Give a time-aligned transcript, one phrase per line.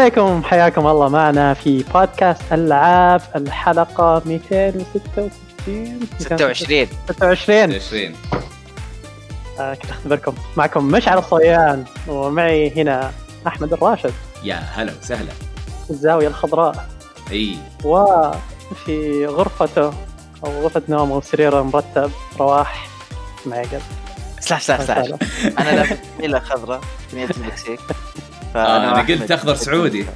[0.00, 0.42] السلام عليكم.
[0.48, 8.14] حياكم الله معنا في بودكاست ألعاب الحلقة 266 26 26 20
[9.60, 13.12] آه كنت اختبركم معكم مشعل الصيان ومعي هنا
[13.46, 14.12] أحمد الراشد.
[14.44, 15.32] يا هلا وسهلا.
[15.90, 16.86] الزاوية الخضراء.
[17.30, 17.56] أي.
[17.84, 19.92] وفي غرفته
[20.44, 22.88] أو غرفة نومه وسريره مرتب رواح
[23.46, 23.82] معي قلب
[24.40, 24.82] سلاح سلاح.
[24.82, 25.18] سلاح
[25.58, 26.80] أنا لابس ميله خضراء
[27.12, 27.80] تمية المكسيك
[28.56, 30.06] آه أنا قلت اخضر سعودي.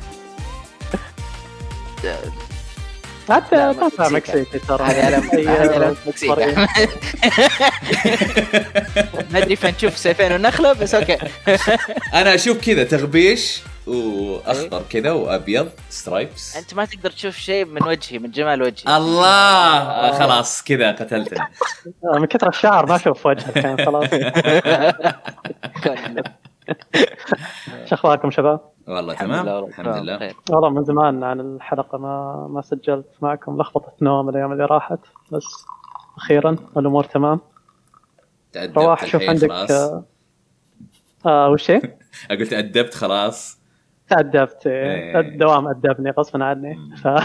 [3.29, 4.09] حتى مكسيكا.
[4.09, 5.19] مكسيكي ترى هذه.
[9.31, 11.19] ما أدري فين نشوف سيفين ونخله بس okay.
[12.21, 18.19] أنا أشوف كذا تغبيش وأخضر كذا وأبيض stripes أنت ما تقدر تشوف شيء من وجهي
[18.19, 18.97] من جمال وجهي.
[18.97, 19.27] الله!
[19.27, 21.49] آه، خلاص كذا قتلتني.
[22.15, 24.09] من كثر الشعر ما أشوف وجهك يعني خلاص.
[27.85, 30.35] شو أخباركم شباب؟ والله الحمد تمام لله والله الحمد لله بخير.
[30.51, 34.99] والله من زمان عن الحلقة ما ما سجلت معكم لخبطة نوم الأيام اللي راحت
[35.33, 35.67] بس
[36.17, 37.41] أخيرا الأمور تمام
[38.53, 40.05] تأدبت رواح شوف عندك خلاص آه,
[41.27, 41.83] آه وش هي؟
[42.31, 43.61] أقول تأدبت خلاص
[44.09, 45.21] تأدبت إيه.
[45.21, 46.79] الدوام أدبني غصبا عني.
[46.97, 47.09] ف...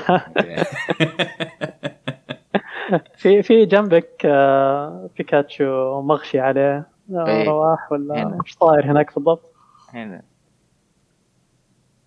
[3.20, 6.88] في في جنبك آه بيكاتشو مغشي عليه.
[7.12, 8.40] رواح ولا هنا.
[8.46, 9.54] إيش صاير هناك بالضبط؟
[9.94, 10.22] هنا.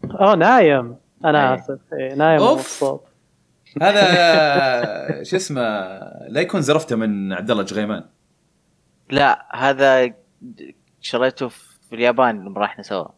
[0.04, 0.96] اوه نايم.
[1.24, 1.54] أنا إيه.
[1.54, 1.78] آسف.
[1.92, 2.42] إيه نايم.
[2.42, 3.04] ومبسوط
[3.82, 4.02] هذا
[5.28, 5.60] شو اسمه
[6.28, 8.04] لا يكون زرفته من عبد الله جغيمان.
[9.10, 10.12] لا هذا
[11.00, 13.08] شريته في اليابان لما رحنا سوا.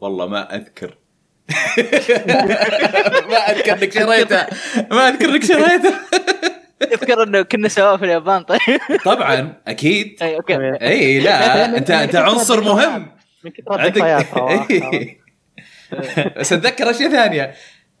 [0.00, 0.98] والله ما أذكر.
[3.30, 4.46] ما أذكر إنك شريته.
[4.90, 5.94] ما أذكر إنك شريته.
[6.80, 8.60] تذكر إنه كنا سوا في اليابان طيب.
[9.04, 10.18] طبعا أكيد.
[10.22, 10.82] أي okay.
[10.82, 13.12] أي لا أنت أنت عنصر مهم.
[13.44, 15.18] من كثر عندك.
[16.36, 17.54] بس أتذكر أشياء ثانية.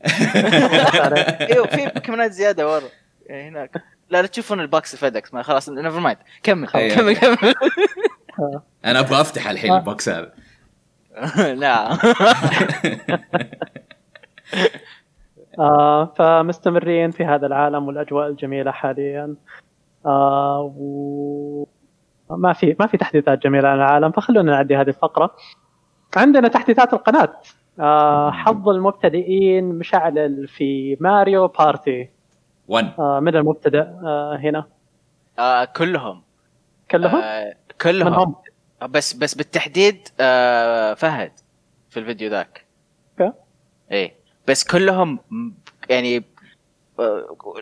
[1.52, 2.88] إيوه في كمان زيادة ورا
[3.26, 3.70] يعني هناك
[4.10, 6.68] لا لا تشوفون ال box FedEx ما خلاص never mind كمل.
[6.68, 7.54] كمل كمل.
[8.84, 10.32] أنا أبغى أفتح الحين ال box هذا.
[11.54, 11.98] لا.
[15.58, 19.34] آه فمستمرين في هذا العالم والأجواء الجميلة حاليا.
[20.06, 21.66] آه و...
[22.30, 25.34] ما في ما في تحديثات جميلة عن العالم فخلونا نعدي هذه الفقرة.
[26.16, 27.32] عندنا تحديثات القناة.
[27.80, 32.10] آه حظ المبتدئين مشعل في ماريو بارتي.
[32.68, 34.64] 1 آه من المبتدئ آه هنا.
[35.38, 36.22] آه كلهم.
[36.90, 38.14] كلهم؟ آه من كلهم.
[38.14, 38.34] هم
[38.88, 41.32] بس بس بالتحديد آه فهد
[41.90, 42.64] في الفيديو ذاك.
[43.20, 43.32] okay.
[43.92, 44.25] إيه.
[44.46, 45.18] بس كلهم
[45.88, 46.24] يعني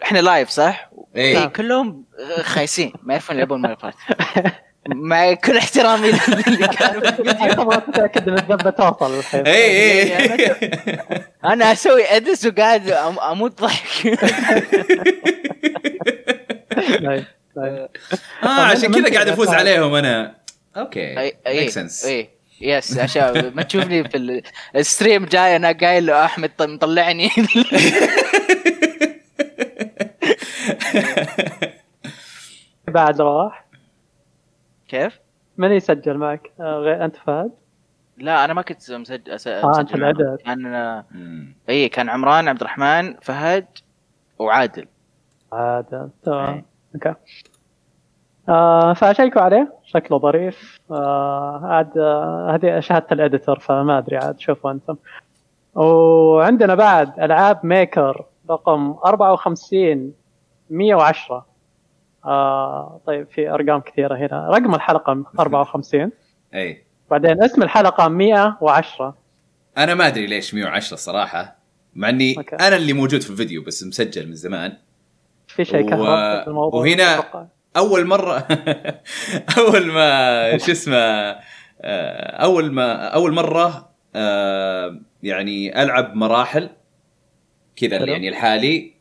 [0.03, 2.05] إحنا live صح؟ اي إيه كلهم
[2.43, 3.99] خايسين ما يعرفون يلعبون Mario Party
[4.89, 7.63] مع كل احترامي للي كانوا في الفيديو.
[7.63, 9.47] أبغى اتاكد ان الذبه توصل الحين.
[9.47, 14.07] اي اي أنا أسوي أدس وقاعد أم- أموت ضحك.
[17.03, 17.25] nice،
[17.57, 17.89] nice.
[18.43, 20.35] آه عشان كذا قاعد أفوز عليهم أنا.
[20.77, 22.29] okay make sense إي.
[22.65, 24.43] yes عشان ما تشوفني في ال-
[24.77, 27.29] ال stream جاي أنا قايل له أحمد طيب مطلعني
[32.89, 33.65] بعد رواح
[34.89, 35.21] كيف؟
[35.57, 37.51] من يسجل معك؟ آه غير أنت فهد؟
[38.17, 39.47] لا أنا ما كنت مسجل أس...
[39.47, 39.95] آه أنت.
[39.95, 40.67] العدد كان
[41.69, 43.67] اي كان عمران عبد الرحمن فهد
[44.39, 44.87] وعادل
[45.53, 46.65] عاد تمام إيه.
[46.95, 47.15] okay
[48.49, 50.81] آه فأشيكوا عليه شكله ظريف.
[50.91, 54.97] آه عاد آه هذه شهادة ال editor فما أدري عاد شوفوا أنتم.
[55.75, 60.13] وعندنا بعد ألعاب maker رقم 54
[60.71, 61.47] 110
[62.25, 64.49] آه طيب في أرقام كثيرة هنا.
[64.51, 66.11] رقم الحلقة 54
[66.55, 66.85] أي.
[67.11, 69.15] بعدين اسم الحلقة 110
[69.79, 71.57] أنا ما أدري ليش 110 صراحة
[71.95, 72.35] مع إني.
[72.61, 74.73] أنا اللي موجود في الفيديو بس مسجل من زمان.
[75.49, 77.47] في شيء و- كهرباء في الموضوع وهنا-.
[77.77, 78.39] أول مرة
[79.59, 81.41] أول ما شو اسمه آه،
[82.43, 86.71] أول ما أول مرة آه، يعني ألعب مراحل
[87.77, 87.97] كذا.
[88.13, 88.95] يعني الحالي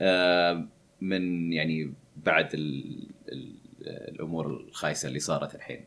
[0.00, 0.66] آه،
[1.00, 2.84] من يعني بعد ال
[3.32, 3.54] ال
[3.86, 5.84] الأمور الخايسة اللي صارت الحين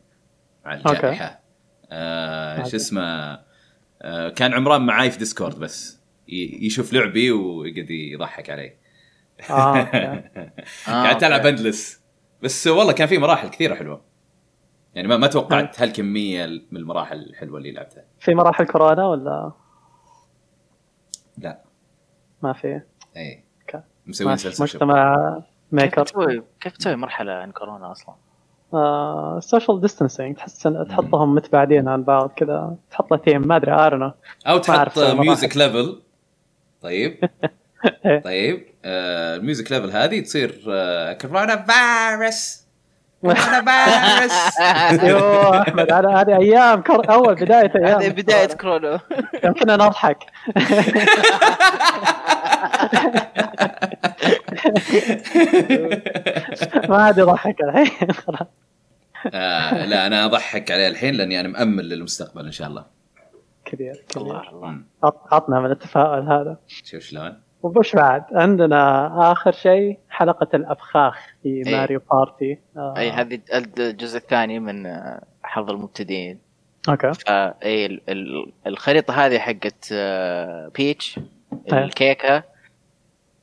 [0.64, 1.40] مع الجائحة.
[2.70, 3.40] شو اسمه
[4.36, 5.98] كان عمران معاي في Discord بس
[6.28, 8.72] ي- يشوف لعبي ويقعد يضحك علي
[9.50, 9.82] آه
[10.86, 11.48] قاعد تلعب okay.
[11.48, 11.97] Endless
[12.42, 14.00] بس والله كان في مراحل كثيرة حلوة.
[14.94, 18.04] يعني ما ما توقعت هالكمية من المراحل الحلوة اللي لعبتها.
[18.20, 19.52] في مراحل كورونا ولا؟
[21.38, 21.60] لا.
[22.42, 22.80] ما في؟
[23.16, 23.44] اي
[24.20, 28.14] ماشي، سلسله مجتمع كيف maker تسوي كيف تسوي مرحلة عن كورونا أصلا؟
[29.38, 32.76] ال social distancing تحس تحطهم متباعدين عن بعض كذا.
[32.90, 34.14] تحط له ثيم ما أدري arena
[34.46, 34.98] أو تحط.
[34.98, 36.02] ميوزك ليفل
[36.82, 37.18] طيب.
[38.24, 42.64] طيب آه، ال music level هذه تصير آه، كورونا فيروس
[43.20, 44.60] كورونا فيروس
[45.04, 47.10] أيوه أحمد هذا هذه أيام كر...
[47.10, 48.98] أول بداية أيام هذه بداية كرونو
[49.42, 50.18] كان كنا نضحك
[56.88, 58.12] ما عاد يضحك الحين.
[58.12, 58.48] خلاص
[59.34, 62.84] آه، لا أنا أضحك عليه الحين لأني أنا مأمل للمستقبل إن شاء الله.
[63.64, 64.22] كبير كبير.
[64.22, 64.82] الله الله.
[65.32, 66.56] عطنا من التفاؤل هذا.
[66.66, 67.47] شوف شلون.
[67.62, 71.76] وبش بعد عندنا آخر شيء حلقة الأفخاخ في إيه.
[71.76, 72.94] Mario Party آه.
[72.98, 73.40] أي هذه
[73.78, 76.38] الجزء الثاني من آه، حظ المبتدئين
[76.88, 81.20] okay فا اي ال- ال- الخريطة هذه حقت آه، Peach
[81.72, 81.78] إيه.
[81.84, 82.42] الكيكة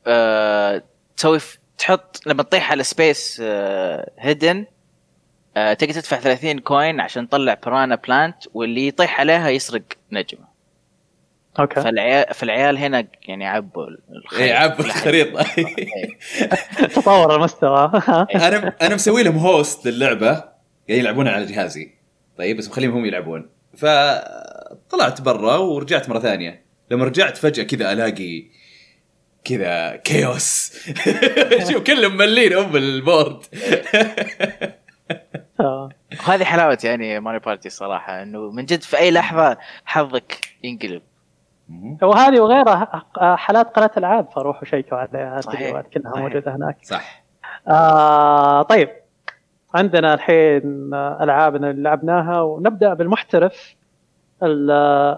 [0.08, 0.82] آه،
[1.18, 1.40] تسوي
[1.78, 3.42] تحط لما تطيح على space
[4.20, 4.66] hidden
[5.56, 10.55] تقدر تدفع 30 coin عشان تطلع piranha plant واللي يطيح عليها يسرق نجمة
[11.60, 11.82] okay.
[11.82, 14.44] فالعيال فالعيال هنا يعني عبوا الخريطة.
[14.44, 15.46] اي عب الخريطة.
[16.96, 17.92] تطور المستوى.
[18.36, 21.92] أنا أنا مسوي لهم host للعبة قاعدين يلعبونها على جهازي.
[22.38, 23.50] طيب بس مخليهم هم يلعبون.
[23.78, 26.66] فطلعت برا ورجعت مرة ثانية.
[26.92, 28.46] لما رجعت فجأة كذا ألاقي
[29.46, 30.74] كذا chaos
[31.72, 33.44] شوف كلهم ملين ام ال board.
[35.60, 35.90] آه.
[36.28, 41.02] وهذه حلاوة يعني Mario Party الصراحه إنه من جد في أي لحظة حظك ينقلب.
[42.02, 45.38] وهذه وغيرها حالات قناة العاب فروحوا شيكوا عليها.
[45.40, 46.24] الفيديوهات كلها صحيح.
[46.24, 46.78] موجودة هناك.
[46.84, 47.24] صح.
[47.68, 48.90] آه طيب.
[49.74, 50.62] عندنا الحين
[50.94, 53.76] العابنا اللي لعبناها ونبدأ بالمحترف
[54.44, 54.72] ال-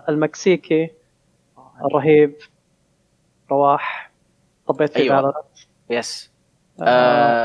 [0.10, 0.92] المكسيكي
[1.86, 2.36] الرهيب.
[3.52, 4.12] رواح.
[4.68, 5.44] طبيت في أيوة.
[5.90, 6.32] yes
[6.82, 6.86] آه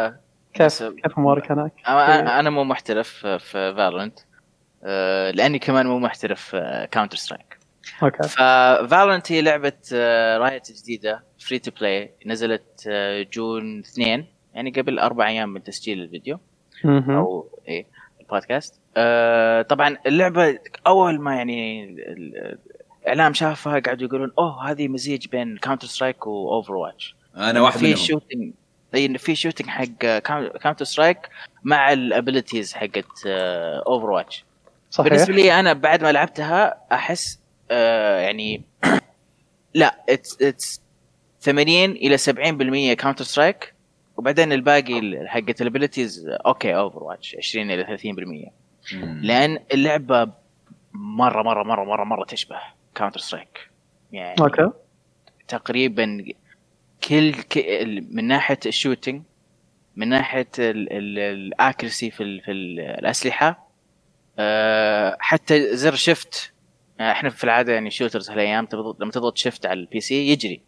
[0.06, 0.16] آه
[0.54, 3.38] كيف كيف أمورك هناك؟ أنا أنا مو محترف في
[3.74, 4.18] Valorant
[4.84, 7.51] آه لأني كمان مو محترف في Counter-Strike okay.
[8.02, 14.24] ف Valorant هي لعبة آه Riot جديدة free to play نزلت آه June 2
[14.54, 16.40] يعني قبل أربع أيام من تسجيل الفيديو.
[16.84, 17.86] أو إيه
[18.20, 18.80] البودكاست.
[18.96, 22.58] آه طبعا اللعبة أول ما يعني ال-
[23.02, 28.52] الإعلام شافها قاعدوا يقولون أوه هذه مزيج بين Counter-Strike و Overwatch أنا واحد في shooting
[28.94, 29.84] إي في shooting حق
[30.58, 31.18] Counter-Strike
[31.62, 34.44] مع ال abilities حقت Overwatch
[34.90, 35.08] صحيح.
[35.12, 37.41] بالنسبة لي أنا بعد ما لعبتها أحس آه
[38.20, 38.62] يعني
[39.74, 40.82] لا it's it's
[41.40, 43.74] 80 إلى 70% Counter-Strike
[44.16, 49.20] وبعدين الباقي حقت ال abilities okay Overwatch 20 إلى 30% مم.
[49.22, 50.30] لأن اللعبة
[50.92, 52.56] مرة مرة مرة مرة مرة تشبه
[52.94, 53.68] Counter-Strike
[54.12, 54.70] يعني okay
[55.48, 56.24] تقريبا
[57.08, 57.58] كل ك...
[57.58, 59.22] ال- من ناحية ال shooting
[59.96, 62.40] من ناحية ال accuracy في ال...
[62.40, 63.68] في ال- الأسلحة
[64.38, 66.52] أه حتى زر shift
[67.10, 68.68] إحنا في العادة يعني shooters هالايام
[69.00, 70.62] لما تضغط shift على ال PC يجري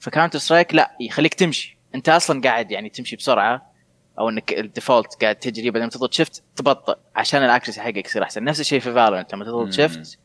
[0.00, 1.78] ف Counter-Strike لا يخليك تمشي.
[1.94, 3.70] انت أصلا قاعد يعني تمشي بسرعة
[4.18, 8.22] أو إنك ال default قاعد تجري بعدين تضغط shift تبطئ عشان ال accuracy حقك يصير
[8.22, 8.44] أحسن.
[8.44, 9.44] نفس الشيء في Valorant لما.
[9.44, 10.18] تضغط shift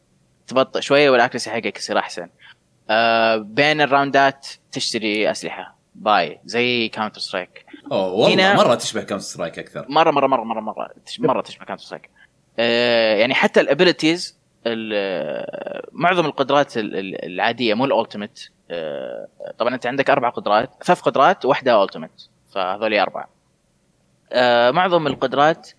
[0.48, 2.30] تبطئ شوية وال accuracy حقك يصير أحسن.
[2.90, 5.80] آه بين ال round ات تشتري أسلحة.
[5.96, 9.86] buy زي Counter-Strike أوه والله هنا- مرة تشبه Counter-Strike أكثر.
[9.90, 12.10] مره مره مره مره مرة مرة تشبه Counter-Strike
[12.60, 14.39] آه يعني حتى ال abilities
[15.92, 21.02] معظم القدرات ال- ال- العادية مو ال ultimate آه طبعا أنت عندك أربع قدرات ثلاث
[21.02, 22.24] قدرات واحدة ultimate
[22.54, 23.30] فهذول أربعة.
[24.32, 25.70] آه معظم القدرات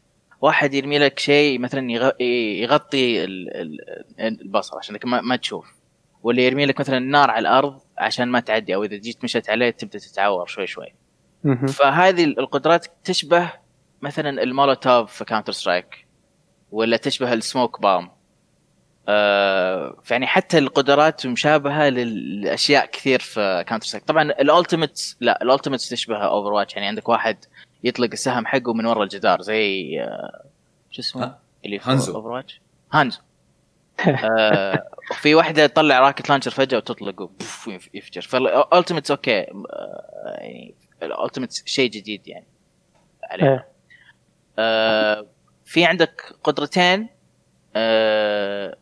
[0.41, 2.23] واحد يرمي لك شيء مثلا يغ-
[2.63, 5.75] يغطي ال- ال- البصر عشانك ما, ما تشوف.
[6.23, 9.71] واللي يرمي لك مثلا نار على الأرض عشان ما تعدي أو إذا جيت مشت عليه
[9.71, 10.95] تبدأ تتعور شوي شوي.
[11.69, 13.53] فهذه القدرات تشبه
[14.03, 16.07] مثلا المولوتوف في Counter-Strike
[16.73, 18.11] ولا تشبه ال smoke bomb.
[20.11, 25.89] يعني حتى القدرات مشابهة للأشياء كثير في Counter Strike طبعا ال ultimates لا ال ultimates
[25.89, 27.45] تشبه Overwatch يعني عندك واحد
[27.85, 30.45] يطلق السهم حقه من ورا الجدار زي آه
[30.91, 32.15] شو اسمه؟ اللي في Hanzo.
[32.15, 32.61] Overwatch
[32.93, 33.21] Hanzo.
[34.41, 38.23] آه وفي واحدة تطلع rocket launcher فجأة وتطلق وبوف يفجر.
[38.23, 39.41] فال ultimates okay.
[39.41, 42.47] آه يعني ال ultimates شيء جديد يعني.
[43.31, 43.69] علينا إيه.
[44.59, 45.27] آه
[45.65, 47.09] في عندك قدرتين
[47.77, 48.77] آه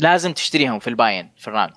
[0.00, 1.76] لازم تشتريهم في ال buying في ال round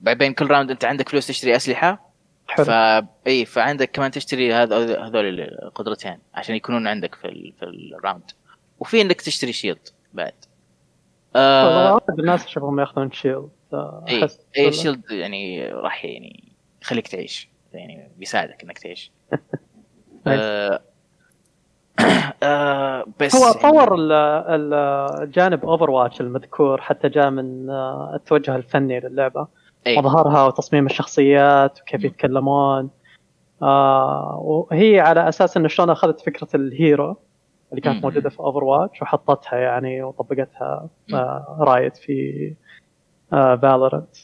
[0.00, 2.12] بين كل round أنت عندك فلوس تشتري أسلحة
[2.48, 2.64] حلو.
[2.64, 7.52] فا إي فعندك كمان تشتري هذا هذول القدرتين عشان يكونون عندك في ال...
[7.58, 8.30] في ال round
[8.80, 10.34] وفي إنك تشتري shield بعد.
[11.36, 13.50] آه الناس اشوفهم يأخذون shield
[14.08, 16.52] إي إي ال shield يعني راح يعني
[16.82, 19.12] يخليك تعيش يعني بيساعدك إنك تعيش.
[20.26, 20.80] آه
[22.42, 24.74] آه بس هو طور ال- ال-
[25.22, 29.46] الجانب Overwatch المذكور حتى جاء من آه، التوجه الفني للعبة
[29.86, 29.98] إيه.
[29.98, 32.04] مظهرها وتصميم الشخصيات وكيف.
[32.04, 32.90] يتكلمون
[33.62, 37.16] آه وهي على أساس إنه شلون أخذت فكرة ال hero
[37.70, 38.04] اللي كانت.
[38.04, 40.88] موجودة في Overwatch وحطتها يعني وطبقتها.
[41.14, 42.54] آه right في
[43.32, 44.16] آه Valorant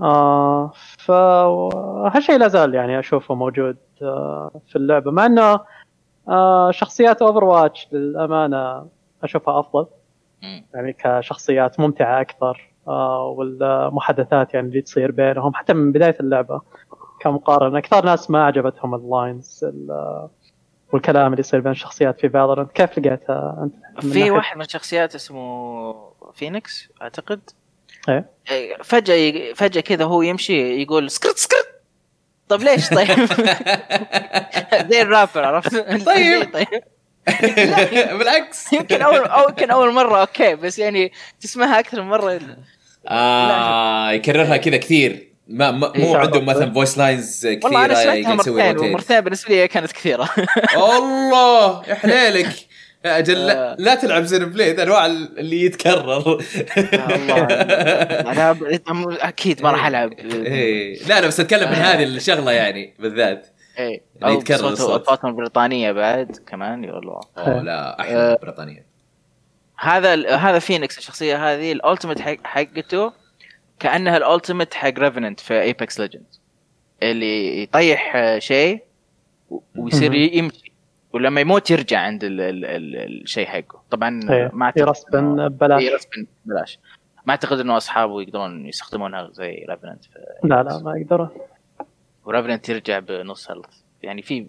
[0.00, 5.60] آه فهالشيء لا زال يعني أشوفه موجود آه في اللعبة مع إنه
[6.28, 8.86] آه شخصيات Overwatch للأمانة
[9.22, 9.86] أشوفها أفضل.
[10.74, 16.60] يعني كشخصيات ممتعة أكثر آه والمحادثات يعني اللي تصير بينهم حتى من بداية اللعبة
[17.20, 17.78] كمقارنة.
[17.78, 20.28] أكثر ناس ما عجبتهم ال lines ال-
[20.92, 25.14] والكلام اللي يصير بين الشخصيات في Valorant كيف لقيتها أنت؟ في ناحية- واحد من الشخصيات
[25.14, 25.94] اسمه
[26.32, 27.40] فينيكس أعتقد.
[28.08, 28.30] إيه.
[28.50, 31.81] إيه، فجأة فجأة كذا هو يمشي يقول skrt skrt.
[32.48, 33.08] طب ليش طيب؟
[34.90, 36.52] زي الرابر عرفت؟ طيب.
[36.52, 36.82] طيب.
[38.18, 38.72] بالعكس.
[38.72, 42.40] يمكن اول أو يمكن أول مرة okay بس يعني تسمعها أكثر من مرة.
[43.08, 45.32] آه يكررها كذا كثير.
[45.48, 46.16] ما ما مو إيه.
[46.16, 50.30] عندهم مثلا voice lines والله أنا كثيرة سمعتها مرتين ومرتين بالنسبة لي كانت كثيرة.
[50.76, 52.52] الله يا حليلك.
[53.04, 53.76] أجل لا, آه.
[53.78, 56.40] لا تلعب Xenoblade أنواع اللي يتكرر.
[56.76, 57.44] الله.
[58.20, 58.58] أنا
[59.28, 60.12] أكيد ما راح ألعب.
[60.12, 61.02] إيه.
[61.06, 63.46] لا لا بس أتكلم من هذه الشغلة يعني بالذات.
[63.78, 64.00] إيه.
[64.22, 65.02] اللي يتكرر صوت الصوت.
[65.02, 67.20] اصوات البريطانيه بعد كمان يا الله.
[67.38, 68.00] أوه لا آه.
[68.00, 68.84] أحلى بريطانيا
[69.78, 73.12] هذا ال- هذا فينيكس الشخصية هذه ال ultimate حق حقته
[73.80, 76.24] كأنها ال ultimate حق Revenant في Apex Legends
[77.02, 78.82] اللي يطيح آه، شيء
[79.76, 80.14] ويصير.
[80.14, 80.61] يمشي.
[81.12, 85.48] ولما يموت يرجع عند ال ال ال الشيء حقه طبعا إيه، ما أعتقد ي respawn
[85.48, 86.78] ببلاش إيه، respawn ببلاش
[87.26, 90.04] ما أعتقد إنه أصحابه يقدرون يستخدمونها زي Revenant
[90.44, 91.28] لا لا ما يقدرون
[92.24, 94.46] و Revenant يرجع بنص health يعني في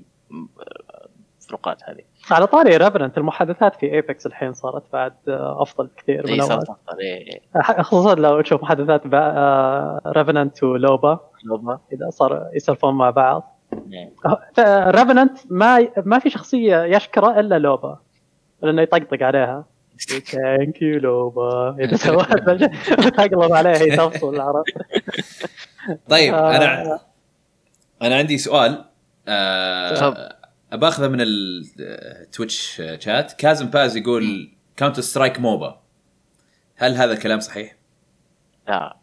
[1.48, 2.02] فروقات هذه
[2.32, 6.66] على طاري Revenant المحادثات في Apex الحين صارت بعد آه، أفضل كثير اي من أول.
[7.00, 7.42] إيه، إيه.
[7.82, 9.02] خصوصا لو تشوف محادثات
[10.08, 11.80] Revenant و Loba Loba.
[11.94, 13.53] إذا صار يسولفون مع بعض إيه.
[14.90, 18.00] Revenant ما ما في شخصية يشكره إلا Loba
[18.62, 19.66] لأنه يطقطق عليها
[20.32, 22.28] thank you Loba إذا سوت
[23.18, 24.74] تقلب عليها هي تفصل عرفت
[26.10, 26.56] طيب آه.
[26.56, 27.00] أنا
[28.02, 28.86] أنا عندي سؤال
[29.96, 30.30] تفضل.
[30.72, 35.82] باخذه من ال Twitch chat كازم باز يقول Counter Strike MOBA
[36.76, 37.76] هل هذا الكلام صحيح؟
[38.68, 38.98] لا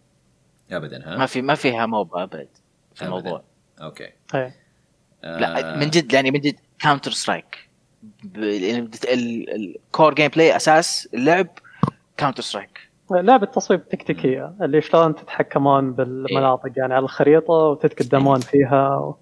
[0.73, 2.49] ابدا ها؟ ما في ما فيها MOBA أبد
[2.95, 3.05] في.
[3.05, 3.43] الموضوع
[3.83, 4.60] okay إيه.
[5.25, 5.39] آه.
[5.39, 7.71] لا من جد يعني من جد Counter Strike
[8.37, 11.47] ال core gameplay أساس اللعب
[12.17, 19.15] Counter Strike لعبة تصويب تكتيكية اللي شلون تتحكمون بالمناطق يعني على الخريطة وتتقدمون فيها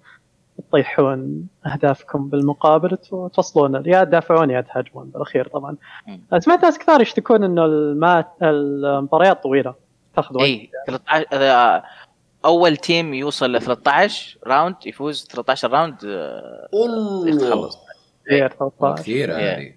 [0.57, 3.83] وتطيحون أهدافكم بالمقابل وتوصلون.
[3.85, 5.75] يا تدافعون يا تهاجمون بالأخير طبعا.
[6.07, 6.39] مم.
[6.39, 9.73] سمعت ناس كثار يشتكون إنه ال mat المباريات طويلة
[10.15, 10.45] تاخذ وقت.
[10.45, 11.83] اي 13 آه،
[12.45, 16.67] أول team يوصل ل 13 round يفوز 13 round آه،
[17.27, 17.77] يتخلص
[18.25, 19.55] كثير 13 كثيرة إيه.
[19.57, 19.73] هذه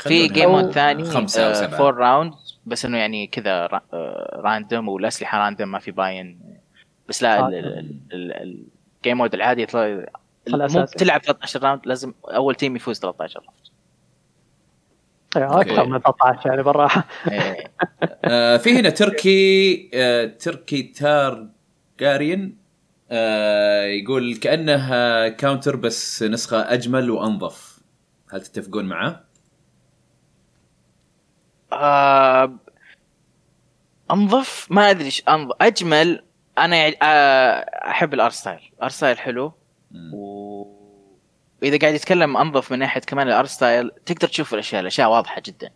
[0.00, 1.80] في game ثاني خمسة أو سبعة.
[1.86, 2.32] 4 round
[2.66, 6.40] بس إنه يعني كذا را- آه، random والاسلحه random ما في buying
[7.08, 7.48] بس لا آه.
[7.48, 8.66] ال- ال- ال-
[8.98, 10.06] ال game mode العادي يطلع مو
[10.48, 10.96] الأساسي.
[10.98, 13.52] تلعب 13 round لازم أول team يفوز 13 round
[15.36, 15.90] إيه، أكثر okay.
[15.90, 17.70] من 13 يعني بالراحة إيه.
[18.24, 20.82] آه في هنا تركي آه تركي
[22.02, 22.56] تارجاريان
[23.10, 27.78] آه يقول كأنها Counter بس نسخة أجمل وأنظف.
[28.32, 29.24] هل تتفقون معه؟
[31.72, 32.58] آه،
[34.10, 36.24] أنظف؟ ما أدري إيش انظف أجمل
[36.58, 36.96] أنا يعني
[37.90, 39.52] أحب ال art style style حلو.
[40.12, 40.62] و
[41.62, 45.42] واذا قاعد يتكلم أنظف من ناحية كمان ال art style تقدر تشوف الأشياء الأشياء واضحة
[45.46, 45.70] جدا.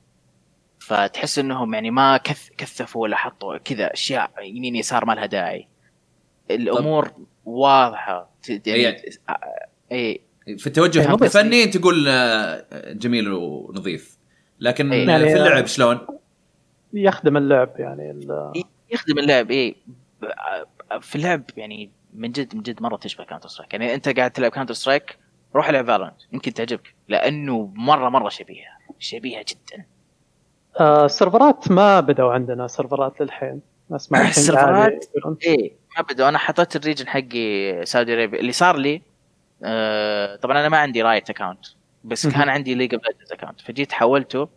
[0.78, 5.75] فتحس إنهم يعني ما كث كثفوا ولا حطوا كذا أشياء يمين يسار ما لها داعي.
[6.50, 7.10] الأمور
[7.44, 8.30] واضحة.
[8.48, 9.02] يعني يعني-
[9.92, 10.20] أي.
[10.58, 11.14] في التوجه يعني.
[11.14, 14.16] الفني تقول آه، جميل ونظيف.
[14.60, 15.08] لكن إيه.
[15.08, 15.98] يعني- في اللعب شلون؟
[16.92, 18.52] يخدم اللعب يعني ال-
[18.90, 19.76] يخدم اللعب إي.
[21.00, 24.74] في اللعب يعني من جد من جد مرة تشبه Counter-Strike يعني أنت قاعد تلعب كاونتر
[24.74, 25.18] سترايك
[25.54, 28.68] روح العب Valorant يمكن تعجبك لأنه مرة مرة شبيهة.
[28.98, 29.84] شبيهة جدا.
[30.80, 33.60] آه، ال servers ما بدأوا عندنا servers للحين.
[33.92, 35.72] اسمع ال servers؟ عادي
[36.02, 38.40] بدوا أنا حطيت ال region حقي Saudi Arabia.
[38.40, 39.02] اللي صار لي
[39.64, 41.66] آه طبعا أنا ما عندي Riot account
[42.04, 42.26] بس.
[42.26, 44.48] كان عندي League of Legends account فجيت حولته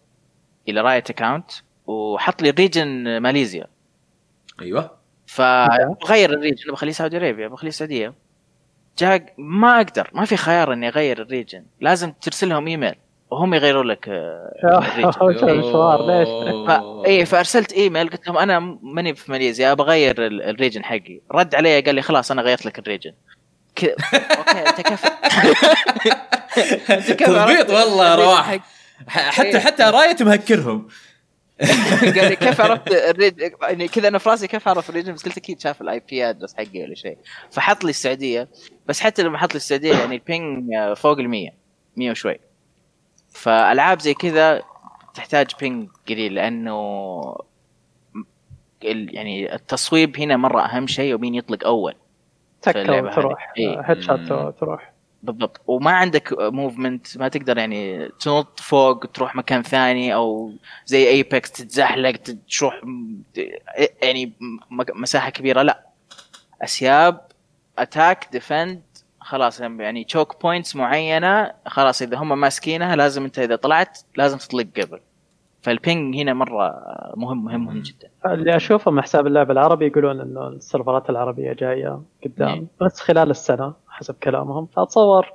[0.69, 1.51] إلى Riot account
[1.87, 3.67] وحط لي ال region ماليزيا.
[4.61, 4.99] أيوه.
[5.27, 8.13] فبغير ال region بخليه Saudi Arabia بخليه السعوديه
[8.97, 11.65] جاء ما أقدر ما في خيار إني أغير ال region.
[11.81, 12.95] لازم ترسل لهم ايميل
[13.31, 15.21] وهم يغيرون لك آه،.
[15.21, 16.27] وش المشوار ليش؟
[16.67, 16.81] ف...
[17.05, 21.21] إيه فأرسلت إيميل قلت لهم أنا ماني في ماليزيا أبغى أغير ال- ال region حقي.
[21.31, 23.13] رد علي قال لي خلاص أنا غيرت لك ال region.
[23.75, 23.83] ك...
[24.13, 25.05] okay أنت كيف؟
[27.23, 28.59] تضبيط والله رواح
[29.07, 29.59] حتى إيه.
[29.59, 30.87] حتى Riot مهكرهم.
[32.15, 35.13] قال لي كيف عرفت ال region يعني كذا أنا في راسي كيف اعرف ال region
[35.13, 37.17] بس قلت أكيد شاف ال IP address حقي ولا شيء.
[37.51, 38.47] فحط لي السعودية
[38.85, 41.49] بس حتى لما حط لي السعودية يعني ال ping فوق ال 100
[41.97, 42.48] 100 وشوي.
[43.31, 44.61] فألعاب زي كذا
[45.13, 47.21] تحتاج ping قليل لأنه
[48.83, 51.95] ال- يعني التصويب هنا مرة أهم شيء ومين يطلق أول
[52.61, 52.79] تكه.
[53.57, 53.81] إيه.
[53.85, 54.49] headshot مم.
[54.51, 54.93] تروح
[55.23, 60.53] بالضبط وما عندك movement ما تقدر يعني تنط فوق تروح مكان ثاني أو
[60.85, 62.15] زي Apex تتزحلق
[62.57, 62.81] تروح
[64.03, 64.25] يعني
[64.69, 65.85] م- مساحة كبيرة لا
[66.63, 67.21] أسباب
[67.77, 68.81] attack defend
[69.29, 74.67] خلاص يعني choke points معينة خلاص إذا هم ماسكينها لازم أنت إذا طلعت لازم تطلق
[74.77, 74.99] قبل.
[75.61, 76.73] فالبينج هنا مرة
[77.15, 78.09] مهم مهم مهم جدا.
[78.25, 82.47] اللي اشوفه من حساب اللعبة العربي يقولون إنه السيرفرات العربية جاية قدام.
[82.47, 82.65] إيه.
[82.81, 84.65] بس خلال السنة حسب كلامهم.
[84.65, 85.27] فأتصور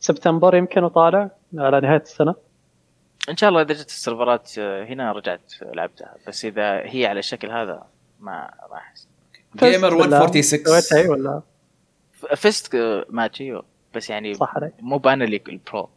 [0.00, 2.34] سبتمبر يمكن وطالع على نهاية السنة.
[3.28, 6.14] إن شاء الله إذا جت السيرفرات آه، هنا رجعت لعبتها.
[6.28, 7.82] بس إذا هي على الشكل هذا
[8.20, 9.08] ما ما أحس.
[9.56, 11.42] جيمر فزت ولا 146 سويتها اي ولا؟
[12.36, 14.72] فزت آه، ماتش أيوه بس يعني صح عليك.
[14.80, 15.88] مو بانا اللي البرو.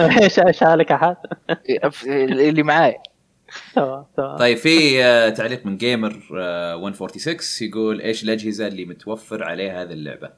[0.00, 1.16] إيش شالك احد
[2.06, 2.96] اللي معاي.
[3.74, 4.36] تمام تمام.
[4.36, 9.92] طيب في آه، تعليق من gamer آه، 146 يقول إيش الأجهزة اللي متوفر عليها هذه
[9.92, 10.30] اللعبة؟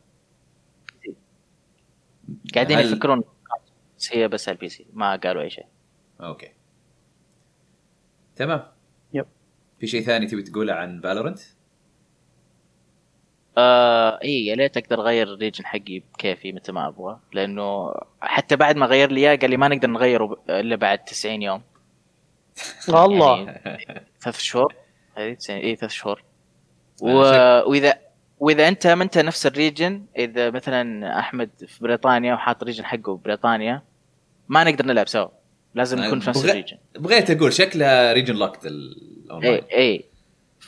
[2.55, 3.25] قاعدين هل- يفكرون
[3.99, 5.66] بس هي بس على ال PC ما قالوا أي شيء.
[6.20, 6.48] okay.
[8.37, 8.62] تمام.
[9.12, 9.26] yep.
[9.81, 11.38] في شيء ثاني تبي تقوله عن Valorant؟
[13.58, 18.56] آه اي يا ليت أقدر أغير ال region حقي بكيفي متى ما أبغى لأنه حتى
[18.56, 21.62] بعد ما غير لي إياه قال لي ما نقدر نغيره إلا بعد 90 يوم.
[22.88, 23.38] والله.
[23.46, 24.74] يعني ثلاث شهور.
[25.18, 26.22] اي اي ثلاث شهور.
[27.02, 27.08] و...
[27.70, 27.98] واذا
[28.40, 33.16] وإذا أنت ما أنت نفس ال region إذا مثلا أحمد في بريطانيا وحاط region حقه
[33.16, 33.82] ببريطانيا
[34.48, 35.28] ما نقدر نلعب سوا.
[35.74, 36.76] لازم نكون في نفس بغ- ال region.
[36.98, 40.04] بغيت أقول شكلها region locked ال online اي اي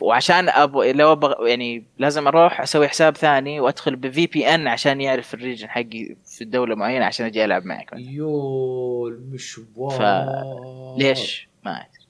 [0.00, 5.34] وعشان أبغى لو أبغى يعني لازم أروح أسوي حساب ثاني وأدخل ب VPN عشان يعرف
[5.34, 11.76] ال region حقي في دولة معينة عشان أجي ألعب معك يو المشوار ف- ليش؟ ما
[11.76, 12.02] أدري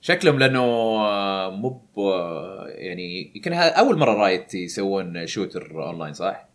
[0.00, 0.62] شكلهم لأنه
[1.50, 1.80] مو
[2.66, 6.48] يعني يمكن أول مرة Riot يسوون shooter online صح؟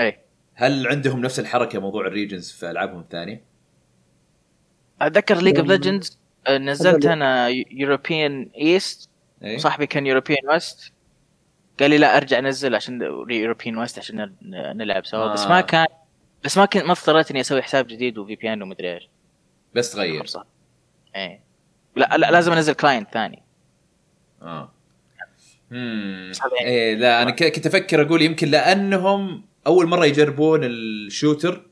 [0.00, 0.18] اي
[0.54, 3.42] هل عندهم نفس الحركة موضوع ال regions في ألعابهم الثانية؟
[5.00, 6.18] أتذكر League of Legends
[6.50, 9.08] نزلت أنا European East
[9.44, 10.92] إيه؟ صاحبي كان European West
[11.80, 14.34] قال لي لا أرجع أنزل عشان European West عشان
[14.74, 15.24] نلعب سوا.
[15.24, 15.32] آه.
[15.32, 15.86] بس ما كان
[16.44, 19.08] بس ما كنت ما اضطريت إني أسوي حساب جديد و VPN ومدري إيش.
[19.74, 20.24] بس تغير.
[21.16, 21.40] إيه.
[21.96, 23.42] لا, لا لازم أنزل client ثاني.
[24.42, 24.72] آه.
[25.72, 26.32] امم.
[26.60, 31.66] إيه لا أنا كنت أفكر أقول يمكن لأنهم أول مرة يجربون ال shooter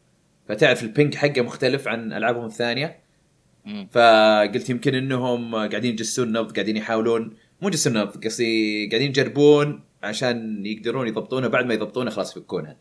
[0.49, 3.01] فتعرف ال ping حقه مختلف عن ألعابهم الثانية.
[3.91, 11.09] فقلت يمكن إنهم قاعدين يجسون نبض قاعدين يحاولون مو نبض قصدي قاعدين يجربون عشان يقدرون
[11.09, 12.77] يضبطونها بعد ما يضبطونها خلاص يفكونها.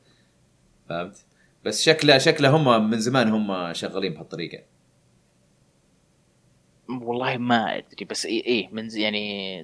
[0.89, 1.25] فهمت؟
[1.65, 4.63] بس شكله شكله هم من زمان هم شغالين بهالطريقة.
[6.89, 9.59] والله ما أدري بس إيه, إيه من يعني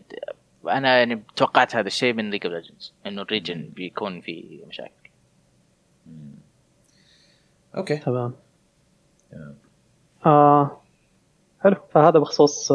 [0.70, 5.10] أنا يعني توقعت هذا الشيء من League of Legends إنه ال region بيكون في مشاكل.
[6.08, 6.36] مم.
[7.78, 7.98] Okay.
[7.98, 8.34] تمام.
[9.32, 9.56] تمام.
[10.26, 10.82] آه
[11.64, 11.76] حلو.
[11.92, 12.68] فهذا بخصوص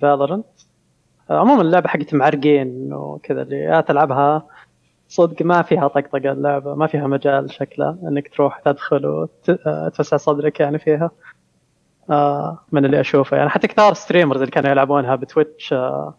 [0.00, 0.57] Valorant آه
[1.30, 4.46] عموما اللعبة حقت معرقين وكذا اللي تلعبها
[5.08, 10.78] صدق ما فيها طقطقة اللعبة ما فيها مجال شكلها إنك تروح تدخل وتوسع صدرك يعني
[10.78, 11.10] فيها.
[12.10, 13.50] آه من اللي أشوفه يعني.
[13.50, 16.14] حتى كثار streamers اللي كانوا يلعبونها ب Twitch آه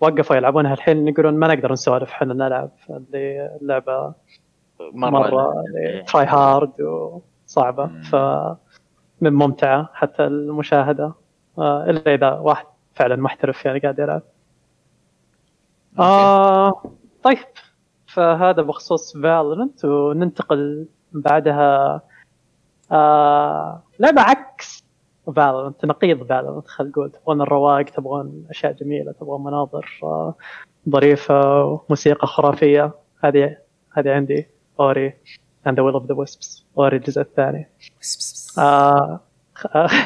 [0.00, 4.12] وقفوا يلعبونها الحين يقولون ما نقدر نسولف إحنا نلعب اللي اللعبة
[4.92, 6.04] مرة, إيه.
[6.04, 6.72] tryhard
[7.46, 7.86] وصعبة.
[7.86, 8.16] ف
[9.20, 11.12] من ممتعة حتى المشاهدة.
[11.58, 14.22] آه إلا إذا واحد فعلا محترف يعني قاعد يلعب.
[15.98, 16.82] آه
[17.22, 17.38] طيب.
[18.06, 22.00] فهذا بخصوص Valorant وننتقل بعدها.
[22.92, 24.84] آه لعبه عكس
[25.36, 27.10] Valorant نقيض Valorant خلينا نقول.
[27.10, 30.34] تبغون الرواق تبغون أشياء جميلة تبغون مناظر آه
[30.88, 32.94] ظريفة وموسيقى خرافية.
[33.24, 33.56] هذه
[33.92, 34.46] هذه عندي.
[34.80, 35.14] Ori
[35.68, 36.62] and the Will of the Wisps.
[36.78, 37.68] Ori الجزء الثاني.
[38.58, 39.20] آه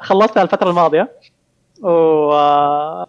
[0.00, 1.12] خلصتها الفترة الماضية.
[1.82, 1.88] و
[2.32, 3.06] آه،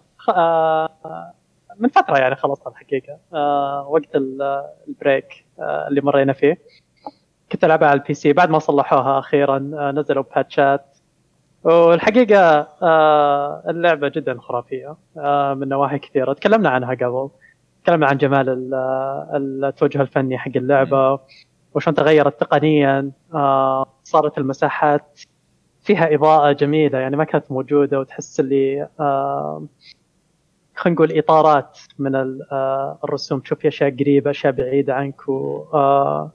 [1.79, 3.17] من فترة يعني خلصتها الحقيقة.
[3.33, 6.57] آه، وقت ال- break آه، اللي مرينا فيه.
[7.51, 8.33] كنت ألعبها على ال PC.
[8.33, 10.85] بعد ما صلحوها أخيرا آه، نزلوا patches
[11.63, 16.33] والحقيقة آه، اللعبة جدا خرافية آه، من نواحي كثيرة.
[16.33, 17.29] تكلمنا عنها قبل.
[17.83, 18.73] تكلمنا عن جمال ال-
[19.35, 21.19] ال- التوجه الفني حق اللعبة.
[21.75, 23.11] وشلون تغيرت تقنيا.
[23.33, 25.19] آه، صارت المساحات
[25.81, 29.65] فيها إضاءة جميلة يعني ما كانت موجودة وتحس اللي آه،
[30.81, 33.39] خلينا نقول إطارات من آه، الرسوم.
[33.39, 36.31] تشوف أشياء قريبة أشياء بعيدة عنك و آه،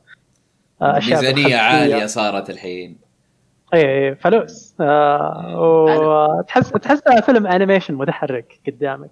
[0.82, 1.56] آه، أشياء ميزانية.
[1.56, 2.98] عالية صارت الحين.
[3.74, 4.74] اي اي فلوس.
[4.80, 9.10] آه وتحس تحسها فيلم animation متحرك قدامك.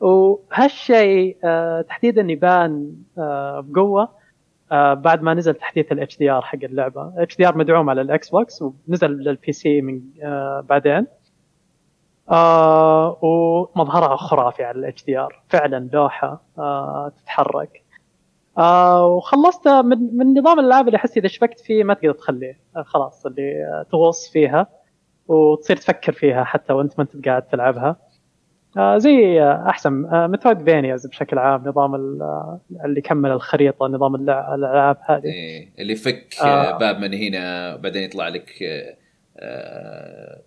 [0.00, 4.08] وهالشيء آه تحديدا يبان آه بقوة
[4.72, 7.08] آه بعد ما نزل تحديث ال HDR حق اللعبة.
[7.16, 11.06] ال HDR مدعوم على الاكس بوكس ونزل لل PC من آه بعدين.
[12.30, 17.82] آه ومظهرها خرافي على ال HDR فعلا لوحة آه تتحرك
[18.58, 22.82] آه وخلصت من من نظام الألعاب اللي أحس إذا شبكت فيه ما تقدر تخليه آه
[22.82, 24.66] خلاص اللي آه تغوص فيها
[25.28, 27.96] وتصير تفكر فيها حتى وأنت ما أنت قاعد تلعبها
[28.76, 34.96] آه زي آه أحسن آه مترويدفينياز بشكل عام نظام آه، اللي يكمل الخريطة نظام الألعاب
[35.06, 36.44] هذه إيه اللي يفك آه.
[36.44, 36.78] آه.
[36.78, 38.96] باب من هنا بعدين يطلع لك آه،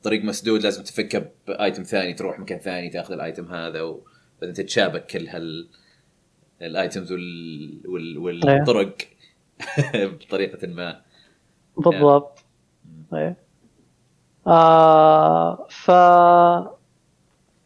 [0.04, 5.28] طريق مسدود لازم تفكه بآيتم ثاني تروح مكان ثاني تاخذ الآيتم هذا وبعدين تتشابك كل
[5.28, 5.70] هال
[6.62, 7.82] الآيتمز وال...
[7.86, 8.18] وال...
[8.18, 8.98] والطرق
[10.22, 11.02] بطريقة ما.
[11.78, 12.46] بالضبط.
[13.14, 13.36] إيه
[14.48, 15.92] آه ف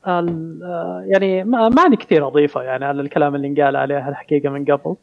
[0.05, 4.65] آه، يعني ما ما عندي كثير أضيفه يعني على الكلام اللي انقال عليها الحقيقة من
[4.65, 4.95] قبل.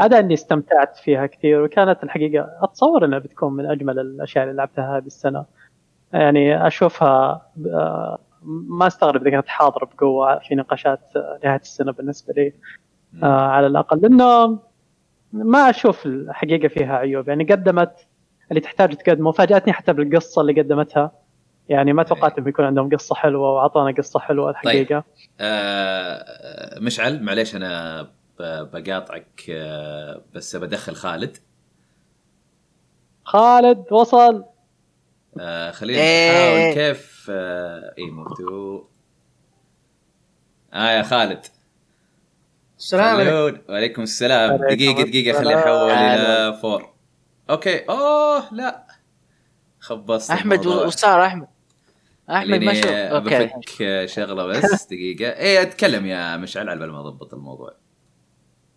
[0.00, 4.96] عدا اني استمتعت فيها كثير وكانت الحقيقة أتصور إنها بتكون من أجمل الأشياء اللي لعبتها
[4.96, 5.44] هذه السنة.
[6.12, 8.18] يعني أشوفها آه،
[8.68, 11.00] ما أستغرب إذا كانت حاضره بقوة في نقاشات
[11.44, 12.52] نهاية السنة بالنسبة لي.
[13.12, 13.24] مم.
[13.24, 14.00] آه على الأقل.
[14.00, 14.58] لأنه
[15.32, 17.28] ما أشوف الحقيقة فيها عيوب.
[17.28, 18.06] يعني قدمت
[18.50, 21.12] اللي تحتاج تقدمه فاجاتني حتى بالقصة اللي قدمتها.
[21.68, 25.04] يعني ما توقعت إنه يكون عندهم قصة حلوة وأعطانا قصة حلوة الحقيقة.
[25.40, 26.24] آه
[26.80, 28.06] مشعل معليش أنا
[28.38, 31.36] بقاطعك آه بس بدخل خالد.
[33.24, 34.44] خالد وصل.
[35.40, 36.30] آه خلينا إيه.
[36.30, 38.84] نحاول كيف آه اي موتو
[40.74, 41.46] آه يا خالد.
[42.78, 43.62] السلام عليكم.
[43.68, 44.50] وعليكم السلام.
[44.50, 45.58] عليكم دقيقة دقيقة خلي السلام.
[45.58, 45.90] أحول.
[45.90, 46.94] إلى فور.
[47.50, 47.78] أوكي.
[47.78, 48.86] أوه لا.
[49.80, 50.66] خبصت أحمد.
[50.66, 51.48] وصار أحمد.
[52.30, 53.46] أحمد ما خليني شوف أوكي.
[53.46, 54.86] بفك شغلة بس.
[54.86, 55.32] دقيقة.
[55.32, 57.74] إيه أتكلم يا مشعل على بال ما أضبط الموضوع.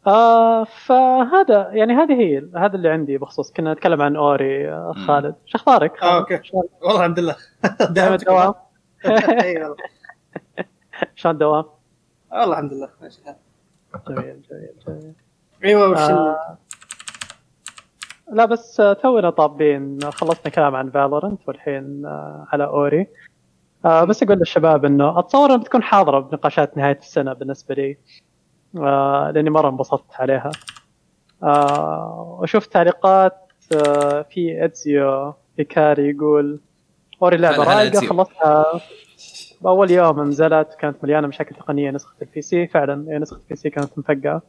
[0.08, 3.52] آه فهذا يعني هذه هي هذا اللي عندي بخصوص.
[3.52, 4.94] كنا نتكلم عن أوري آه.
[5.08, 5.36] خالد.
[5.46, 6.42] شو أخبارك؟ آه، أوكي.
[6.82, 7.36] والله الحمد لله.
[7.90, 8.54] دائما الدوام
[9.44, 9.76] أي والله.
[11.16, 11.66] شلون الدوام؟
[12.32, 12.90] والله الحمد لله.
[13.02, 13.36] ماشي الحال.
[14.08, 15.14] جميل جميل جميل.
[15.64, 16.58] أيوه وش آه
[18.32, 20.00] لا بس آه، تونا طابين.
[20.12, 23.08] خلصنا كلام عن فالورنت والحين آه، على أوري.
[23.86, 27.98] آه بس أقول للشباب إنه أتصور إنها بتكون حاضرة بنقاشات نهاية السنة بالنسبة لي.
[29.36, 30.52] لأني مرة انبسطت عليها.
[31.44, 33.34] آه وشفت تعليقات
[33.76, 36.60] آه في ادزيو هيكاري يقول
[37.22, 38.00] أوري لعبه رايقه.
[38.08, 38.66] خلصتها.
[39.62, 43.70] بأول يوم نزلت كانت مليانة مشاكل تقنية نسخة ال PC فعلا هي نسخة ال PC
[43.70, 44.42] كانت مفقعة.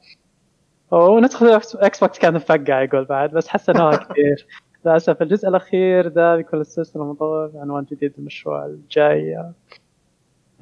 [0.90, 4.46] ونسخة إكس بوكس كانت مفقعة يقول بعد بس حسنوها كثير.
[4.86, 9.44] للأسف الجزء الأخير ما بيكون السلسله مطور عنوان جديد المشروع الجاي.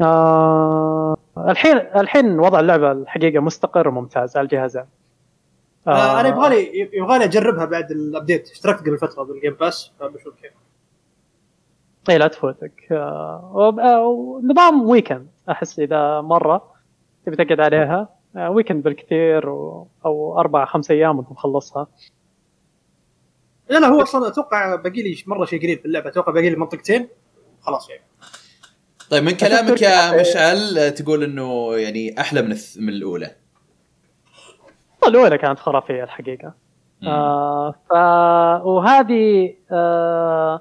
[0.00, 4.84] آه الحين الحين وضع اللعبة الحقيقة مستقر وممتاز على الجهازين
[5.86, 10.34] آه أنا يبغالي يبغالي أجربها بعد ال update اشتركت قبل فترة بال Game Pass فبشوف
[10.34, 10.52] كيف.
[12.10, 12.92] إي لا تفوتك.
[12.92, 16.72] آه آه، ونظام weekend أحس إذا مرة
[17.26, 18.08] تبي تقعد عليها.
[18.36, 19.88] آه ويكند بالكثير و...
[20.04, 21.86] أو أربع خمس أيام وانت مخلصها
[23.70, 26.08] لا لا هو أصلا أتوقع باقي لي مرة شيء قريب في اللعبة.
[26.08, 27.08] أتوقع باقي لي منطقتين.
[27.60, 28.02] خلاص يعني.
[29.10, 32.76] طيب من كلامك يا مشعل آه، تقول إنه يعني أحلى من الث...
[32.78, 33.30] من الأولى.
[35.08, 36.54] الأولى كانت خرافية الحقيقة.
[37.02, 37.08] مم.
[37.08, 37.92] آه ف
[38.66, 40.60] وهذه آه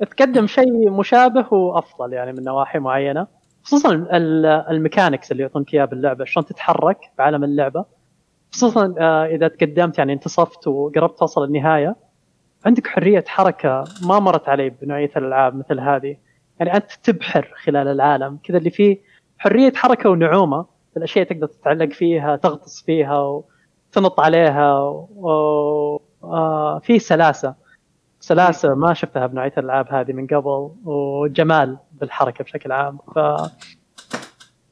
[0.00, 3.26] تقدم شيء مشابه وأفضل يعني من نواحي معينة
[3.62, 7.84] خصوصا ال- الميكانكس اللي يعطونك اياها باللعبه شلون تتحرك بعالم اللعبة.
[8.52, 11.96] خصوصا آه إذا تقدمت يعني انتصفت وقربت توصل النهاية
[12.66, 16.16] عندك حرية حركة ما مرت علي بنوعية الألعاب مثل هذه.
[16.60, 18.38] يعني أنت تبحر خلال العالم.
[18.44, 18.98] كذا اللي فيه
[19.38, 20.66] حرية حركة ونعومة.
[20.96, 23.42] الأشياء تقدر تتعلق فيها تغطس فيها
[23.90, 26.00] وتنط عليها و...
[26.24, 27.54] آه سلاسة.
[28.20, 32.98] سلاسة ما شفتها بنوعية الألعاب هذه من قبل وجمال بالحركة بشكل عام.
[33.14, 33.18] ف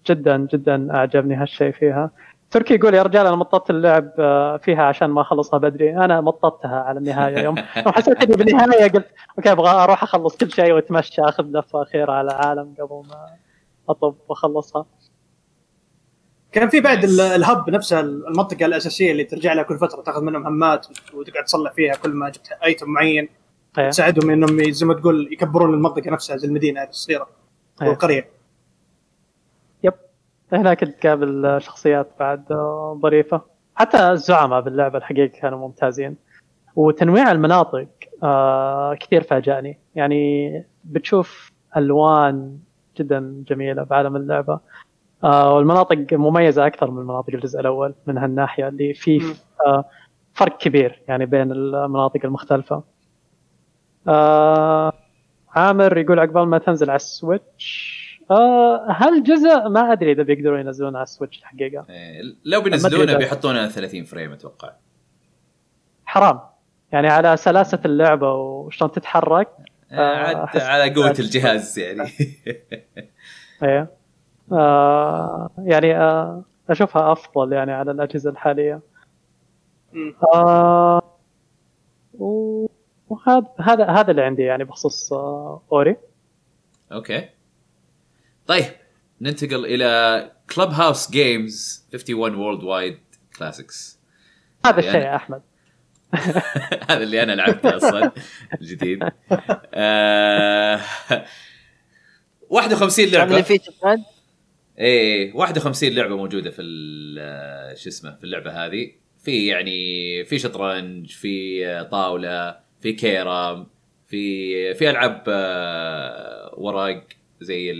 [0.06, 2.10] جدا جدا أعجبني هالشيء فيها.
[2.52, 5.96] تركي يقول يا رجال أنا مططت اللعب آه، فيها عشان ما أخلصها بدري.
[5.96, 7.38] أنا مططتها على النهاية.
[7.38, 7.56] يوم
[7.96, 9.06] حسيت إني بالنهاية قلت
[9.38, 13.26] أوكي أبغى أروح أخلص كل شيء وأتمشى أخذ لفة أخيرة على العالم قبل ما
[13.88, 14.86] أطب وأخلصها.
[16.52, 20.42] كان في بعد ال- الهب نفسها المنطقة الأساسية اللي ترجع لها كل فترة تأخذ منهم
[20.42, 23.28] مهمات وتقعد تصلح فيها كل ما جبت ايتم معين.
[23.78, 23.88] إيه.
[23.90, 27.28] تساعدهم إنهم زي ما تقول يكبرون المنطقة نفسها زي المدينة الصغيرة
[27.82, 27.88] إيه.
[27.88, 28.41] والقرية.
[30.52, 32.44] هناك تقابل شخصيات بعد
[33.02, 33.42] ظريفة.
[33.74, 36.16] حتى الزعماء باللعبة الحقيقة كانوا ممتازين.
[36.76, 37.88] وتنويع المناطق
[38.22, 39.78] آه، كثير فاجأني.
[39.94, 42.58] يعني بتشوف ألوان
[42.98, 44.60] جدا جميلة بعالم اللعبة.
[45.24, 48.94] آه، والمناطق مميزة أكثر من مناطق الجزء الأول من هالناحية اللي.
[48.94, 49.34] في
[49.66, 49.84] آه،
[50.34, 52.82] فرق كبير يعني بين المناطق المختلفة.
[54.08, 54.92] آه،
[55.54, 60.96] عامر يقول عقبال ما تنزل على السويتش آه هل جزء ما أدري إذا بيقدروا ينزلون
[60.96, 61.86] على السويتش الحقيقة.
[61.90, 64.72] إيه، لو بينزلونه بيحطونه 30 frame أتوقع.
[66.04, 66.40] حرام.
[66.92, 69.48] يعني على سلاسة اللعبة وشلون تتحرك.
[69.92, 72.02] آه، آه، على قوة الجهاز يعني.
[73.62, 73.90] إيه.
[74.52, 78.80] آه يعني آه أشوفها أفضل يعني على الأجهزة الحالية.
[80.34, 81.02] آه
[83.08, 85.96] وهذا هذا هذا اللي عندي يعني بخصوص آه أوري.
[86.92, 87.28] أوكي.
[88.52, 88.64] طيب
[89.20, 92.98] ننتقل إلى Clubhouse Games 51 Worldwide
[93.38, 93.98] Classics
[94.66, 95.42] هذا الشيء يا أحمد.
[96.90, 98.12] هذا اللي أنا لعبته أصلا
[98.60, 99.08] الجديد.
[99.74, 100.80] آه
[102.50, 103.42] 51 اللي لعبة.
[103.42, 104.00] فيه شطرنج
[104.78, 108.92] إيه 51 لعبة موجودة في ال- شو اسمه في اللعبة هذه.
[109.24, 113.66] في يعني في شطرنج في طاولة في كيرم
[114.06, 117.06] في في ألعاب آه، ورق
[117.40, 117.72] زي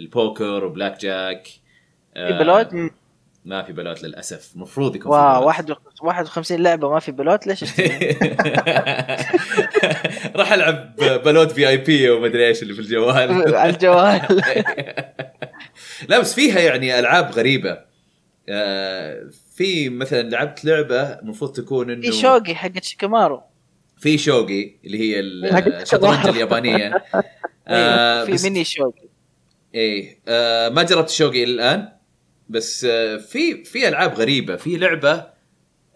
[0.00, 1.48] البوكر وبلاك جاك
[2.14, 2.90] في بلوت؟ مم.
[3.44, 5.46] ما في بلوت للأسف المفروض يكون في واو بلوت.
[5.46, 5.70] واحد
[6.02, 7.64] 51 لعبة ما في بلوت ليش؟
[10.36, 14.20] راح ألعب بلوت في IP ومدري إيش اللي في الجوال على الجوال
[16.08, 17.78] لا بس فيها يعني ألعاب غريبة
[18.48, 23.42] آه، في مثلا لعبت لعبة المفروض تكون إنه في شوقي حقت شيكامارو
[23.98, 26.26] في شوقي اللي هي الشطرنج.
[26.26, 27.04] اليابانية
[27.68, 29.09] آه، في ميني شوقي
[29.74, 31.88] إيه آه ما جربت شوقي إلى الآن
[32.48, 35.26] بس آه في في ألعاب غريبة في لعبة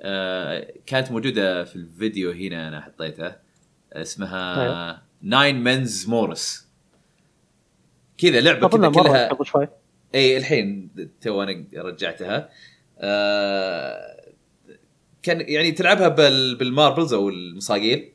[0.00, 3.40] آه كانت موجودة في الفيديو هنا أنا حطيتها
[3.92, 5.02] اسمها.
[5.22, 6.68] Nine Men's Morris
[8.18, 9.68] كذا لعبة كذا كلها قبل شوي
[10.14, 12.48] اي الحين تو أنا رجعتها
[12.98, 14.14] آه
[15.22, 18.12] كان يعني تلعبها بال بال marbles أو المصاقيل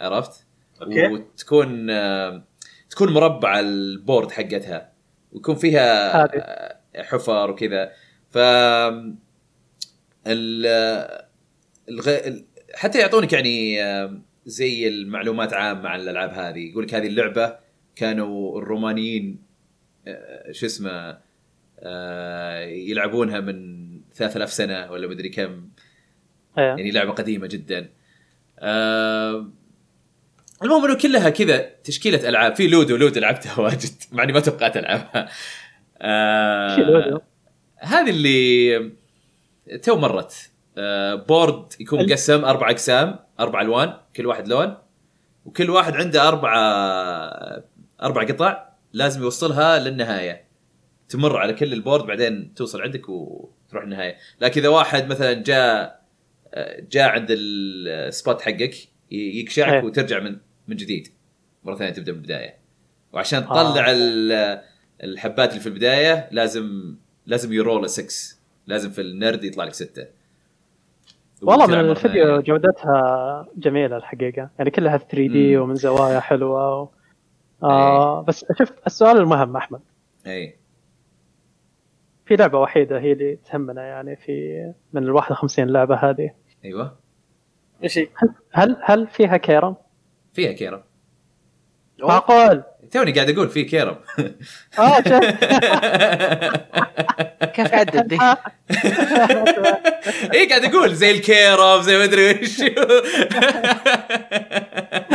[0.00, 0.46] عرفت؟
[0.82, 1.06] أوكي.
[1.06, 2.44] وتكون آه
[2.92, 4.92] تكون مربعه ال board حقتها
[5.32, 6.22] ويكون فيها.
[6.24, 7.92] آه، حفر وكذا
[8.30, 8.38] ف
[10.26, 10.66] ال
[11.88, 12.08] الغ...
[12.08, 17.56] ال- حتى يعطونك يعني آه، زي المعلومات عامة عن الألعاب هذه يقول لك هذه اللعبة
[17.96, 19.42] كانوا الرومانيين
[20.06, 21.18] آه، شو اسمه
[22.66, 23.82] يلعبونها من
[24.14, 25.68] 3000 سنة ولا مدري كم
[26.58, 26.64] إيه.
[26.64, 27.88] يعني لعبة قديمة جدا
[30.62, 32.56] المهم انه كلها كذا تشكيلة ألعاب.
[32.56, 33.90] في لودو لودو لعبتها واجد.
[34.12, 35.28] مع إني ما توقعت ألعبها.
[36.02, 37.22] آه،؟
[37.78, 38.92] هذه اللي
[39.82, 40.50] تو مرت.
[40.78, 44.76] آه، board يكون مقسم أربع أقسام أربع ألوان كل واحد لون.
[45.44, 46.52] وكل واحد عنده أربع
[48.02, 50.44] أربع قطع لازم يوصلها للنهاية.
[51.08, 54.16] تمر على كل ال board بعدين توصل عندك وتروح النهاية.
[54.40, 56.02] لكن إذا واحد مثلا جاء
[56.90, 58.74] جاء عند ال spot حقك
[59.10, 59.82] ي- يقشعك إيه.
[59.82, 60.36] وترجع من
[60.68, 61.08] من جديد.
[61.64, 62.56] مرة ثانية تبدأ من البدايه
[63.12, 63.70] وعشان آه.
[63.72, 64.62] تطلع ال-
[65.02, 66.96] الحبات اللي في البداية لازم
[67.26, 70.06] لازم يرول 6 لازم في النرد يطلع لك 6
[71.42, 74.50] والله من الفيديو جودتها جميلة الحقيقة.
[74.58, 75.56] يعني كلها 3 دي.
[75.56, 76.88] ومن زوايا حلوة و...
[77.62, 79.80] آه بس شوف السؤال المهم أحمد.
[80.26, 80.56] اي
[82.26, 86.30] في لعبة وحيدة هي اللي تهمنا يعني في من ال 51 لعبة هذه.
[86.64, 86.96] أيوه.
[87.84, 88.08] إيش هي؟
[88.52, 89.76] هل هل فيها كيرم؟
[90.32, 90.82] فيها كيرم.
[92.02, 93.96] معقول؟ توني قاعد أقول في كيرم.
[94.78, 95.00] آه
[97.54, 98.18] كيف عدت دي؟
[100.34, 102.60] اي قاعد أقول زي الكيرم زي ما أدري وش.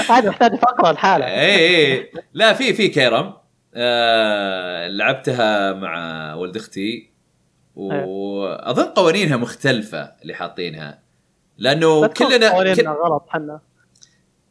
[0.09, 3.33] هذا محتاج فقرة لحالها اي اي لا في في كيرم.
[3.75, 7.09] آه لعبتها مع ولد أختي.
[7.75, 10.99] واظن قوانينها مختلفة اللي حاطينها.
[11.57, 13.59] لأنه كلنا قوانيننا كل غلط حنا.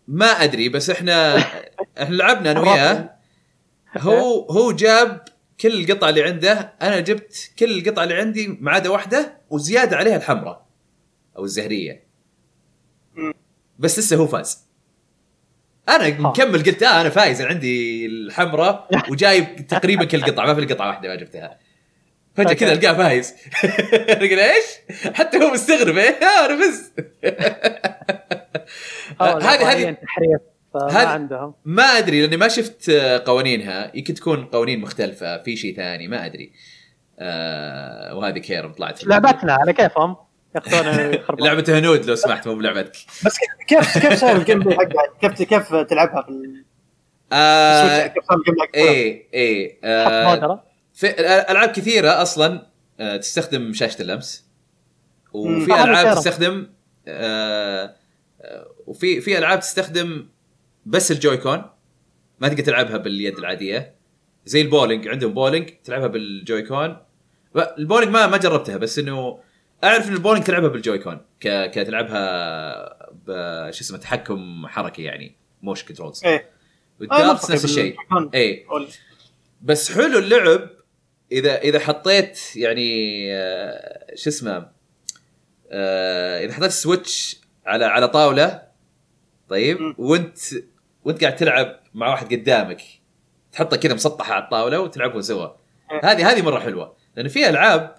[0.09, 1.37] ما أدري بس إحنا
[2.03, 3.17] إحنا لعبنا أنا وياه.
[3.99, 5.25] هو هو جاب
[5.61, 6.73] كل القطع اللي عنده.
[6.83, 10.67] أنا جبت كل القطع اللي عندي ما عدا واحدة وزيادة عليها الحمراء
[11.37, 12.07] أو الزهرية.
[13.79, 14.67] بس لسه هو فاز.
[15.89, 17.41] أنا مكمل قلت آه أنا فايز.
[17.41, 21.59] أنا عندي الحمراء وجايب تقريبا كل قطعة ما في قطعة واحدة ما جبتها.
[22.35, 22.73] فجأة كذا.
[22.73, 23.35] ألقاه فايز.
[24.23, 24.65] إيش؟
[25.15, 27.13] حتى هو مستغرب إيه آه، أنا فزت.
[27.25, 28.36] آه،
[29.21, 30.41] هذه اليابانيين هذه تحريف
[30.75, 35.57] فما هذه- عندهم ما أدري لأني ما شفت آه، قوانينها يمكن تكون قوانين مختلفة في
[35.57, 36.53] شيء ثاني ما أدري
[37.19, 40.17] آه وهذه كيرم طلعت لعبتنا على كيفهم
[40.55, 43.37] ياخذون لعبة هنود لو سمحت مو بلعبتك بس
[43.69, 46.67] كيف كيف صار ال gameplay حقها؟ كيف كيف تلعبها في ال Switch؟
[47.33, 49.73] آه كيف صار ال gameplay حقها؟ إيه إيه
[50.05, 50.65] حط آه
[50.95, 52.67] في ألعاب كثيرة أصلا
[53.01, 54.47] آه تستخدم شاشة اللمس
[55.33, 55.75] وفي.
[55.85, 56.67] ألعاب آه، تستخدم
[57.09, 57.95] آه آه،
[58.87, 60.29] وفي في ألعاب تستخدم
[60.87, 61.63] بس ال Joy-Con
[62.41, 63.95] ما تقدر تلعبها باليد العادية.
[64.47, 66.97] زي البولينج عندهم بولينج تلعبها بال Joy-Con
[67.55, 69.39] ب- البولينج ما ما جربتها بس إنه
[69.85, 73.31] أعرف إن البولينج تلعبها بال Joy-Con ك كتلعبها ب
[73.71, 76.51] شو اسمه تحكم حركي يعني motion controls إيه.
[77.01, 77.97] وال darts نفس الشيء.
[77.97, 78.31] بال Joy-Con.
[78.35, 78.67] اي.
[79.63, 80.71] بس حلو اللعب
[81.33, 84.69] إذا إذا حطيت يعني آه، شو اسمه
[85.71, 88.63] آه، إذا حطيت Switch على على طاولة
[89.49, 89.95] طيب.
[89.99, 90.39] وانت
[91.05, 92.83] وانت قاعد تلعب مع واحد قدامك
[93.53, 95.49] تحطه كذا مسطحه على الطاولة وتلعبون سوا.
[96.05, 97.95] هذه هذه مرة حلوة لأن في ألعاب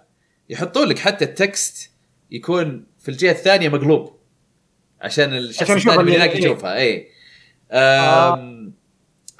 [0.49, 1.91] يحطون لك حتى ال text
[2.31, 4.17] يكون في الجهة الثانية مقلوب
[5.01, 6.35] عشان الشخص الثاني من اللي- هناك.
[6.35, 7.07] يشوفها اي
[7.71, 8.73] آم،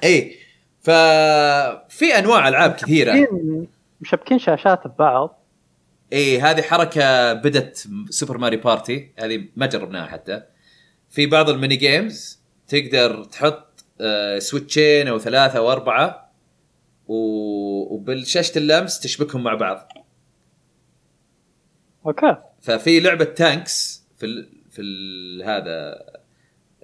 [0.04, 0.36] اي
[0.82, 3.68] ففي أنواع ألعاب كثيرة مشبكين-
[4.02, 5.44] مشبكين شاشات ببعض
[6.14, 10.44] اي هذه حركة بدت Super Mario Party هذه ما جربناها حتى
[11.18, 16.34] في بعض ال mini games تقدر تحط آه، سويتشين أو ثلاثة أو أربعة
[17.08, 19.92] وبالشاشة اللمس تشبكهم مع بعض.
[22.06, 22.36] okay.
[22.62, 26.04] ففي لعبة tanks في ال في ال هذا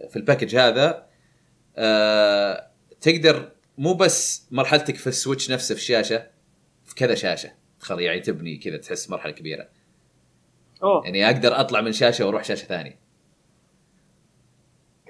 [0.09, 1.05] في ال package هذا
[1.77, 2.67] آه
[3.01, 6.27] تقدر مو بس مرحلتك في ال Switch نفسه في الشاشه
[6.85, 9.67] في كذا شاشة تخيل يعني تبني كذا تحس مرحلة كبيرة.
[10.83, 11.05] أوه.
[11.05, 13.02] يعني أقدر أطلع من شاشة وأروح شاشة ثانية.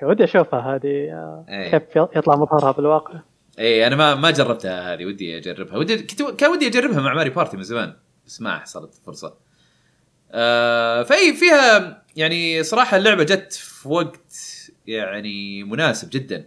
[0.04, 1.72] okay، ودي أشوفها هذه آه، إيه.
[1.72, 3.20] كيف يطلع مظهرها بالواقع.
[3.60, 5.78] اي أنا ما ما جربتها هذه ودي أجربها.
[5.78, 7.94] ودي كنت كان ودي أجربها مع Mario Party من زمان
[8.26, 9.34] بس ما حصلت فرصه
[10.32, 14.34] آه فاي فيها يعني صراحة اللعبة جت في وقت
[14.88, 16.46] يعني مناسب جدا.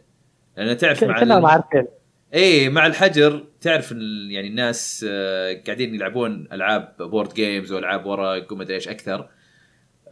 [0.56, 1.86] لأن تعرف مع كلنا عارفين
[2.34, 3.92] اي مع الحجر تعرف
[4.30, 9.28] يعني الناس آه، قاعدين يلعبون ألعاب board games وألعاب ورق وما أدري إيش أكثر.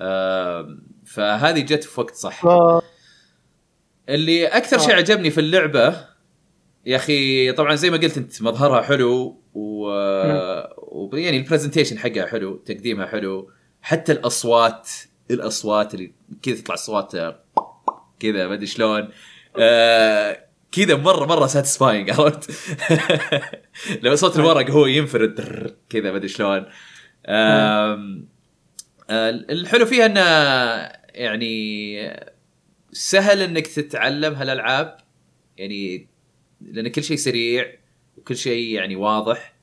[0.01, 2.45] آه، فهذه جت في وقت صح.
[2.45, 2.83] آه،
[4.09, 4.97] اللي أكثر شيء آه.
[4.97, 5.97] عجبني في اللعبة
[6.87, 9.87] يا أخي طبعا زي ما قلت أنت مظهرها حلو و,
[10.77, 11.17] و...
[11.17, 13.51] يعني ال presentation حقها حلو تقديمها حلو
[13.83, 14.91] حتى الأصوات
[15.31, 16.13] الأصوات اللي
[16.43, 17.13] كذا تطلع أصوات
[18.21, 19.09] كذا ما أدري شلون
[19.59, 22.51] آه كذا مرة مرة satisfying عرفت؟
[24.03, 25.41] لما صوت الورق هو ينفرد
[25.89, 26.67] كذا ما أدري شلون.
[27.27, 27.99] آه،
[29.11, 30.21] الحلو فيها إنه
[31.15, 31.97] يعني
[32.95, 34.97] سهل إنك تتعلم هالألعاب.
[35.57, 36.09] يعني
[36.61, 37.75] لأن كل شيء سريع
[38.17, 39.55] وكل شيء يعني واضح.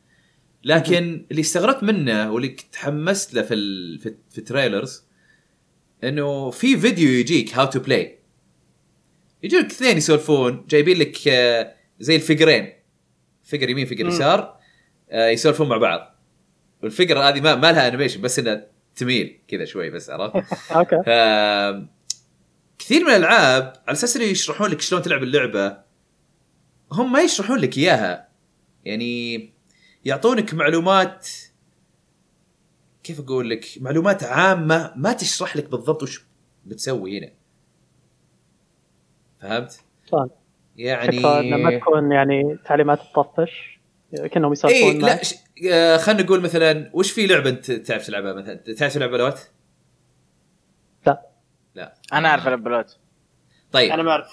[0.63, 3.99] لكن اللي استغربت منه واللي تحمست له في ال...
[3.99, 5.03] في, ال trailers
[6.03, 8.19] إنه في فيديو يجيك how to play
[9.43, 12.73] يجيك اثنين يسولفون جايبين لك آه، زي ال figure ين.
[13.43, 14.07] figure يمين figure.
[14.07, 14.59] يسار
[15.09, 16.15] آه، يسولفون مع بعض.
[16.83, 20.95] وال figure هذه ما, ما لها animation بس إنها تميل كذا شوي بس عرفت؟ أوكي.
[22.81, 25.77] كثير من الألعاب على أساس إنه يشرحون لك شلون تلعب اللعبة
[26.91, 28.27] هم ما يشرحون لك إياها
[28.85, 29.53] يعني
[30.05, 31.27] يعطونك معلومات
[33.03, 36.25] كيف أقول لك معلومات عامة ما تشرح لك بالضبط وش
[36.65, 37.31] بتسوي هنا
[39.41, 39.79] فهمت
[40.11, 40.29] فاهم.
[40.77, 43.79] يعني فكرة انها ما تكون يعني تعليمات تطفش
[44.31, 45.23] كأنهم يسولفون اي لا.
[45.23, 45.35] ش...
[45.71, 49.51] آه خلينا نقول مثلا وش في لعبة أنت تعرف تلعبها مثلا تعرف تلعب بلوت؟
[51.75, 51.93] لا.
[52.13, 52.97] أنا أعرف البلوت
[53.71, 53.91] طيب.
[53.91, 54.27] أنا ما أعرف.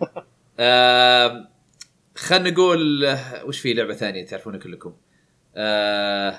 [0.60, 1.48] آه
[2.16, 3.08] خلينا نقول
[3.44, 4.94] وش في لعبة ثانية تعرفونها كلكم؟
[5.56, 6.38] آه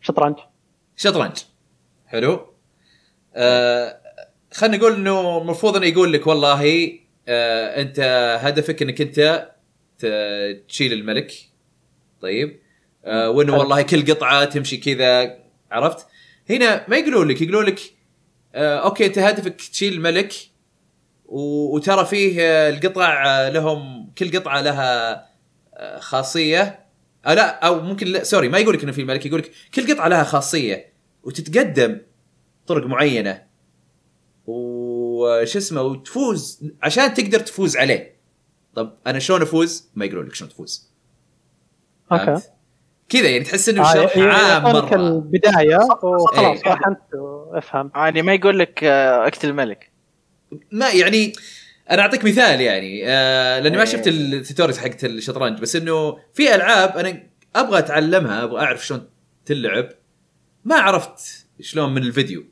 [0.00, 0.36] شطرنج.
[0.96, 1.36] شطرنج.
[2.06, 2.54] حلو.
[3.34, 4.00] آه
[4.52, 6.92] خلينا نقول إنه المفروض إنه يقول لك والله
[7.28, 8.00] آه أنت
[8.42, 9.50] هدفك إنك أنت
[10.68, 11.32] تشيل الملك.
[12.20, 12.60] طيب.
[13.04, 13.56] آه وإنه.
[13.56, 15.38] والله كل قطعة تمشي كذا.
[15.70, 16.06] عرفت؟
[16.50, 17.80] هنا ما يقولون لك يقولون لك
[18.54, 20.34] okay أنت هدفك تشيل الملك
[21.26, 25.12] و- وترى فيه آه، القطع آه، لهم كل قطعة لها
[25.74, 26.86] آه، خاصية.
[27.26, 29.94] أو لا أو ممكن لا sorry ما يقول لك إنه في ملك يقول لك كل
[29.94, 30.92] قطعة لها خاصية
[31.22, 32.00] وتتقدم
[32.66, 33.42] طرق معينة.
[34.46, 38.20] وش اسمه وتفوز عشان تقدر تفوز عليه.
[38.74, 40.90] طب أنا شلون أفوز؟ ما يقولون لك شلون تفوز.
[42.12, 42.42] okay؟
[43.10, 44.94] كذا يعني تحس إنه آه، شرح ي- عام مرة.
[44.96, 46.70] البداية وخلاص إيه.
[46.72, 47.90] روح انت وأفهم.
[47.94, 49.90] يعني ما يقول لك آه، اقتل الملك.
[50.72, 51.32] ما يعني
[51.90, 53.88] أنا أعطيك مثال يعني آه لأني ما إيه.
[53.88, 57.22] شفت ال tutorials حقت الشطرنج بس إنه في ألعاب أنا
[57.56, 59.08] أبغى أتعلمها أبغى أعرف شلون
[59.46, 59.88] تلعب
[60.64, 62.44] ما عرفت شلون من الفيديو.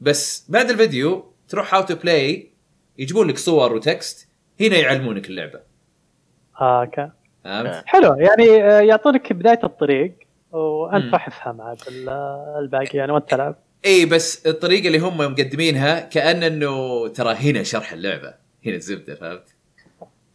[0.00, 2.52] بس بعد الفيديو تروح how to play
[2.98, 4.28] يجيبون لك صور و text
[4.60, 5.60] هنا يعلمونك اللعبة.
[6.60, 7.10] آه، okay.
[7.44, 10.12] فهمت؟ حلو يعني آه، يعطونك بداية الطريق
[10.52, 11.12] وأنت مم.
[11.12, 12.08] روح افهم عاد ال-
[12.58, 17.92] الباقي يعني وأنت تلعب إي بس الطريقة اللي هم مقدمينها كأن إنه ترى هنا شرح
[17.92, 18.34] اللعبة
[18.66, 19.44] هنا الزبدة فهمت؟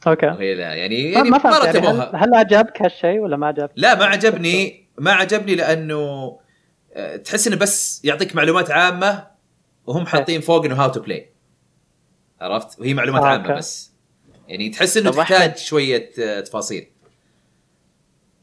[0.07, 3.71] okay وهي لا يعني ما- يعني ما يعني هل, هل عجبك هالشيء ولا ما عجبك؟
[3.75, 6.37] لا ما عجبني ما عجبني لأنه
[6.93, 9.27] آه، تحس إنه بس يعطيك معلومات عامة
[9.87, 11.29] وهم حاطين فوق إنه how to play
[12.41, 13.57] عرفت وهي معلومات آه، عامة okay.
[13.57, 13.91] بس
[14.47, 15.57] يعني تحس إنه تحتاج.
[15.57, 16.09] شوية
[16.41, 16.87] تفاصيل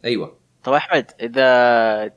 [0.04, 0.38] أيوه.
[0.64, 2.10] طب أحمد إذا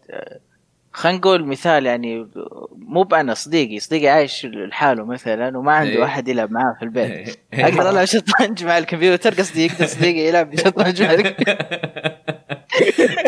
[0.98, 2.28] خلينا نقول مثال يعني
[2.76, 6.04] مو بأنا صديقي صديقي عايش لحاله مثلا وما عنده إيه.
[6.04, 7.40] أحد يلعب معاه في البيت.
[7.54, 11.16] أقدر ألعب شطرنج مع الكمبيوتر؟ قصدي يقدر صديقي يلعب شطرنج مع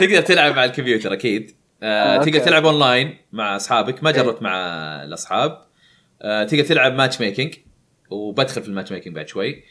[0.01, 1.55] تقدر تلعب مع الكمبيوتر أكيد.
[1.83, 2.39] آه، آه، تقدر.
[2.39, 4.15] تلعب أونلاين مع أصحابك ما إيه.
[4.15, 4.55] جربت مع
[5.03, 5.61] الأصحاب.
[6.21, 7.53] آه، تقدر تلعب matchmaking
[8.09, 9.63] وبدخل في ال matchmaking بعد شوي.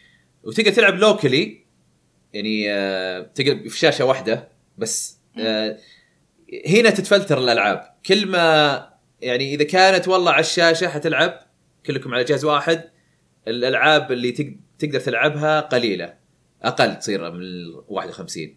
[0.43, 1.65] وتقدر تلعب locally
[2.33, 4.49] يعني آه، تقدر في شاشة واحدة.
[4.79, 5.79] بس آه،
[6.67, 7.95] هنا تتفلتر الألعاب.
[8.07, 8.89] كل ما
[9.21, 11.41] يعني إذا كانت والله على الشاشة حتلعب
[11.87, 12.85] كلكم على جهاز واحد
[13.49, 16.15] الألعاب اللي تق- تقدر تلعبها قليلة.
[16.63, 18.57] أقل تصير من ال 51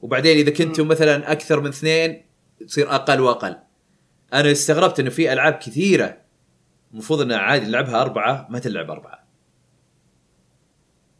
[0.00, 2.24] وبعدين إذا كنتم مثلا أكثر من اثنين
[2.66, 3.56] تصير أقل وأقل.
[4.34, 6.18] أنا استغربت إنه في ألعاب كثيرة
[6.92, 9.26] المفروض إنها عادي نلعبها أربعة ما تلعب أربعة.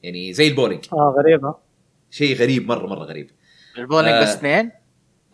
[0.03, 0.85] يعني زي البولينج.
[0.93, 1.55] آه غريبة.
[2.11, 3.31] شيء غريب مرة مرة غريب.
[3.79, 4.23] البولينج آه.
[4.23, 4.71] بس اثنين؟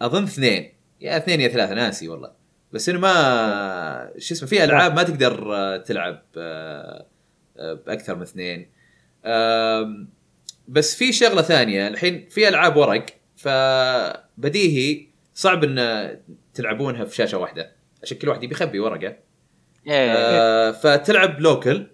[0.01, 0.73] اظن اثنين.
[1.01, 2.33] يا اثنين يا ثلاثة ناسي والله.
[2.73, 7.07] بس إنه ما شو اسمه في ألعاب ما تقدر آه، تلعب آه،
[7.57, 8.71] بأكثر من اثنين.
[10.69, 11.89] بس في شغلة ثانية.
[11.89, 16.09] الحين في ألعاب ورق فبديهي صعب إن
[16.55, 17.73] تلعبونها في شاشة واحدة.
[18.03, 19.17] عشان كل واحد يبي يخبي ورقة.
[19.91, 21.87] آه فتلعب لوكل.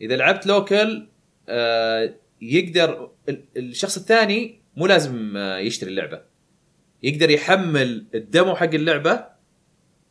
[0.00, 1.06] إذا لعبت لوكل
[1.48, 6.22] آه يقدر ال- الشخص الثاني مو لازم آه يشتري اللعبة.
[7.02, 9.24] يقدر يحمل الدمو حق اللعبة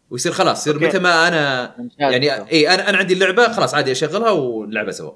[0.09, 0.87] ويصير خلاص يصير.
[0.87, 1.75] متى ما أنا.
[1.99, 5.13] يعني إي أنا أنا عندي اللعبة خلاص عادي أشغلها ونلعبها سوا.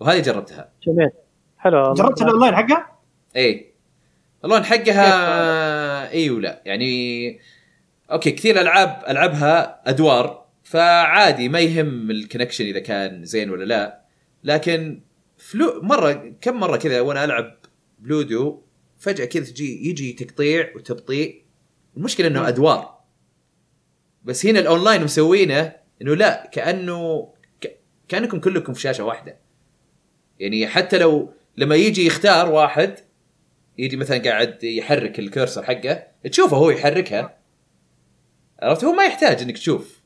[0.00, 0.72] وهذه جربتها.
[0.86, 1.10] جميل.
[1.58, 1.94] حلو.
[1.94, 2.98] جربت الأونلاين حقها؟
[3.36, 3.72] إي.
[4.44, 6.62] اللون حقها إي ولا.
[6.64, 7.40] يعني
[8.12, 14.02] okay كثير ألعاب ألعبها أدوار فعادي ما يهم ال connection إذا كان زين ولا لا.
[14.44, 15.02] لكن
[15.38, 17.56] فلو مرة كم مرة كذا وأنا ألعب
[18.02, 18.62] بلودو
[18.98, 21.42] فجأة كذا تجي يجي تقطيع وتبطيء.
[21.96, 22.98] المشكلة إنه أدوار.
[24.24, 27.80] بس هنا الأونلاين مسوينه إنه لا كأنه ك...
[28.08, 29.38] كأنكم كلكم في شاشة واحدة.
[30.38, 32.98] يعني حتى لو لما يجي يختار واحد
[33.78, 37.38] يجي مثلا قاعد يحرك ال cursor حقه تشوفه هو يحركها.
[38.62, 40.02] عرفت؟ هو ما يحتاج إنك تشوف.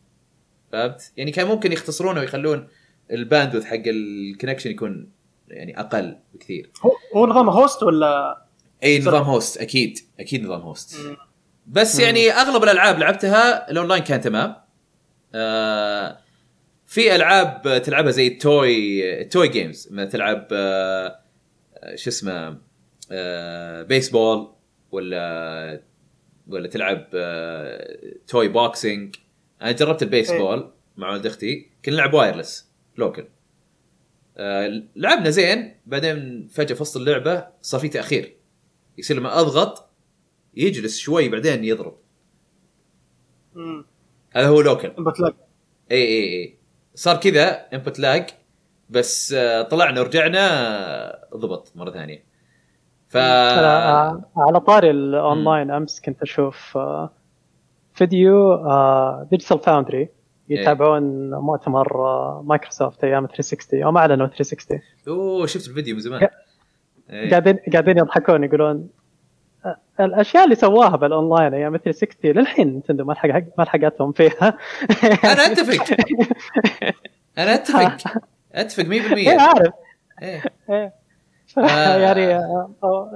[0.73, 2.69] فهمت؟ يعني كان ممكن يختصرونه ويخلون
[3.11, 5.11] ال bandwidth حق ال connection يكون
[5.49, 6.71] يعني أقل بكثير.
[6.83, 8.43] هو هو نظام host ولا
[8.83, 8.99] إي.
[8.99, 10.97] نظام host أكيد أكيد نظام host.
[11.67, 14.57] بس يعني أغلب الألعاب لعبتها الأونلاين كان تمام.
[15.35, 16.19] آه
[16.87, 21.21] في ألعاب تلعبها زي ال toy ال toy games مثلا تلعب آه
[21.95, 22.59] شو اسمه
[23.13, 24.53] آه بيسبول
[24.93, 25.83] ولا
[26.49, 29.17] ولا تلعب آه toy boxing
[29.63, 31.71] أنا جربت البيسبول مع ولد أختي.
[31.85, 33.25] كنا نلعب wireless local
[34.97, 38.37] لعبنا زين بعدين فجأة في وسط اللعبة صار في تأخير.
[38.99, 39.89] يصير لما أضغط
[40.55, 41.97] يجلس شوي بعدين يضرب.
[43.55, 43.85] مم.
[44.33, 44.89] هذا هو local.
[44.89, 45.35] بتلاقي
[45.91, 46.59] إي إي إي.
[46.95, 48.31] صار كذا input lag
[48.91, 52.25] بس آه، طلعنا ورجعنا آه، ضبط مرة ثانية.
[53.09, 57.11] ف على طاري الاونلاين أمس كنت أشوف آه،
[57.95, 58.57] فيديو
[59.31, 60.09] Digital Foundry
[60.49, 66.29] يتابعون مؤتمر آه، مايكروسوفت أيام 360 أو ما أعلنوا 360 أوه شفت الفيديو من زمان.
[67.11, 67.31] إيه.
[67.31, 68.89] قاعدين قاعدين يضحكون يقولون
[69.67, 73.29] آه، الأشياء اللي سواها بالأونلاين أيام 360 للحين نتندو ما لحق
[73.59, 74.59] ما لحقتهم فيها.
[75.33, 75.97] أنا أتفق.
[77.39, 78.23] أنا أتفق.
[78.55, 79.73] أتفق 100% إيه عارف
[80.23, 80.43] إيه.
[80.71, 80.93] إيه.
[81.59, 81.97] آه.
[82.07, 82.35] يعني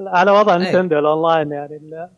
[0.07, 0.71] على وضع إيه.
[0.71, 2.09] نتندو الأونلاين يعني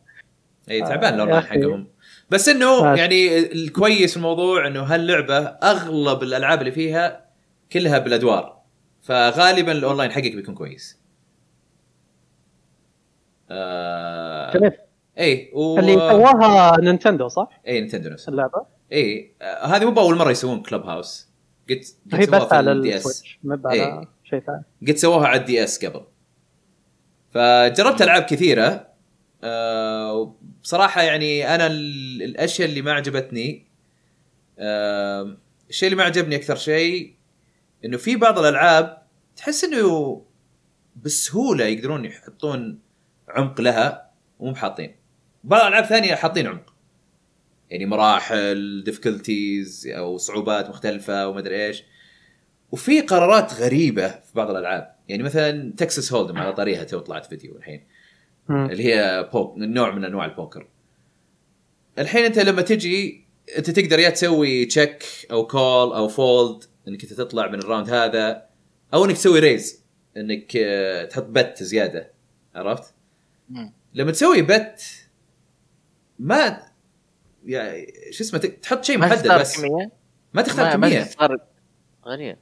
[0.71, 1.41] اي تعبان الأونلاين.
[1.41, 1.87] حقهم.
[2.33, 2.95] بس إنه.
[2.95, 7.25] يعني الكويس في الموضوع إنه هاللعبة أغلب الألعاب اللي فيها
[7.71, 8.61] كلها بالأدوار
[9.01, 10.99] فغالبا الأونلاين حقك بيكون كويس.
[13.51, 14.71] آه جميل
[15.19, 15.79] اي و...
[15.79, 20.61] اللي سواها نينتندو صح؟ اي نينتندو نفسه اللعبة اي آه هذه مو بأول مرة يسوون
[20.61, 21.29] Clubhouse
[21.69, 21.81] قد
[22.13, 23.83] قد هي بس على ال DS ما إيه.
[23.83, 26.01] على شيء ثاني قد سووها على ال DS قبل
[27.31, 28.87] فجربت ألعاب كثيرة
[29.43, 33.67] آه بصراحة يعني أنا ال- الأشياء اللي ما عجبتني
[35.69, 37.13] الشيء اللي ما عجبني أكثر شيء
[37.85, 39.03] إنه في بعض الألعاب
[39.35, 40.25] تحس إنه
[40.95, 42.79] بسهولة يقدرون يحطون
[43.29, 44.95] عمق لها ومو بحاطين.
[45.43, 46.73] بعض الألعاب ثانية حاطين عمق.
[47.69, 51.83] يعني مراحل difficulties أو صعوبات مختلفة وما أدري إيش.
[52.71, 54.95] وفي قرارات غريبة في بعض الألعاب.
[55.09, 57.87] يعني مثلا Texas Hold'em على طاريها تو طلعت فيديو الحين.
[58.49, 60.67] اللي هي بوك نوع من أنواع البوكر.
[61.99, 63.23] الحين أنت لما تجي
[63.57, 67.89] أنت تقدر يا تسوي check أو call أو fold إنك أنت تطلع من ال round
[67.89, 68.45] هذا
[68.93, 69.83] أو إنك تسوي raise
[70.17, 72.11] إنك آه، تحط bet زيادة.
[72.55, 72.93] عرفت؟
[73.93, 74.81] لما تسوي bet
[76.19, 76.61] ما
[77.45, 79.57] يعني شو اسمه تحط شيء محدد بس.
[79.61, 79.91] كمية؟
[80.33, 81.03] ما تختار ما- ما كمية.
[81.03, 81.37] تختار
[82.05, 82.37] غريب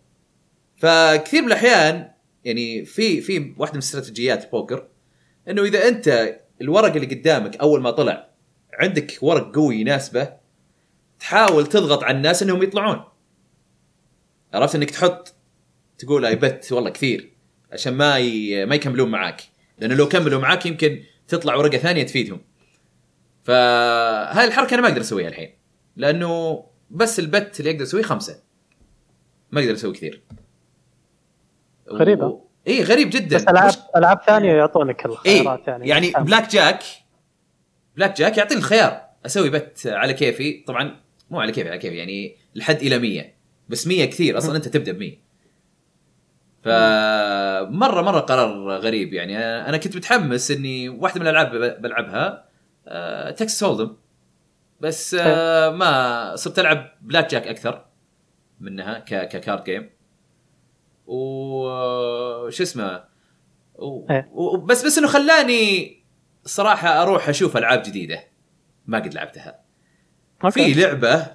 [0.77, 2.11] فكثير من الأحيان
[2.45, 4.87] يعني في في واحدة من استراتيجيات البوكر
[5.47, 8.29] إنه إذا أنت الورق اللي قدامك أول ما طلع
[8.73, 10.33] عندك ورق قوي يناسبه
[11.19, 13.03] تحاول تضغط على الناس إنهم يطلعون.
[14.53, 15.35] عرفت إنك تحط
[15.97, 17.33] تقول اي بت والله كثير
[17.71, 18.65] عشان ما ي...
[18.65, 19.41] ما يكملون معاك.
[19.77, 22.41] لأنه لو كملوا معاك يمكن تطلع ورقة ثانية تفيدهم.
[23.43, 25.53] فهاي الحركة أنا ما أقدر أسويها الحين.
[25.95, 28.41] لأنه بس ال bet اللي أقدر أسويه خمسة.
[29.51, 30.23] ما أقدر أسوي كثير.
[31.89, 32.27] غريبة.
[32.27, 32.50] و...
[32.67, 33.35] اي غريب جدا.
[33.37, 36.25] بس العاب مش- ألعاب ثانية يعطونك الخيارات اي يعني يعني.
[36.25, 36.83] blackjack
[37.97, 39.01] blackjack يعطيني الخيار.
[39.25, 40.63] أسوي bet على كيفي.
[40.67, 40.95] طبعا
[41.29, 43.33] مو على كيفي على كيفي يعني لحد إلى 100
[43.69, 45.17] بس 100 كثير أصلا أنت تبدأ ب 100
[46.63, 49.37] فمره مرة قرار غريب يعني.
[49.39, 52.45] أنا كنت متحمس إني واحدة من الألعاب بلعبها
[52.87, 53.95] آه Texas Hold'em
[54.81, 57.85] بس آه ما صرت ألعب بلاك جاك أكثر
[58.59, 59.89] منها ك ك card game
[61.07, 63.03] وش اسمه
[63.75, 64.05] و...
[64.11, 64.29] إيه.
[64.33, 64.57] و...
[64.57, 66.01] بس بس إنه خلاني
[66.45, 68.23] صراحة أروح أشوف ألعاب جديدة
[68.87, 69.59] ما قد لعبتها
[70.43, 70.73] أوكي.
[70.73, 71.27] في لعبة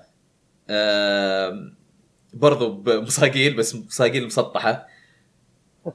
[0.71, 1.77] آم،
[2.35, 4.87] برضو بمصاقيل بس مصاقيل مسطحة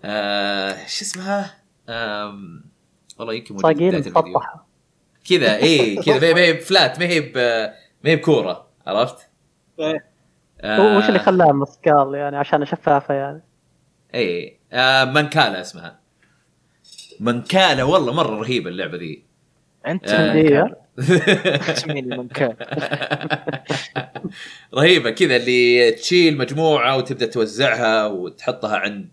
[0.06, 1.58] آه، شو اسمها؟
[1.90, 2.64] آم،
[3.20, 4.22] والله يمكن موجودة في صاقيل بداية الفيديو.
[4.40, 4.68] مسطحة
[5.30, 7.72] كذا اي كذا ما هي- فلات ما هي ب-
[8.04, 9.30] ما هي بكورة عرفت؟
[9.80, 10.06] إيه.
[10.62, 13.42] آه، وش اللي خلاها مسكال يعني عشان شفافه يعني
[14.16, 16.00] اي آه منكالا اسمها.
[17.20, 19.24] منكالا والله مرة رهيبة اللعبة ذي.
[19.88, 20.34] أنت آه.
[20.34, 20.76] هي
[21.74, 22.56] تسميني من كان
[24.76, 29.10] رهيبة كذا اللي تشيل مجموعة وتبدأ توزعها وتحطها عند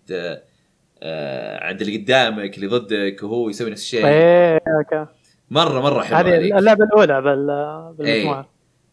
[1.03, 4.07] آه عند اللي قدامك اللي ضدك وهو يسوي نفس الشيء.
[4.07, 5.07] إيه أوكي.
[5.51, 8.49] مرة مرة حلوة هذه اللعبة الأولى بال- بالمجموعة.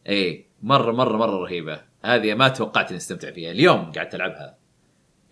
[0.09, 1.81] اي مرة مرة مرة رهيبة.
[2.05, 3.51] هذه ما توقعت إني أستمتع فيها.
[3.51, 4.55] اليوم قعدت ألعبها.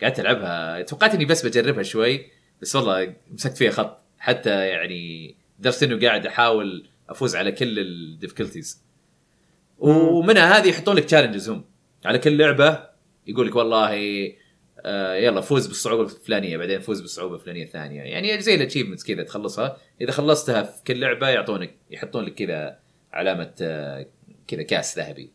[0.04, 0.82] قعدت ألعبها.
[0.82, 2.32] توقعت إني بس بجربها شوي
[2.62, 4.04] بس والله مسكت فيها خط.
[4.20, 8.84] حتى يعني درست إنه قاعد أحاول أفوز على كل ال difficulties.
[9.78, 11.66] ومنها هذه يحطون لك challenges هم.
[12.06, 12.90] على كل لعبة
[13.28, 13.94] يقول لك والله
[14.86, 18.02] آه يلا فوز بالصعوبة الفلانية بعدين فوز بالصعوبة الفلانية الثانية.
[18.02, 19.78] يعني زي ال achievements كذا تخلصها.
[20.02, 22.80] إذا خلصتها في كل لعبة يعطونك يحطون لك كذا
[23.14, 24.06] علامة آه
[24.48, 25.32] كذا كاس ذهبي.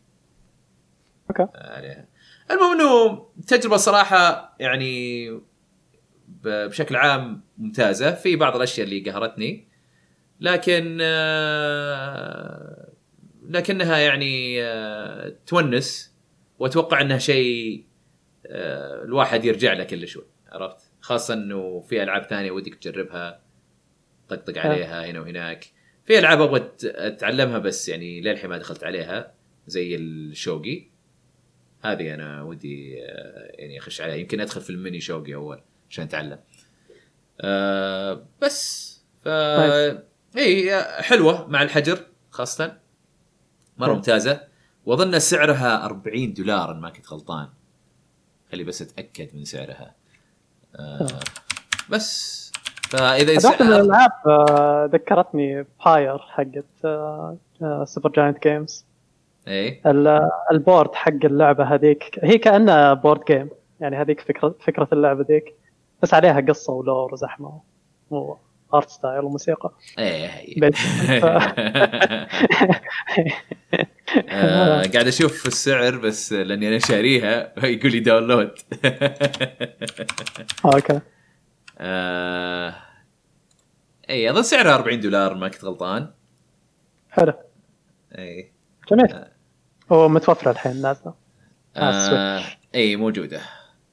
[1.29, 1.47] أوكي.
[1.55, 2.07] عليها.
[2.51, 5.29] المهم إنه تجربة صراحة يعني
[6.27, 8.11] بشكل عام ممتازة.
[8.11, 9.67] في بعض الأشياء اللي قهرتني
[10.39, 12.89] لكن آه،
[13.49, 16.15] لكنها يعني آه، تونس
[16.59, 17.85] وأتوقع إنها شيء
[18.45, 23.41] آه، الواحد يرجع له كل شوي عرفت؟ خاصة إنه في ألعاب ثانية ودك تجربها
[24.29, 25.65] طقطق عليها هنا وهناك.
[26.05, 29.33] في ألعاب أبغى أتعلمها بس يعني للحين ما دخلت عليها
[29.67, 30.88] زي الشوقي.
[31.81, 34.15] هذه أنا ودي آه، يعني أخش عليها.
[34.15, 36.39] يمكن أدخل في الميني شوقي أول عشان أتعلم.
[37.41, 38.89] آه بس
[39.23, 39.27] ف
[40.37, 41.99] اي حلوة مع الحجر
[42.31, 42.77] خاصة.
[43.77, 43.95] مرة حلو.
[43.95, 44.41] ممتازة.
[44.85, 47.49] وأظن سعرها 40 دولار إن ما كنت غلطان.
[48.51, 49.95] خلي بس أتأكد من سعرها.
[50.75, 51.07] آه
[51.89, 52.39] بس.
[52.89, 54.11] فإذا واحدة من الألعاب
[54.93, 56.65] ذكرتني Pyre حقت
[57.83, 58.85] Supergiant Games
[59.49, 63.49] اي ال- ال board حق اللعبة هذيك هي كأنها board game
[63.79, 65.55] يعني هذيك فكره فكرة اللعبة ذيك.
[66.03, 67.61] بس عليها قصة و lore وزحمة
[68.11, 68.37] مو
[68.73, 69.71] art style وموسيقى.
[69.99, 70.71] إيه
[71.21, 71.25] ف...
[74.29, 78.51] آه، قاعد أشوف السعر بس لأني أنا شاريها يقول لي download
[80.65, 80.99] okay.
[81.79, 82.75] آه،
[84.09, 86.07] اي أظن سعرها 40 دولار ما كنت غلطان.
[87.09, 87.33] حلو.
[88.17, 88.51] اي
[88.91, 89.25] جميل.
[89.89, 91.13] ومتوفره الحين نازله
[91.77, 92.43] آه، آه
[92.75, 93.41] إي موجودة.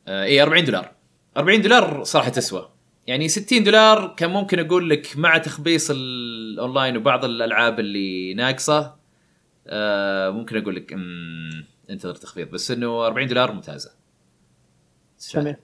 [0.08, 0.92] آه إي 40 دولار.
[1.36, 2.68] 40 دولار صراحة تسوى.
[3.06, 8.94] يعني 60 دولار كان ممكن أقول لك مع تخبيص الأونلاين وبعض الألعاب اللي ناقصة
[9.66, 10.96] آه ممكن أقول لك
[11.90, 13.90] انتظر تخفيض بس إنه 40 دولار ممتازة.
[15.34, 15.56] جميل.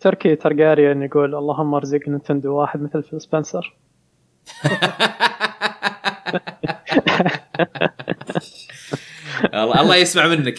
[0.00, 3.76] تركي ترجاريان يقول اللهم ارزق نينتندو واحد مثل فيل سبنسر.
[9.54, 10.58] الله الله يسمع منك.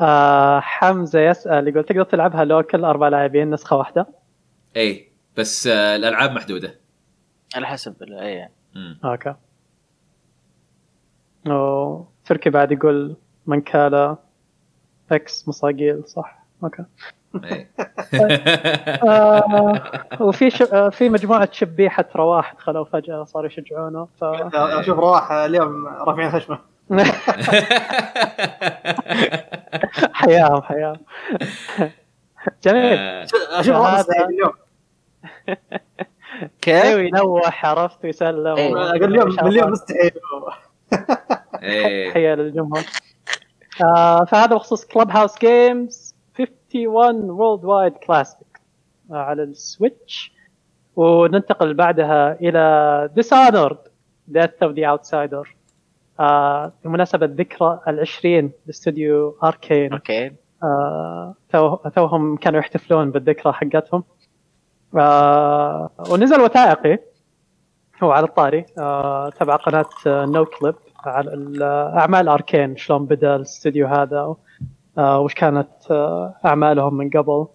[0.00, 4.06] آه حمزة يسأل يقول تقدر تلعبها local؟ أربع لاعبين نسخة واحدة.
[4.76, 6.80] اي بس آه الألعاب محدودة.
[7.54, 8.48] على حسب اي.
[9.04, 9.34] okay.
[11.46, 13.16] أو تركي بعد يقول
[13.46, 14.16] Mancala
[15.12, 16.44] إكس مصاقيل صح.
[16.64, 16.84] okay.
[19.08, 19.82] آه
[20.20, 20.62] وفي ش...
[20.62, 24.24] آه في مجموعة شبيحة رواح دخلوا فجأة صاروا يشجعونه ف
[24.54, 26.58] أشوف رواح اليوم رافعين خشمة.
[30.12, 30.96] حياهم حياهم.
[32.64, 32.98] جميل.
[32.98, 34.52] آه، أشوف رواح اليوم.
[36.62, 40.10] كيف؟ أيوه ينوح عرفت؟ ويسلم أقول اليوم اليوم مستحيل.
[42.10, 42.82] تحيه للجمهور.
[43.84, 46.11] آه فهذا بخصوص كلب هاوس جيمز
[46.74, 48.60] 51 Worldwide Classics
[49.10, 50.32] على ال Switch.
[50.96, 53.78] وننتقل بعدها إلى Dishonored
[54.28, 55.54] Death of the Outsider
[56.84, 60.32] بمناسبة ذكرى العشرين لاستوديو Arkane okay.
[60.62, 64.04] آه، تو توهم كانوا يحتفلون بالذكرى حقتهم.
[64.96, 66.98] آه، ونزل وثائقي
[68.02, 71.62] هو على الطاري آه، تبع قناة آه، Noclip على ال-
[71.98, 74.18] أعمال Arkane شلون بدأ الاستوديو هذا.
[74.18, 74.36] آه،
[74.98, 77.46] وش كانت آه، أعمالهم من قبل.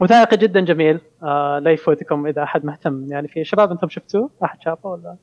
[0.00, 1.00] وثائقي جدا جميل.
[1.22, 3.06] آه، لا يفوتكم إذا أحد مهتم.
[3.12, 5.16] يعني فيه شباب أنتم شفتوه؟ أحد شافه ولا؟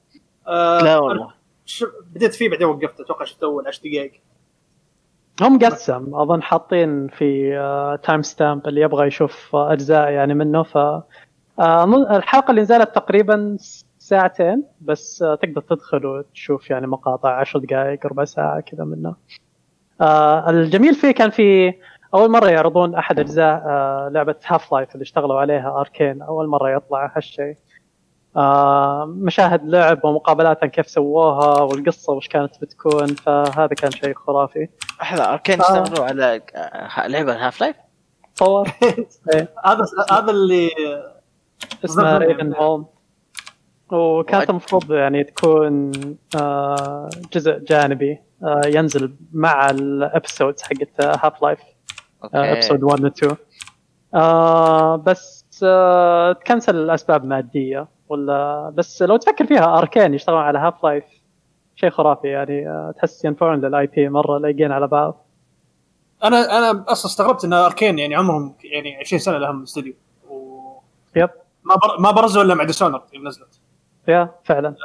[0.48, 1.34] آه، لا والله.
[1.66, 4.12] ش- بديت فيه بعدين وقفت أتوقع شفت أول 10 دقائق.
[5.42, 7.52] هم مقسم أظن حاطين في
[8.04, 10.64] timestamp اللي يبغى يشوف آه، أجزاء يعني منه.
[10.64, 10.78] ف
[11.60, 11.84] آه،
[12.18, 13.58] الحلقة اللي نزلت تقريبا
[13.98, 19.16] ساعتين بس آه، تقدر تدخل وتشوف يعني مقاطع 10 دقائق ربع ساعة كذا منه.
[20.02, 21.74] آه، الجميل فيه كان في
[22.14, 27.12] أول مرة يعرضون أحد أجزاء آه، لعبة Half-Life اللي اشتغلوا عليها Arkane أول مرة يطلع
[27.16, 27.56] هالشيء.
[28.38, 34.68] آه، مشاهد لعب ومقابلات عن كيف سووها والقصة وش كانت بتكون فهذا كان شيء خرافي.
[35.02, 35.64] لحظة Arkane آه.
[35.84, 37.76] اشتغلوا على آه، لعبة Half-Life
[38.36, 38.68] صور
[39.34, 39.48] إيه.
[39.66, 40.70] هذا هذا اللي
[41.86, 42.30] اسمها بالضبط.
[42.40, 42.86] Ravenholm
[43.92, 45.92] وكانت المفروض يعني تكون
[46.36, 48.20] آه، جزء جانبي.
[48.66, 51.60] ينزل مع ال episodes حقت Half-Life
[52.24, 52.38] okay.
[52.38, 53.36] episode 1 و 2
[54.14, 61.04] آه، بس آه، تكنسل لاسباب مادية ولا؟ بس لو تفكر فيها Arkane يشتغلون على Half-Life
[61.76, 65.26] شيء خرافي يعني آه، تحس ينفعون لل IP مرة لايقين على بعض.
[66.24, 69.94] أنا أنا أصلا استغربت إن Arkane يعني عمرهم يعني 20 سنة لهم استوديو
[70.30, 70.82] وما
[71.16, 71.30] Yep.
[71.66, 72.00] بر...
[72.00, 73.60] ما برزوا إلا مع Dishonored يوم نزلت.
[74.08, 74.76] يا فعلا.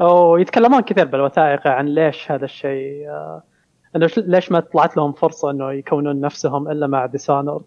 [0.00, 3.42] ويتكلمون كثير بالوثائق عن ليش هذا الشيء آه،
[3.96, 7.64] إنه ليش ما طلعت لهم فرصة إنه يكونون نفسهم إلا مع Dishonored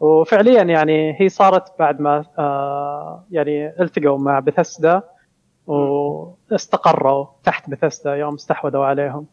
[0.00, 5.02] وفعليا يعني هي صارت بعد ما آه، يعني التقوا مع بثسدا
[5.66, 9.26] واستقروا تحت بثسدا يوم استحوذوا عليهم.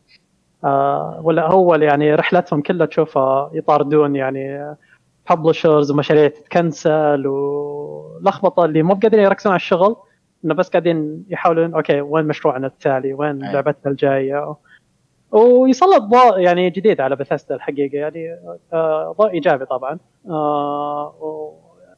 [0.64, 4.76] آه، ولا اللي يعني رحلتهم كلها تشوفها يطاردون يعني
[5.30, 9.96] ببلشرز ومشاريع تتكنسل ولخبطه اللي مو قادرين يركزون على الشغل.
[10.46, 13.54] إنه بس قاعدين يحاولون أوكي وين مشروعنا التالي؟ وين أي.
[13.54, 14.56] لعبتنا الجاية؟
[15.32, 18.38] ويسلط ضوء يعني جديد على بثesda الحقيقة يعني
[18.74, 20.00] آه، ضوء إيجابي طبعا.
[20.30, 21.54] آه، و-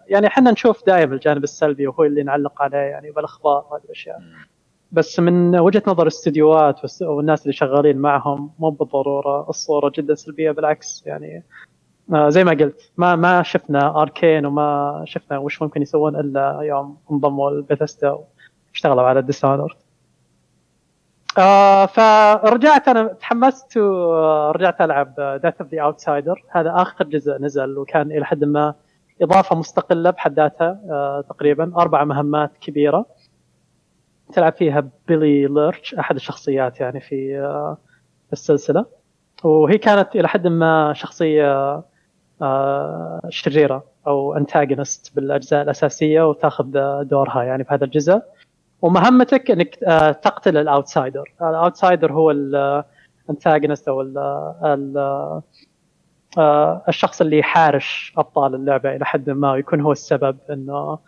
[0.08, 4.22] يعني إحنا نشوف دائما الجانب السلبي وهو اللي نعلق عليه يعني بالأخبار وهذه الأشياء.
[4.92, 11.04] بس من وجهة نظر الاستديوهات والناس اللي شغالين معهم مو بالضرورة الصورة جدا سلبية بالعكس
[11.06, 11.44] يعني
[12.14, 17.52] زي ما قلت ما ما شفنا Arkane وما شفنا وش ممكن يسوون إلا يوم انضموا
[17.52, 18.18] ل Bethesda
[18.70, 19.76] واشتغلوا على Dishonored
[21.38, 28.12] آه فرجعت أنا تحمست ورجعت ألعب Death of the Outsider هذا آخر جزء نزل وكان
[28.12, 28.74] إلى حد ما
[29.22, 33.06] إضافة مستقلة بحد ذاتها آه تقريبا أربع مهمات كبيرة.
[34.34, 37.78] تلعب فيها بيلي ليرك أحد الشخصيات يعني في آه
[38.34, 38.86] السلسلة.
[39.44, 41.84] وهي كانت إلى حد ما شخصية آه
[43.30, 46.66] شريرة أو antagonist بالأجزاء الأساسية وتاخذ
[47.04, 48.22] دورها يعني في هذا الجزء.
[48.82, 51.34] ومهمتك إنك آه، تقتل ال Outsider.
[51.42, 54.18] ال Outsider هو ال antagonist أو ال
[54.64, 54.98] ال
[56.38, 61.00] آه، الشخص اللي يحارش أبطال اللعبة إلى حد ما ويكون هو السبب إنه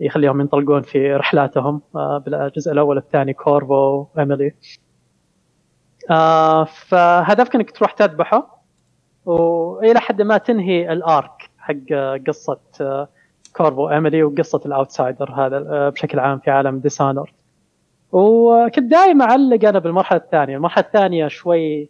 [0.00, 4.54] يخليهم ينطلقون في رحلاتهم آه، بالجزء الأول والثاني كورفو وايميلي
[6.10, 8.53] آه، فهدفك إنك تروح تذبحه.
[9.26, 11.94] وإلى حد ما تنهي ال arc حق
[12.26, 13.08] قصة آه،
[13.56, 17.32] كورفو إيميلي وقصة ال Outsider هذا آه، بشكل عام في عالم Dishonored
[18.12, 21.88] وكنت دائما أعلق أنا بالمرحلة الثانية، المرحلة الثانية شوي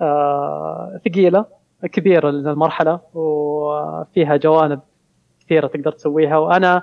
[0.00, 1.44] آه، ثقيلة
[1.92, 4.80] كبيرة المرحلة وفيها جوانب
[5.40, 6.36] كثيرة تقدر تسويها.
[6.36, 6.82] وأنا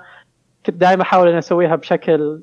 [0.66, 2.40] كنت دائما أحاول إني أسويها بشكل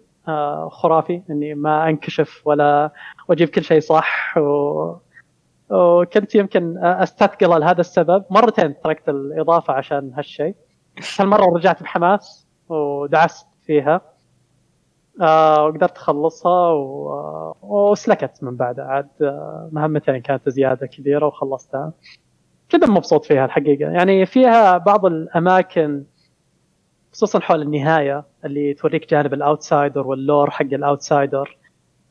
[0.69, 2.91] خرافي إني ما أنكشف ولا
[3.27, 4.37] واجيب كل شيء صح.
[4.37, 4.95] و...
[5.69, 8.23] وكنت يمكن أستثقل لهذا السبب.
[8.29, 10.55] مرتين تركت الإضافة عشان هالشيء.
[11.19, 14.01] هالمره رجعت بحماس ودعست فيها
[15.21, 17.55] آه وقدرت أخلصها و...
[17.61, 21.93] وسلكت من بعدها عاد آه، مهمتين كانت زيادة كبيرة وخلصتها.
[22.75, 23.91] جدا مبسوط فيها الحقيقة.
[23.91, 26.03] يعني فيها بعض الأماكن
[27.13, 31.56] خصوصا حول النهاية اللي توريك جانب ال Outsider وال lore حق ال Outsider.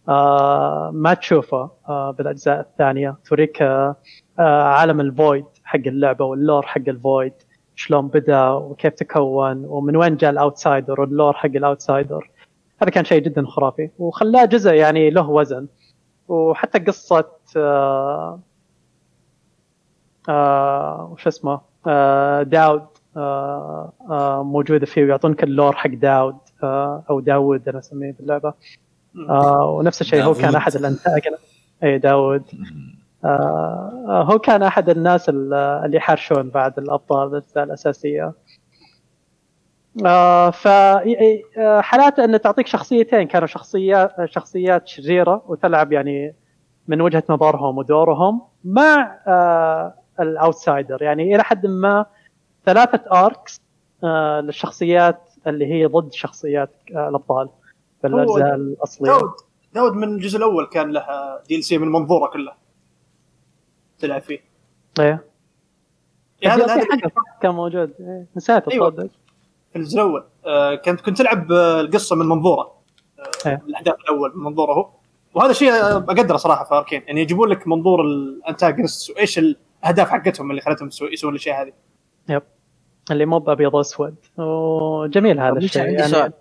[0.09, 3.17] آه ما تشوفه آه بالأجزاء الثانية.
[3.25, 3.97] توريك آه
[4.39, 7.33] آه عالم ال Void حق اللعبة وال lore حق ال Void
[7.75, 12.31] شلون بدأ وكيف تكون ومن وين جاء ال Outsider وال lore حق ال Outsider.
[12.83, 15.67] هذا كان شيء جدا خرافي وخلاه جزء يعني له وزن.
[16.29, 17.25] وحتى قصة
[17.57, 18.41] آه
[20.29, 22.87] آه وش اسمه آه داود
[23.17, 28.55] آه آه موجودة فيه ويعطونك اللور حق داود آه أو داود أنا أسميه باللعبة.
[29.29, 30.55] آه ونفس الشيء هو كان.
[30.55, 31.31] أحد الانتاجن
[31.83, 32.43] اي داود.
[33.25, 38.33] آه هو كان أحد الناس ال- اللي يحارشون بعد الأبطال الاجزاء الأساسية.
[40.07, 46.35] آه ف آه، حالات إن تعطيك شخصيتين كانوا شخصيات شخصيات شريرة وتلعب يعني
[46.89, 51.03] من وجهة نظرهم ودورهم مع آه ال Outsider.
[51.03, 52.07] يعني إلى حد ما
[52.67, 53.61] ثلاثة arcs
[54.05, 57.49] آه للشخصيات اللي هي ضد شخصيات آه الأبطال.
[58.01, 59.11] في الاجزاء الأصلية.
[59.11, 59.31] داود
[59.75, 61.07] داود من الجزء الأول كان له
[61.49, 62.53] DLC من منظوره كله.
[63.99, 64.41] تلعب فيه.
[65.01, 65.25] إيه.
[66.43, 67.93] إيه، هذا في هذا صح كان موجود.
[68.01, 68.91] إيه، نسيت أيوة.
[68.91, 69.11] تصدق
[69.73, 70.25] في الجزء الأول.
[70.47, 72.73] آه كنت كنت تلعب القصة من منظوره.
[73.19, 73.63] آه إيه.
[73.69, 74.91] الأحداث الأول من منظوره هو.
[75.35, 80.63] وهذا شيء أقدره صراحة في اركين يعني يجيبون لك منظور الأنتاجنست وإيش الأهداف حقتهم اللي
[80.63, 81.73] خلتهم يسوون الأشياء هذه.
[82.29, 82.43] يب.
[83.11, 84.15] اللي مو بأبيض وأسود.
[84.39, 85.83] وجميل هذا الشيء.
[85.83, 86.33] عندي سؤال؟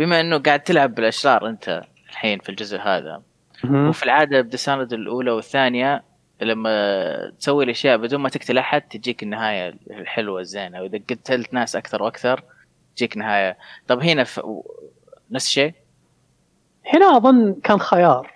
[0.00, 3.22] بما إنه قاعد تلعب بالأشرار أنت الحين في الجزء هذا.
[3.64, 6.02] وفي العادة بديساند الأولى والثانية
[6.42, 12.02] لما تسوي الأشياء بدون ما تقتل أحد تجيك النهاية الحلوة الزينة وإذا قتلت ناس أكثر
[12.02, 12.42] وأكثر
[12.96, 13.56] تجيك نهاية.
[13.88, 14.40] طب هنا ف...
[15.30, 15.74] نفس الشيء؟
[16.94, 18.32] هنا أظن كان خيار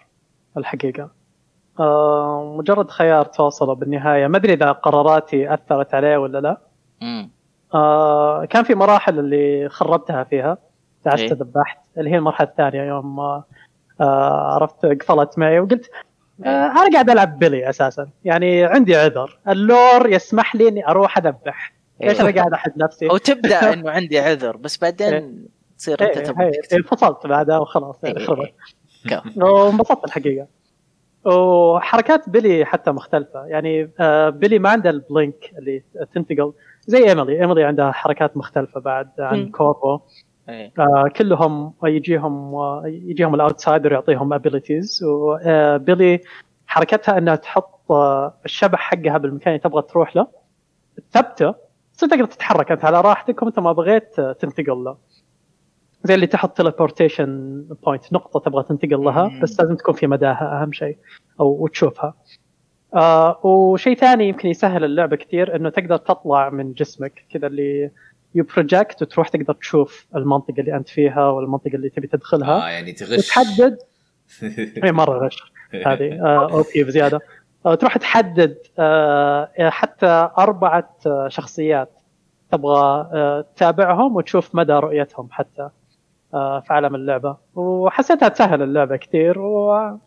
[0.57, 1.11] الحقيقة.
[1.81, 4.27] آه مجرد خيار توصله بالنهاية.
[4.27, 6.61] ما أدري إذا قراراتي أثرت عليه ولا لا.
[7.03, 7.31] امم
[7.75, 10.59] آه كان في مراحل اللي خربتها فيها.
[11.05, 11.32] دعست إيه.
[11.32, 13.44] ذبحت اللي هي المرحلة الثانية يوم آه
[14.55, 15.90] عرفت قفلت معي وقلت
[16.44, 18.09] آه أنا قاعد ألعب بيلي أساسا.
[18.24, 19.38] يعني عندي عذر.
[19.49, 21.72] ال lore يسمح لي إني أروح أذبح.
[22.00, 25.46] ليش أنا قاعد أحد نفسي؟ أو تبدأ إنه عندي عذر بس بعدين
[25.78, 26.61] تصير أنت إيه، تبغى إيه،.
[26.72, 27.96] انفصلت بعدها وخلاص.
[28.05, 28.52] يعني إيه،
[29.12, 29.44] إيه.
[29.44, 30.46] وانبسطت الحقيقة.
[31.24, 33.46] وحركات بيلي حتى مختلفة.
[33.46, 35.82] يعني آه، بيلي ما عنده ال Blink اللي
[36.14, 36.52] تنتقل.
[36.86, 37.40] زي إيميلي.
[37.40, 39.50] إيميلي عندها حركات مختلفة بعد عن.
[39.51, 40.01] كورفو
[40.49, 40.72] إيه.
[40.78, 46.20] آه، كلهم يجيهم آه، يجيهم ال Outsider يعطيهم abilities وبيلي
[46.66, 50.26] حركتها إنها تحط آه، الشبح حقها بالمكان اللي تبغى تروح له.
[51.11, 51.55] ثبته
[51.95, 54.97] بس تقدر تتحرك أنت على راحتك وانت ما بغيت آه، تنتقل له.
[56.05, 59.40] زي اللي تحط teleportation point نقطة تبغى تنتقل لها.
[59.42, 60.97] بس لازم تكون في مداها أهم شيء
[61.40, 62.14] أو وتشوفها.
[62.95, 67.24] آه وشيء ثاني يمكن يسهل اللعبة كثير إنه تقدر تطلع من جسمك.
[67.30, 67.90] كذا اللي
[68.35, 72.66] you project وتروح تقدر تشوف المنطقة اللي أنت فيها والمنطقة اللي تبي تدخلها.
[72.66, 73.18] آه يعني تغش.
[73.18, 73.78] وتحدد.
[74.85, 75.53] اي مرة غش.
[75.87, 76.20] هذه
[76.53, 77.20] OP بزيادة.
[77.66, 81.91] آه، تروح تحدد آه، حتى أربعة آه، شخصيات
[82.53, 85.68] تبغى آه، تتابعهم وتشوف مدى رؤيتهم حتى
[86.35, 87.37] آه، في عالم اللعبة.
[87.55, 90.01] وحسيتها تسهل اللعبة كثير وما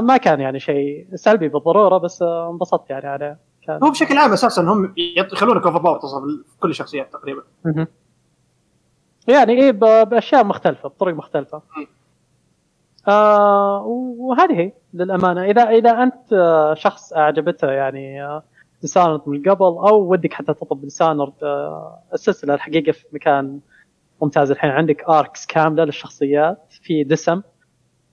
[0.00, 3.38] ما كان يعني شيء سلبي بالضرورة بس آه، انبسطت يعني عليه
[3.70, 4.94] هو بشكل عام أساسا هم
[5.32, 7.42] يخلونك overpower تصل في كل الشخصيات تقريبا.
[9.28, 9.70] يعني إيه
[10.04, 11.62] بأشياء مختلفة بطرق مختلفة.
[13.08, 13.82] آه
[14.18, 15.44] وهذه هي للأمانة.
[15.44, 18.42] إذا إذا أنت آه، شخص أعجبته يعني آه،
[18.82, 23.60] ديسانرد من قبل أو ودك حتى تطلب ديسانرد آه، السلسلة الحقيقة في مكان
[24.22, 27.42] ممتاز الحين عندك اركس كاملة للشخصيات في دسم.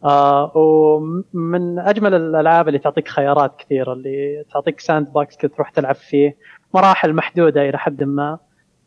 [0.03, 5.07] آه ومن أجمل الألعاب اللي تعطيك خيارات كثيرة اللي تعطيك ساند
[5.39, 6.37] كذا تروح تلعب فيه
[6.73, 8.39] مراحل محدودة إلى حد ما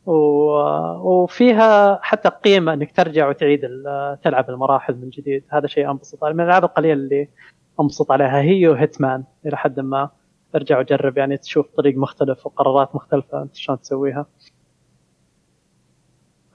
[0.06, 3.60] وفيها حتى قيمة إنك ترجع وتعيد
[4.22, 5.44] تلعب المراحل من جديد.
[5.50, 7.28] هذا شيء أنبسط من الألعاب القليلة اللي
[7.80, 10.10] أنبسط عليها هي و Hitman إلى حد ما.
[10.54, 14.26] أرجع وجرب يعني تشوف طريق مختلف وقرارات مختلفة أنت شلون تسويها.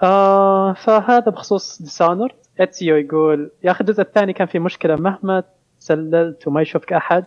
[0.03, 5.43] آه فهذا بخصوص Dishonored أتسيو يقول يا أخي الجزء الثاني كان في مشكلة مهما
[5.79, 7.25] تسللت وما يشوفك أحد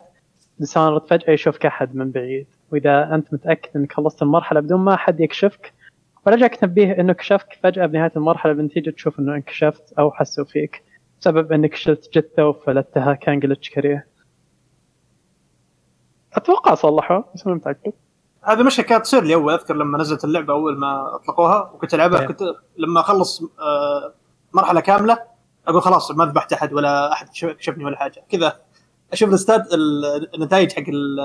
[0.59, 2.47] Dishonored فجأة يشوفك أحد من بعيد.
[2.73, 5.73] وإذا أنت متأكد إنك خلصت المرحلة بدون ما أحد يكشفك
[6.27, 10.83] ورجعك تنبيه إنه كشفك فجأة بنهاية المرحلة بنتيجة تشوف إنه انكشفت أو حسوا فيك
[11.21, 14.07] بسبب إنك شلت جثة وفلتها كان جلتش كريه.
[16.33, 17.93] أتوقع صلحوا بس مو متأكد.
[18.43, 22.21] هذه المشكلة كانت تصير لي اول أذكر لما نزلت اللعبة أول ما أطلقوها وكنت ألعبها
[22.21, 22.27] إيه.
[22.27, 22.43] كنت
[22.79, 24.15] لما أخلص آه،
[24.55, 25.19] مرحلة كاملة
[25.69, 28.23] أقول خلاص ما ذبحت أحد ولا أحد كشف- كشفني ولا حاجة.
[28.29, 28.53] كذا
[29.13, 31.21] أشوف الاستاد ال- النتائج حق ال-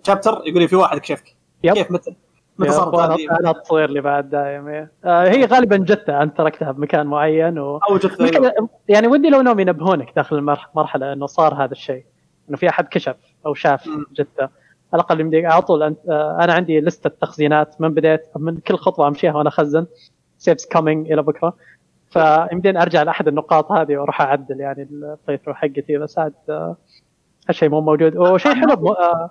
[0.00, 1.36] ال chapter يقول لي في واحد كشفك.
[1.64, 1.74] يب.
[1.74, 2.14] كيف متى؟
[2.58, 4.68] متى صارت هذه؟ أنا تصير لي بعد دايم.
[4.68, 4.88] آه
[5.28, 7.76] هي غالبا جثة أنت تركتها بمكان معين و...
[7.90, 8.52] أو جثة
[8.88, 12.04] يعني ودي لو انهم ينبهونك داخل المرحله إنه صار هذا الشيء
[12.48, 13.16] إنه في أحد كشف
[13.46, 13.88] أو شاف.
[14.12, 14.42] جثة.
[14.92, 18.76] على الأقل يمديك على طول أنت آه، أنا عندي لستة تخزينات من بديت من كل
[18.76, 19.86] خطوة أمشيها وأنا أخزن.
[20.38, 21.56] saves coming إلى بكرة.
[22.10, 26.76] فيمديني أرجع لأحد النقاط هذه وأروح أعدل يعني ال playthrough حقتي بس عاد آه،
[27.48, 29.30] هالشيء مو موجود وشيء حلو بم- آه،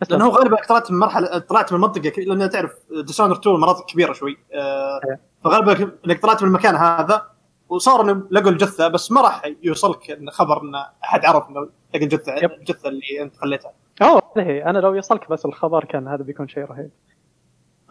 [0.00, 2.72] بس لأنه هو غالبا طلعت من مرحلة طلعت من منطقة ك- لأن تعرف
[3.06, 5.20] ديسونر 2 مناطق كبيرة شوي آه، إيه.
[5.44, 7.22] فغالبا إنك طلعت من المكان هذا
[7.68, 10.74] وصار لقوا الجثة بس ما راح يوصلك إن خبر إن
[11.04, 11.60] أحد عرف إنه
[11.94, 12.34] لقى الجثة.
[12.36, 13.72] الجثة اللي أنت خليتها
[14.02, 16.90] أوه هي أنا لو يوصلك بس الخبر كان هذا بيكون شيء رهيب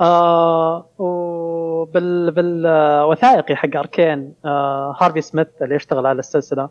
[0.02, 6.70] آه وبال بالوثائقي حق أركين آه هارفي سميث اللي يشتغل على السلسلة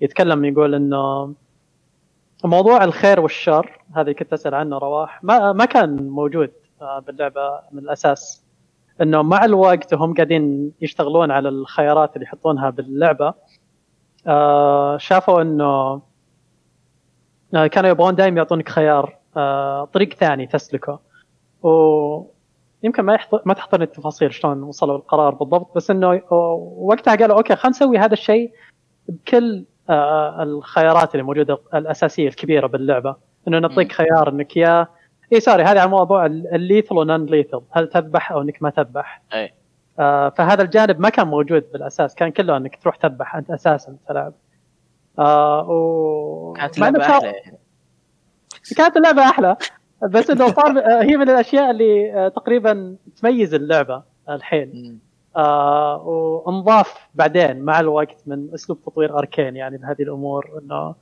[0.00, 1.34] يتكلم يقول إنه
[2.44, 6.50] موضوع الخير والشر هذا كنت أسأل عنه رواح ما ما كان موجود
[6.82, 8.44] آه باللعبة من الأساس
[9.00, 13.34] إنه مع الوقت وهم قاعدين يشتغلون على الخيارات اللي يحطونها باللعبة
[14.26, 16.02] آه شافوا إنه
[17.54, 19.16] آه، كانوا يبغون دائما يعطونك خيار
[19.92, 21.00] طريق ثاني تسلكه
[22.82, 26.22] ويمكن ما يحضر ما تحضرني التفاصيل شلون وصلوا القرار بالضبط بس إنه
[26.76, 28.52] وقتها قالوا okay خلينا نسوي هذا الشيء
[29.08, 33.16] بكل آه، الخيارات اللي موجودة الأساسية الكبيرة باللعبة.
[33.48, 34.86] إنه نعطيك خيار إنك يا
[35.32, 39.22] اي sorry هذا على موضوع ال lethal و non-lethal هل تذبح أو إنك ما تذبح؟
[39.34, 39.54] أي.
[39.98, 44.32] آه، فهذا الجانب ما كان موجود بالأساس كان كله إنك تروح تذبح أنت أساسا تلعب
[45.18, 47.32] آه و كانت اللعبة أحلى.
[48.76, 49.56] كانت اللعبة أحلى.
[50.06, 55.00] بس إنه صار آه، هي من الأشياء اللي آه، تقريبا تميز اللعبة الحين.
[55.36, 60.94] آه وانضاف بعدين مع الوقت من أسلوب تطوير أركين يعني بهذه الأمور إنه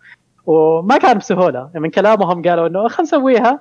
[0.46, 3.60] وما كان بسهولة يعني من كلامهم قالوا إنه خلينا نسويها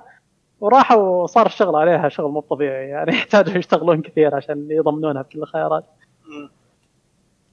[0.60, 5.84] وراحوا وصار الشغل عليها شغل مو طبيعي يعني يحتاجوا يشتغلون كثير عشان يضمنونها بكل الخيارات.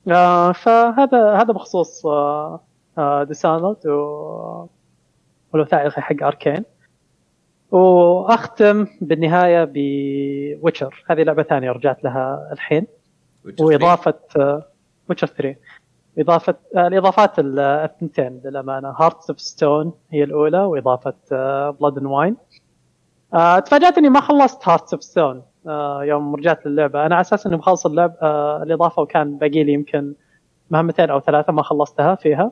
[0.08, 2.60] آه فهذا هذا بخصوص آه
[2.98, 4.68] آه ديسانرد و
[5.54, 6.64] والوثائقي حق أركين
[7.72, 12.88] وأختم بالنهاية ب Witcher هذه لعبة ثانية رجعت لها الحين.
[13.66, 14.14] واضافه
[15.10, 15.56] Witcher 3
[16.20, 18.90] اضافه الإضافات ال- الثنتين للأمانة.
[18.90, 21.14] Hearts of Stone هي الأولى وإضافة
[21.72, 22.38] Blood and Wine
[23.66, 25.42] تفاجأت إني ما خلصت Hearts of Stone
[26.02, 27.06] يوم رجعت للعبة.
[27.06, 30.14] أنا على أساس إني مخلص اللعبه آه، الإضافة وكان باقي لي يمكن
[30.70, 32.52] مهمتين أو ثلاثة ما خلصتها فيها.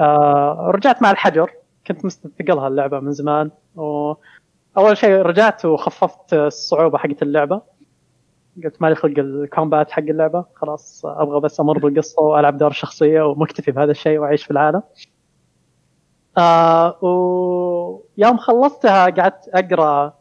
[0.00, 1.50] آه، رجعت مع الحجر.
[1.90, 3.50] كنت مستثقلها اللعبة من زمان.
[3.76, 7.62] واول شيء رجعت وخففت الصعوبة حقت اللعبة.
[8.64, 10.44] قلت مالي خلق ال combat حق اللعبة.
[10.54, 14.82] خلاص أبغى بس أمر بالقصة وألعب دور شخصية ومكتفي بهذا الشيء وأعيش في العالم.
[16.38, 20.14] آه ويوم خلصتها قعدت أقرأ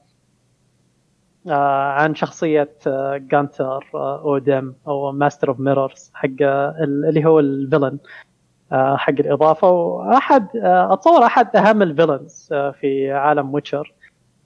[1.49, 6.41] آه عن شخصية آه Gaunter آه O'Dimm أو Master of Mirrors حق
[6.81, 7.99] اللي هو ال villain
[8.71, 13.93] حق الإضافة وأحد آه أتصور أحد أهم ال villains آه في عالم Witcher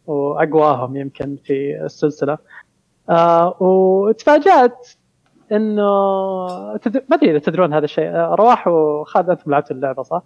[0.08, 2.38] وأقواهم يمكن في السلسلة.
[3.10, 4.90] آه وتفاجأت
[5.52, 5.82] إنه.
[7.10, 10.22] ما أدري إذا تدرون هذا الشيء آه رواح وخالد أنتم لعبتوا اللعبة صح؟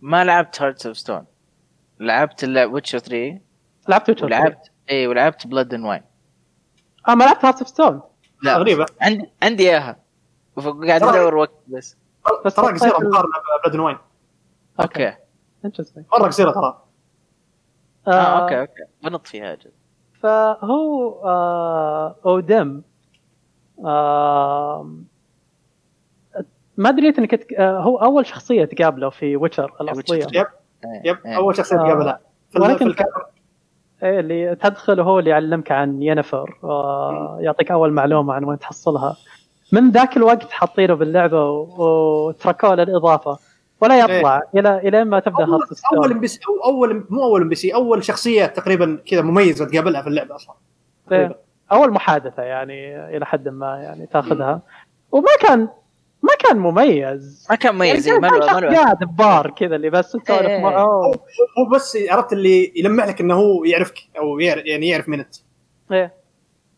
[0.00, 1.24] ما لعبت Hearts of Stone
[2.00, 3.38] لعبت اللعب Witcher 3
[3.88, 6.02] لعبت Witcher ولعبت اي ولعبت Blood and Wine
[7.08, 8.00] آه ما لعبت Heart of Stone
[8.42, 8.86] لا غريبة.
[9.00, 9.96] عندي عندي إياها.
[10.56, 11.96] قاعد ترى- أدور وقت بس.
[12.24, 13.32] ترى قصيرة طيب، مقارنة
[13.64, 13.96] ب Blood Wine
[14.80, 15.14] okay.
[15.64, 16.82] interesting مرة قصيرة ترى.
[18.08, 18.10] آه
[18.42, 18.82] okay okay.
[19.04, 19.70] بنط فيها أجل
[20.20, 22.82] فهو آه O'Dimm
[23.84, 24.94] آه
[26.76, 27.52] ما دريت إنك تك...
[27.54, 30.26] آه هو أول شخصية تقابله في Witcher الأصلية.
[30.32, 30.46] يب
[30.84, 31.36] إيه، يب إيه.
[31.36, 31.86] أول شخصية آه.
[31.86, 32.20] تقابلها.
[32.50, 33.26] في في ولكن الكاميرا
[34.02, 39.16] إيه اللي تدخل هو اللي يعلمك عن Yennefer آه يعطيك أول معلومة عن وين تحصلها.
[39.72, 43.38] من ذاك الوقت حاطينه باللعبة و- وتركوه للإضافة.
[43.80, 44.42] ولا يطلع.
[44.54, 45.60] إلى إلى ما تبدأ اول.
[45.96, 49.22] أول أم بي سي أو أول مو أول أم بي سي أول شخصية تقريبا كذا
[49.22, 50.54] مميزة تقابلها في اللعبة أصلا.
[51.12, 51.36] إيه.
[51.72, 54.62] أول محادثة يعني إلى حد ما يعني تاخذها.
[55.12, 55.60] وما كان
[56.22, 57.46] ما كان مميز.
[57.50, 60.40] ما كان مميز يعني إيه، ما له- ما له- قاعد ببار كذا اللي بس تسولف
[60.42, 60.62] إيه.
[60.62, 60.82] معه
[61.58, 65.34] هو بس عرفت اللي يلمح لك إنه هو يعرفك أو يعرف يعني يعرف مين انت
[65.92, 66.14] إيه.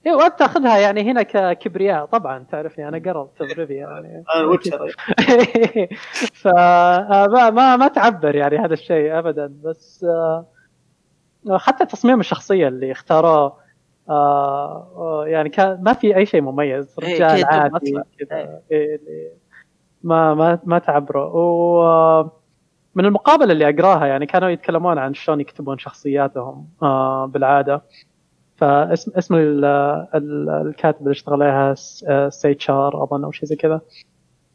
[0.07, 4.25] إيه وأنت تاخذها يعني هنا ككبرياء طبعا تعرفني أنا قرلت بريفي يعني.
[6.43, 10.47] فما ما ما تعبر يعني هذا الشيء ابدا بس آه،
[11.51, 13.63] حتى تصميم الشخصية اللي اختاروه
[14.09, 18.03] آه، آه، يعني كان ما في أي شيء مميز إيه، رجال عادي مطلع.
[18.19, 18.61] كذا إيه.
[18.71, 19.33] إيه،
[20.03, 22.31] ما ما ما تعبروا و
[22.95, 27.83] من المقابله اللي أقراها يعني كانوا يتكلمون عن شلون يكتبون شخصياتهم آه، بالعادة.
[28.67, 29.65] فاسم اسم ال-
[30.15, 31.75] ال- الكاتب اللي اشتغل عليها
[32.09, 33.81] آه، سيتشار أظن أو شيء زي كذا.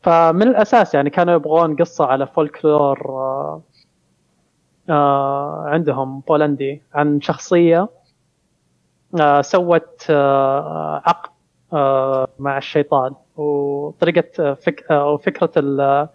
[0.01, 3.61] فمن الأساس يعني كانوا يبغون قصة على فولكلور آه،
[4.89, 7.89] آه، عندهم بولندي عن شخصية
[9.41, 10.11] سوت
[11.05, 11.29] عقد
[12.39, 13.13] مع الشيطان.
[13.37, 16.07] وطريقة فك أو فكرة ال-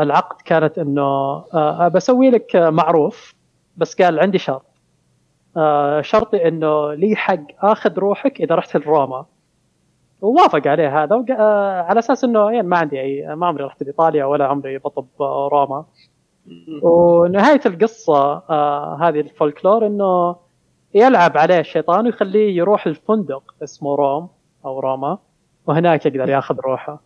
[0.00, 1.44] العقد كانت إنه
[1.88, 3.34] بسوي لك معروف
[3.76, 4.67] بس قال عندي شرط.
[5.58, 9.26] آه، شرطي إنه لي حق آخذ روحك إذا رحت لروما.
[10.20, 11.24] ووافق عليه هذا.
[11.38, 15.06] آه، على أساس إنه يعني ما عندي أي ما عمري رحت لإيطاليا ولا عمري بطب
[15.52, 15.84] روما.
[16.82, 20.36] ونهاية القصة آه هذه الفولكلور إنه
[20.94, 24.28] يلعب عليه الشيطان ويخليه يروح الفندق اسمه روم
[24.64, 25.18] أو روما
[25.66, 27.00] وهناك يقدر ياخذ روحه.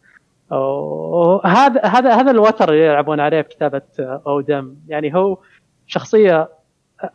[0.51, 5.39] وهذا هذا هذا الوتر اللي يلعبون عليه بكتابه آه، O'Dimm يعني هو
[5.87, 6.49] شخصية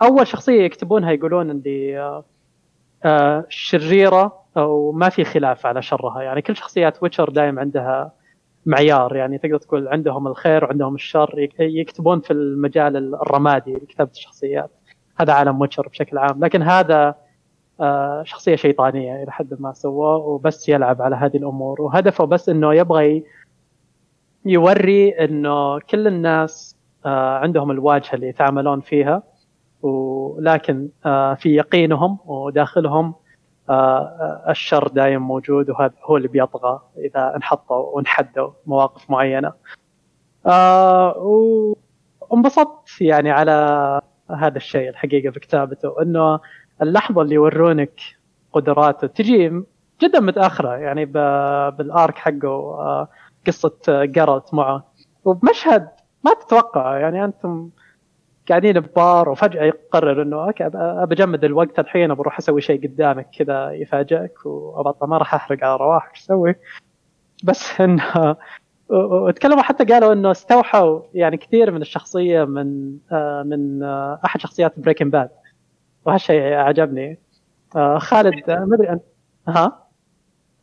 [0.01, 1.99] أول شخصية يكتبونها يقولون اللي
[3.05, 6.21] آه، شريرة أو ما في خلاف على شرها.
[6.21, 8.11] يعني كل شخصيات Witcher دائما عندها
[8.65, 9.15] معيار.
[9.15, 11.33] يعني تقدر تقول عندهم الخير وعندهم الشر.
[11.39, 14.71] يك- يكتبون في المجال الرمادي لكتابة الشخصيات.
[15.19, 16.43] هذا عالم ويتشر بشكل عام.
[16.45, 17.15] لكن هذا
[17.79, 21.81] آه، شخصية شيطانية إلى حد ما سواه وبس يلعب على هذه الأمور.
[21.81, 23.23] وهدفه بس إنه يبغى
[24.45, 29.23] يوري إنه كل الناس آه، عندهم الواجهة اللي يتعاملون فيها.
[29.87, 33.15] ولكن آه، في يقينهم وداخلهم
[33.69, 39.53] آه، آه، الشر دايم موجود وهذا هو اللي بيطغى إذا انحطوا وانحدوا مواقف معينة.
[41.15, 43.51] وانبسطت يعني على
[44.29, 46.39] هذا الشيء الحقيقة بكتابته إنه
[46.81, 48.01] اللحظة اللي يورونك
[48.53, 49.63] قدراته تجي
[50.01, 53.07] جدا متأخرة يعني بالآرك حقه
[53.47, 54.83] قصة جارلت معه
[55.25, 55.89] وبمشهد
[56.23, 57.69] ما تتوقع يعني أنتم
[58.49, 63.71] قاعدين ببار وفجأة يقرر إنه أوكي ابى أجمد الوقت الحين بروح أسوي شيء قدامك كذا
[63.71, 66.55] يفاجئك وابطل ما راح أحرق على رواح إيش أسوي؟
[67.43, 68.35] بس انه
[68.89, 74.79] وتكلموا حتى قالوا إنه استوحوا يعني كثير من الشخصية من آه، من آه، أحد شخصيات
[74.79, 75.29] Breaking Bad
[76.05, 77.19] وهالشيء عجبني
[77.75, 78.99] آه، خالد ما أدري
[79.47, 79.87] ها؟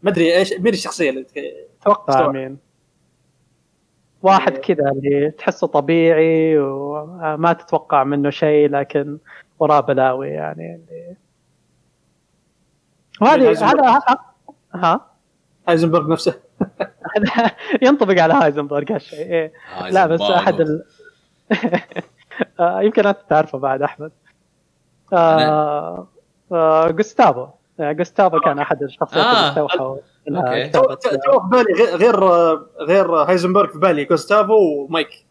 [0.03, 2.35] ما أدري إيش مين الشخصية اللي تك- توقع استوعب.
[2.35, 2.59] مين؟
[4.25, 4.61] واحد إيه.
[4.61, 9.19] كذا اللي تحسه طبيعي وما تتوقع منه شيء لكن
[9.59, 11.17] وراه بلاوي يعني اللي
[13.21, 13.85] وهذه هايزنبرغ.
[13.85, 14.25] هذا ها-
[14.75, 15.01] ها؟
[15.69, 16.35] هايزنبرغ نفسه.
[17.17, 17.51] هذا
[17.87, 19.53] ينطبق على هايزنبرغ هالشيء إيه.
[19.91, 20.85] لا بس أحد ال...
[22.61, 24.13] آه، يمكن أنت تعرفه بعد أحمد.
[25.13, 26.07] آه...
[26.53, 26.91] آه...
[26.91, 27.47] جوستافو.
[27.79, 29.49] يعني جوستافو كان أحد الشخصيات اللي آه.
[29.49, 29.97] استوحوا.
[30.73, 32.25] تو تو في بالي غير غير
[32.81, 35.25] غير هايزنبرغ في بالي جوستافو ومايك.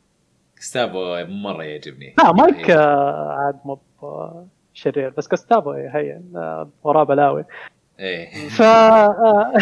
[0.60, 2.16] ستافو مرة يعجبني.
[2.18, 3.80] لا مايك آه، عاد مو
[4.74, 7.46] شرير بس جوستافو هين آه، وراه بلاوي.
[8.00, 8.50] إيه.
[8.50, 9.54] ف آه،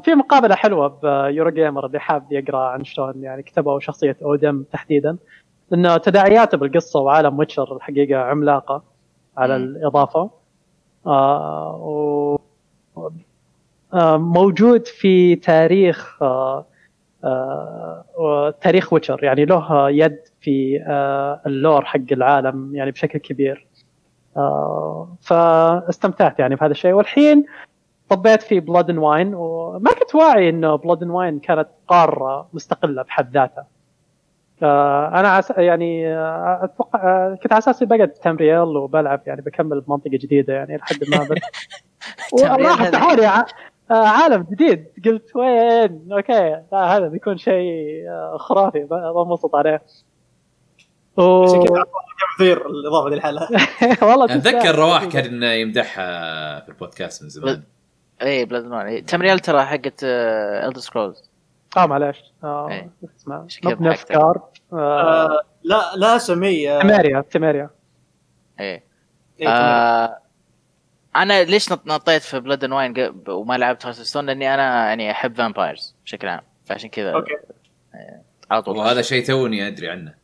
[0.04, 5.16] في مقابلة حلوة ب Eurogamer اللي حاب يقرأ عن شلون يعني كتبوا شخصية O'Dimm تحديدا
[5.72, 8.82] انه تداعياته بالقصة وعالم Witcher الحقيقة عملاقة
[9.36, 9.56] على.
[9.56, 10.30] الإضافة.
[11.06, 12.38] آه و
[14.16, 16.66] موجود في تاريخ آه
[17.24, 23.66] آه تاريخ Witcher يعني له يد في آه ال lore حق العالم يعني بشكل كبير.
[25.20, 26.92] فاستمتعت يعني بهذا الشيء.
[26.92, 27.44] والحين
[28.08, 33.02] طبيت في Blood and Wine وما كنت واعي إنه Blood and Wine كانت قارة مستقلة
[33.02, 33.66] بحد ذاتها.
[34.62, 35.50] أنا عس...
[35.50, 36.16] يعني
[36.64, 41.38] أتوقع كنت على أساس بقعد تمريال وبلعب يعني بكمل بمنطقه جديدة يعني لحد ما بس.
[42.42, 42.82] تمريال وراح
[43.90, 44.86] آه عالم جديد.
[45.04, 46.62] قلت وين؟ أوكي.
[46.72, 48.78] لا هذا بيكون شيء آه خرافي.
[49.14, 49.82] بنبسط عليه.
[51.16, 51.44] و...
[52.34, 53.48] مثير الإضافة دي لحالها
[54.08, 54.74] والله أتذكر.
[54.74, 57.62] رواح كان يمدحها في البودكاست من زمان.
[58.22, 59.06] اي Blood and Wine إيه.
[59.06, 61.30] تمريال ترى حقت Elder Scrolls
[61.76, 62.90] آه معلش آه إيه.
[63.16, 63.46] اسمها.
[63.92, 67.70] افكار آه لا لا سميه تماريا تماريا.
[68.60, 68.82] اي
[69.40, 69.48] إيه،.
[69.48, 70.18] آه
[71.16, 74.86] أنا ليش نط- نطيت في Blood and Wine وما لعبت Hearts of Stone لأني أنا
[74.88, 77.34] يعني أحب vampires بشكل عام فعشان كذا أوكي.
[78.50, 78.76] على طول.
[78.76, 80.14] والله هذا شيء توني أدري عنه.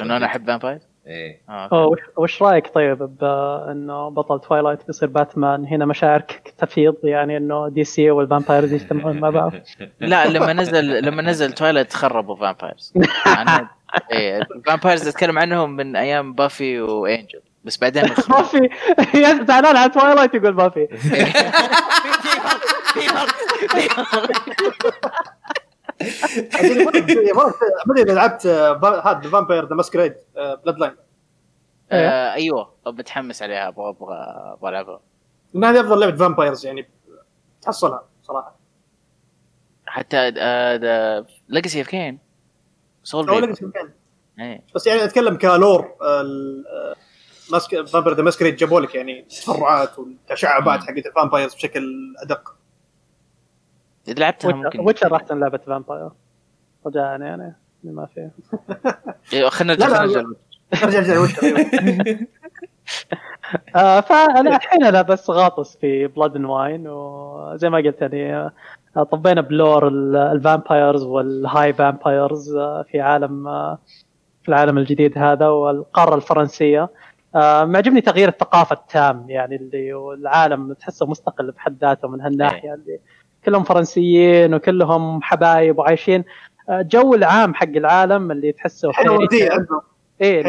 [0.00, 1.40] انه أنا أحب vampires إيه.
[1.48, 7.68] آه، وش, وش رأيك طيب بانه بطل Twilight بيصير باتمان هنا مشاعرك تفيض يعني إنه
[7.68, 9.52] DC وال vampires يجتمعون مع بعض.
[10.00, 12.92] لا لما نزل لما نزل Twilight خربوا vampires
[13.26, 13.68] يعني
[14.12, 18.68] إيه ال vampires أتكلم عنهم من أيام Buffy و Angel بس بعدين ما في
[19.48, 20.88] زعلان على Twilight يقول ما في
[27.86, 30.96] ما أدري إذا لعبت آه، هذا Vampire: The Masquerade Bloodlines
[32.32, 32.74] أيوه.
[32.86, 34.16] متحمس عليها أبغى أبغى
[34.52, 35.00] أبغى العبها
[35.56, 36.88] هذه أفضل لعبة vampires يعني
[37.62, 38.58] تحصلها صراحة.
[39.86, 40.30] حتى
[41.48, 42.18] Legacy of Kain
[43.02, 43.86] Soul of Kain.
[44.40, 44.62] إيه.
[44.74, 46.94] بس يعني أتكلم ك lore ال- آه،
[47.52, 52.54] Masq- Vampire: The Masquerade جابوا لك يعني تفرعات والتشعبات حقت ال vampires بشكل أدق.
[54.08, 54.80] إذا لعبتها ممكن.
[54.80, 56.10] Witcher أحسن لعبة vampire.
[56.86, 58.30] رجاء يعني اللي ما في.
[59.32, 61.58] إيه، خلينا نرجع نرجع ارجع وش أيوه.
[63.76, 68.36] آه فأنا الحين أنا بس غاطس في Blood and Wine وزي ما قلت يعني
[68.96, 72.56] آه، طبينا ب lore ال- ال vampires وال higher vampires
[72.90, 73.78] في عالم آه،
[74.42, 76.88] في العالم الجديد هذا والقارة الفرنسية.
[77.64, 82.98] معجبني تغيير الثقافة التام يعني اللي والعالم تحسه مستقل بحد ذاته من هالناحية اللي
[83.44, 86.24] كلهم فرنسيين وكلهم حبايب وعايشين.
[86.68, 89.80] آه، جو العام حق العالم اللي تحسه عندهم
[90.20, 90.42] إيه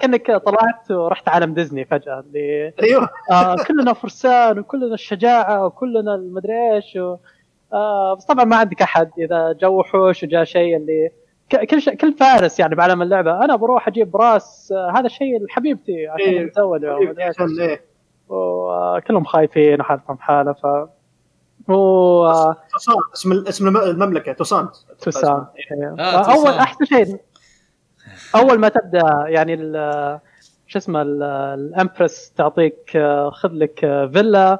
[0.00, 3.08] كانك طلعت ورحت عالم ديزني فجأة اللي أيوه.
[3.30, 6.98] آه كلنا فرسان وكلنا الشجاعة وكلنا المدري إيش.
[7.72, 11.10] آه بس طبعا ما عندك أحد إذا جو وحوش وجاء شيء اللي
[11.52, 16.06] كل شيء كل فارس يعني بعالم اللعبة أنا بروح أجيب راس آه هذا الشيء لحبيبتي
[16.08, 16.44] عشان إيه.
[16.44, 17.14] متزوجه.
[17.28, 17.80] عشان إيه
[18.28, 20.66] وكلهم خايفين وحالتهم حالة ف
[21.68, 21.74] و
[22.26, 24.68] آه، توسان اسم اسم الم- المملكة توسان
[25.02, 25.94] توسان إيه.
[25.98, 26.58] آه، أول توسان.
[26.58, 27.16] أحسن شيء
[28.34, 30.20] أول ما تبدأ يعني ال-
[30.66, 31.22] شو اسمه ال-
[31.58, 34.58] ال empress تعطيك آه، خذ لك آه، فيلا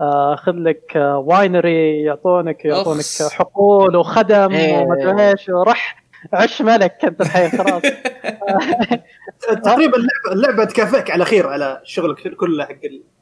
[0.00, 3.02] آه، خذ لك آه، winery يعطونك يعطونك.
[3.32, 4.78] حقول وخدم إيه.
[4.78, 7.82] ومدري إيش ورح عش ملك انت الحين خلاص.
[9.64, 12.74] تقريبا اللعبه اللعبه تكافئك على خير على شغلك كله حق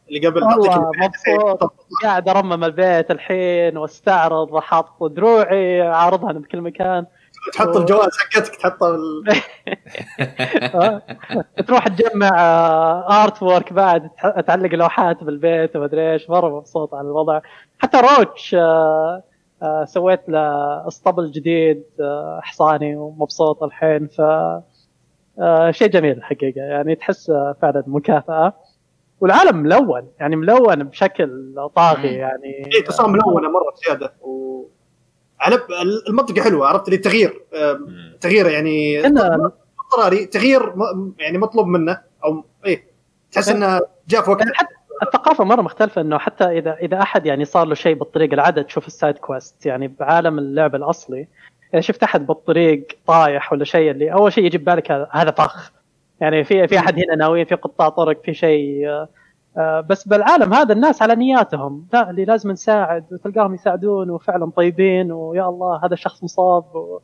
[0.08, 0.42] اللي قبل.
[0.44, 1.74] والله مبسوط.
[2.02, 7.06] قاعد أرمم البيت الحين وأستعرض وأحط دروعي أعرضها بكل مكان.
[7.52, 9.24] تحط الجوال حقتك تحطه بال...
[10.62, 11.02] آه.
[11.66, 12.30] تروح تجمع
[13.24, 14.10] artwork بعد
[14.46, 16.30] تعلق لوحات بالبيت ومدري إيش.
[16.30, 17.40] مرة مبسوط على الوضع.
[17.78, 19.22] حتى Roach آه، آه،
[19.84, 20.40] سويت له
[20.88, 24.20] اسطبل جديد آه، حصاني ومبسوط الحين ف
[25.40, 28.52] آه، شيء جميل الحقيقة يعني تحس آه، فعلا مكافأة.
[29.20, 32.14] والعالم ملون يعني ملون بشكل طاغي.
[32.14, 34.12] يعني اي تصاميم ملونة مرة زيادة.
[34.20, 34.64] و
[35.40, 35.58] على
[36.08, 37.80] المنطقة حلوة عرفت؟ اللي تغيير آه،
[38.20, 42.84] تغيير يعني اضطراري تغيير م- يعني مطلوب منه أو إيه
[43.32, 47.26] تحس إنه جاء في وقت يعني حتى الثقافة مرة مختلفة إنه حتى إذا إذا أحد
[47.26, 49.66] يعني صار له شيء بالطريق العادة تشوف السايد كويست.
[49.66, 51.28] يعني بعالم اللعب الأصلي
[51.74, 55.72] إذا شفت أحد بالطريق طايح ولا شيء اللي أول شيء يجي ببالك هذا- فخ
[56.20, 59.08] يعني في في أحد هنا ناويين في قطاع طرق في شيء آه،
[59.58, 61.86] آه، بس بالعالم هذا الناس على نياتهم.
[61.92, 67.00] لا اللي لازم نساعد وتلقاهم يساعدون وفعلا طيبين ويا الله هذا الشخص مصاب و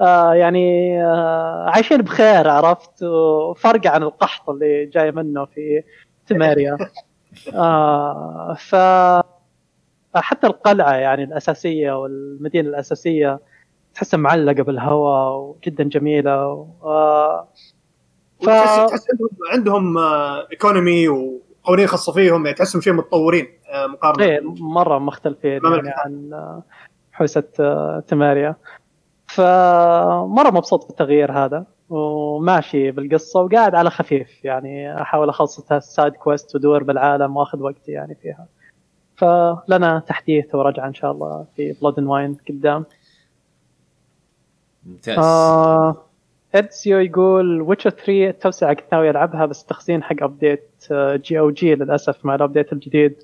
[0.00, 5.82] آه يعني آه عايشين بخير عرفت؟ وفرق عن القحط اللي جاي منه في
[6.26, 6.76] تماريا
[7.54, 8.74] آه ف
[10.14, 13.40] حتى القلعة يعني الأساسية والمدينة الأساسية
[13.94, 16.66] تحسها معلقة بالهواء وجدا جميلة و...
[16.84, 17.48] آه
[18.40, 18.48] ف...
[18.48, 19.98] تحس عندهم عندهم
[20.52, 24.24] ايكونومي وقوانين خاصة فيهم يعني تحسهم شيء متطورين آه، مقارنة.
[24.24, 26.62] إيه مرة مختلفين يعني عن آه،
[27.12, 28.56] حوسة آه، تماريا.
[29.26, 31.66] فمره مبسوط بالتغيير هذا.
[31.90, 38.14] وماشي بالقصة وقاعد على خفيف يعني أحاول أخلص السايد كويست ودور بالعالم وأخذ وقتي يعني
[38.14, 38.46] فيها.
[39.16, 42.84] فلنا تحديث ورجعة إن شاء الله في Blood Wine قدام.
[44.86, 45.18] ممتاز.
[45.18, 45.96] آه
[46.54, 52.34] ادسيو يقول Witcher 3 التوسعة كنت ناوي العبها بس تخزين حق update GOG للأسف مع
[52.34, 53.22] ال update الجديد.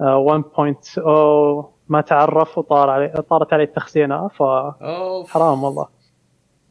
[0.00, 0.42] آه
[1.64, 5.99] 1.0 ما تعرف وطار علي طارت علي التخزينة فحرام والله.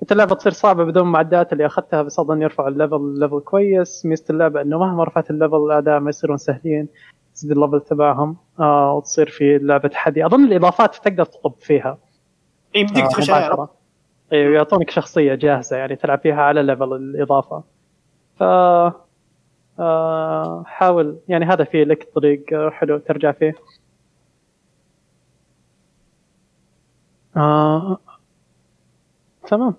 [0.01, 4.05] انت اللعبة تصير صعبة بدون معدات اللي أخذتها بس اظن يرفع ال level level كويس.
[4.05, 6.87] ميزة اللعبة إنه مهما رفعت ال level الاعداء ما يصيرون سهلين
[7.33, 10.25] تزيد ال level تبعهم آه وتصير في لعبة تحدي.
[10.25, 11.97] أظن الإضافات تقدر تطب فيها.
[12.75, 13.47] اي يمديك آه، تخش عليها.
[13.47, 13.69] مباشرة.
[14.33, 17.63] أيوه يعطونك شخصية جاهزة يعني تلعب فيها على level الإضافة.
[18.39, 18.43] ف
[19.79, 21.17] آه حاول.
[21.27, 23.53] يعني هذا فيه لك طريق آه، حلو ترجع فيه.
[27.37, 27.97] آه
[29.47, 29.75] تمام.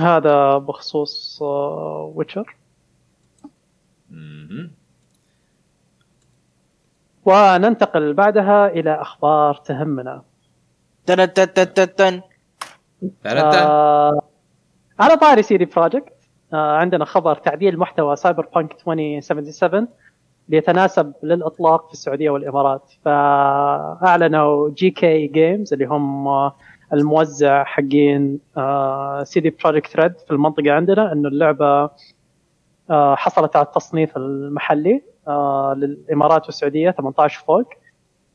[0.00, 2.56] هذا بخصوص آه Witcher
[4.10, 4.70] مهم.
[7.24, 10.22] وننتقل بعدها إلى أخبار تهمنا.
[11.06, 12.22] تن تن تن تن تن.
[13.26, 14.20] آه
[15.00, 16.12] على طاري CD Projekt
[16.52, 19.88] آه عندنا خبر تعديل محتوى Cyberpunk 2077
[20.48, 22.92] ليتناسب للإطلاق في السعودية والإمارات.
[23.04, 26.56] فأعلنوا GK Games اللي هم آه،
[26.92, 28.40] الموزع حقين
[29.22, 31.90] CD Projekt Red في المنطقة عندنا إنه اللعبة
[32.90, 37.68] آه حصلت على التصنيف المحلي آه للإمارات والسعودية 18 فوق.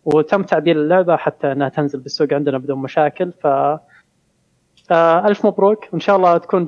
[0.06, 3.32] وتم تعديل اللعبة حتى إنها تنزل بالسوق عندنا بدون مشاكل.
[3.32, 3.48] ف
[4.92, 5.86] آه ألف مبروك.
[5.92, 6.68] وان شاء الله تكون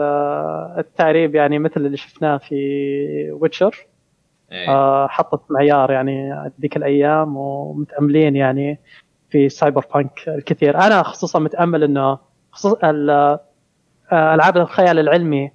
[0.00, 2.56] آه، التعريب يعني مثل اللي شفناه في
[3.32, 3.86] Witcher
[4.52, 5.06] إيه.
[5.06, 8.78] حطت معيار يعني ذيك الأيام ومتأملين يعني
[9.36, 10.78] في Cyberpunk الكثير.
[10.78, 12.18] أنا خصوصا متأمل إنه
[12.52, 13.10] خصوص ال-
[14.12, 15.50] آه، ألعاب الخيال العلمي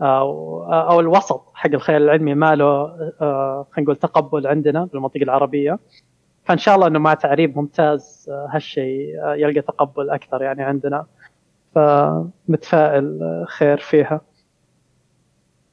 [0.00, 2.64] أو أو الوسط حق الخيال العلمي ما له
[3.20, 5.78] آه، خلينا نقول تقبل عندنا بالمنطقة العربية.
[6.44, 11.06] فإن شاء الله إنه مع تعريب ممتاز آه، هالشيء آه، يلقى تقبل أكثر يعني عندنا.
[11.74, 14.20] فمتفائل آه، خير فيها.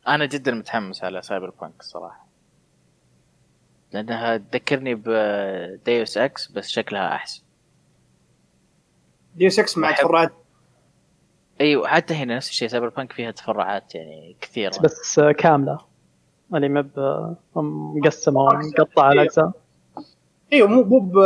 [0.07, 2.22] أنا جدا متحمس على Cyberpunk الصراحه
[3.93, 7.43] لأنها تذكرني ب Deus Ex بس شكلها أحسن.
[9.35, 10.33] Deus Ex مع تفرعات.
[11.61, 14.79] أيوه حتى هنا نفس الشيء Cyberpunk فيها تفرعات يعني كثيرة.
[14.83, 15.77] بس آه، كاملة.
[16.55, 17.37] اللي مب آه،
[17.95, 19.51] مقسمه ومقطعه على اجزاء
[20.53, 21.17] أيوه مو مو ب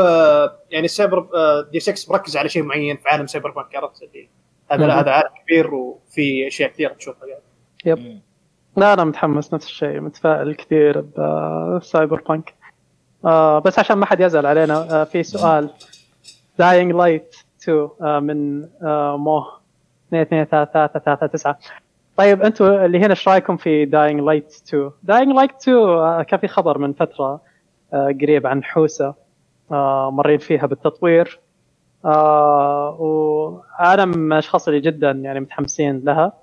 [0.72, 1.28] يعني السايبر
[1.72, 4.30] Deus Ex مركز على شيء معين في عالم Cyberpunk عرفت؟ اللي
[4.72, 4.86] هذا.
[4.86, 8.02] لا هذا عالم كبير وفي أشياء كثيرة تشوفها يعني.
[8.02, 8.22] مم.
[8.78, 12.54] لا أنا متحمس نفس الشيء متفائل كثير ب Cyberpunk
[13.26, 15.70] آه بس عشان ما حد يزعل علينا آه في سؤال.
[16.60, 19.44] Dying Light 2 آه من آه مو
[20.08, 21.58] 2 2 3 3 3 9
[22.18, 26.40] طيب أنتم اللي هنا إيش رأيكم في Dying Light 2 Dying Light 2 آه كان
[26.40, 27.42] في خبر من فترة
[27.94, 29.14] آه قريب عن حوسة
[29.72, 31.40] آه مرين فيها بالتطوير.
[32.06, 36.24] آه وأنا من الأشخاص اللي جدا يعني متحمسين لها.
[36.26, 36.34] آه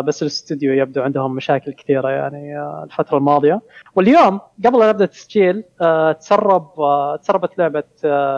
[0.00, 3.60] بس الاستوديو يبدو عندهم مشاكل كثيرة يعني آه الفترة الماضية.
[3.96, 7.82] واليوم قبل لا نبدا التسجيل آه تسرب آه تسربت لعبة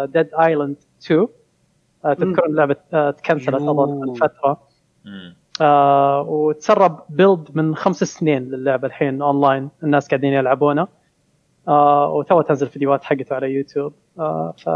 [0.05, 1.29] Dead Island 2
[2.05, 4.61] آه تذكرون لعبة آه تكنسلت أظن من فترة.
[5.61, 10.89] آه وتسرب build من خمس سنين للعبة الحين اونلاين الناس قاعدين يلعبونه.
[11.69, 13.93] آه وتو تنزل فيديوهات حقته على يوتيوب.
[14.19, 14.69] آه ف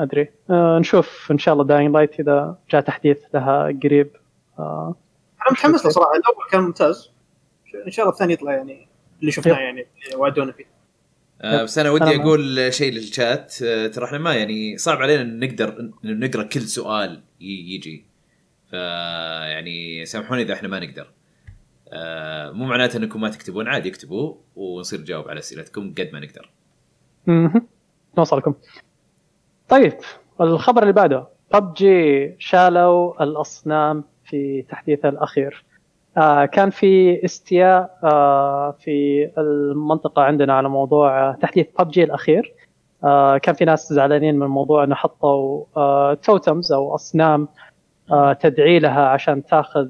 [0.00, 0.28] أدري.
[0.50, 4.10] آه نشوف إن شاء الله Dying Light إذا جاء تحديث لها قريب.
[4.16, 4.21] آه
[5.42, 6.10] أنا متحمس له صراحة.
[6.10, 7.12] الأول كان ممتاز.
[7.86, 8.88] إن شاء الله الثاني يطلع يعني
[9.20, 9.58] اللي شفناه.
[9.58, 9.86] يعني
[10.16, 10.64] وعدونا فيه.
[11.40, 13.62] آه بس أنا ودي أنا أقول شيء للشات.
[13.62, 18.06] آه ترى إحنا ما يعني صعب علينا إن نقدر نقرأ كل سؤال يجي.
[18.70, 21.10] ف يعني سامحوني إذا إحنا ما نقدر.
[21.92, 26.50] آه مو معناته إنكم ما تكتبون عادي اكتبوا ونصير نجاوب على أسئلتكم قد ما نقدر.
[27.26, 27.68] مهم.
[28.18, 28.54] نوصلكم.
[29.68, 29.92] طيب
[30.40, 31.28] الخبر اللي بعده.
[31.54, 34.04] ببجي شالوا الأصنام.
[34.32, 35.64] في تحديثها الأخير.
[36.16, 42.52] آه كان في استياء آه في المنطقة عندنا على موضوع تحديث ببجي الأخير.
[43.04, 45.64] آه كان في ناس زعلانين من الموضوع إنه حطوا
[46.14, 47.48] توتمز أو أصنام
[48.40, 49.88] تدعي لها عشان تاخذ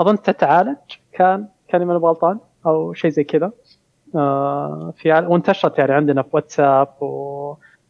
[0.00, 0.76] أظن تتعالج.
[1.12, 3.52] كان كان من غلطان أو شيء زي كذا.
[4.96, 6.88] في وانتشرت يعني عندنا في واتساب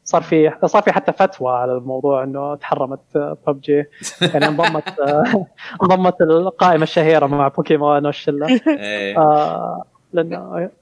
[0.09, 3.01] وصار في صار في حتى فتوى على الموضوع إنه تحرمت
[3.47, 3.85] ببجي
[4.35, 5.47] يعني انضمت آه،
[5.83, 8.47] انضمت القائمة الشهيرة مع بوكيمون والشلة.
[8.69, 9.19] إيه.
[9.19, 10.35] آه، لأن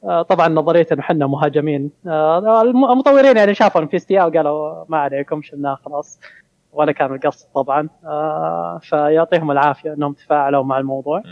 [0.04, 1.90] آه، طبعا نظرية إنه إحنا مهاجمين.
[2.06, 6.20] آه، الم- المطورين يعني شافوا في استياء وقالوا ما عليكم شلناه خلاص.
[6.72, 7.88] ولا كان القصد طبعا.
[8.04, 11.22] آه، فيعطيهم العافية إنهم تفاعلوا مع الموضوع.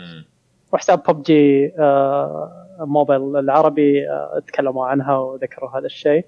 [0.72, 1.72] وحساب ببجي
[2.78, 6.24] موبايل العربي آه، تكلموا عنها وذكروا هذا الشيء.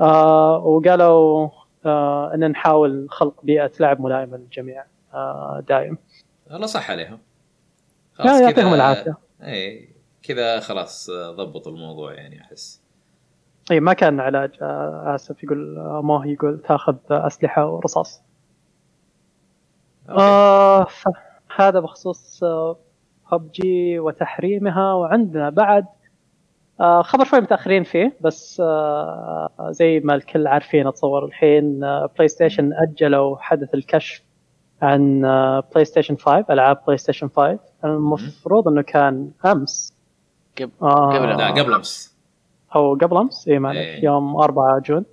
[0.00, 1.48] آه، وقالوا
[1.86, 4.84] آه إن نحاول خلق بيئة لعب ملائمة للجميع
[5.14, 5.98] آه دايم.
[6.50, 7.18] والله صح عليهم.
[8.18, 9.16] لا كذا- يعطيهم العافية.
[9.42, 9.88] اي
[10.22, 12.82] كذا خلاص آه، ضبطوا الموضوع يعني أحس.
[13.70, 18.22] إي ما كان علاج آه آسف يقول آه مو يقول تاخذ أسلحة ورصاص.
[20.10, 20.20] أوكي.
[20.22, 20.86] آه
[21.56, 22.40] هذا بخصوص
[23.32, 25.86] ببجي وتحريمها وعندنا بعد
[27.02, 33.36] خبر شوي متأخرين فيه بس آه زي ما الكل عارفين أتصور الحين آه PlayStation أجلوا
[33.40, 34.22] حدث الكشف
[34.82, 39.92] عن آه PlayStation 5 ألعاب PlayStation 5 المفروض إنه كان أمس.
[40.58, 42.18] قبل- آه قبل- لا قبل أمس.
[42.76, 44.04] أو قبل أمس اي معلش إيه.
[44.04, 45.04] يوم 4 جون.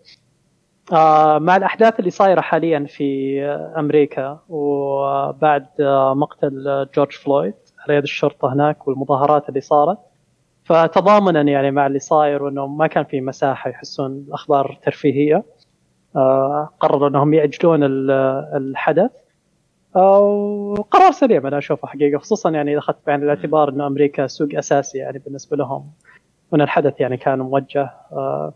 [0.93, 7.53] آه مع الأحداث اللي صايرة حاليا في آه، أمريكا وبعد آه، مقتل آه، جورج فلويد
[7.79, 9.97] على يد الشرطة هناك والمظاهرات اللي صارت.
[10.65, 15.43] فتضامنا يعني مع اللي صاير وإنه ما كان في مساحة يحسون الأخبار ترفيهية.
[16.15, 18.11] آه قرروا إنهم ياجلون ال-
[18.55, 19.11] الحدث.
[19.95, 24.47] آه، وقرار سليم أنا أشوفه حقيقة خصوصا يعني إذا أخذت بعين الاعتبار إنه أمريكا سوق
[24.53, 25.91] أساسي يعني بالنسبة لهم.
[26.51, 28.53] وإن الحدث يعني كان موجه آه،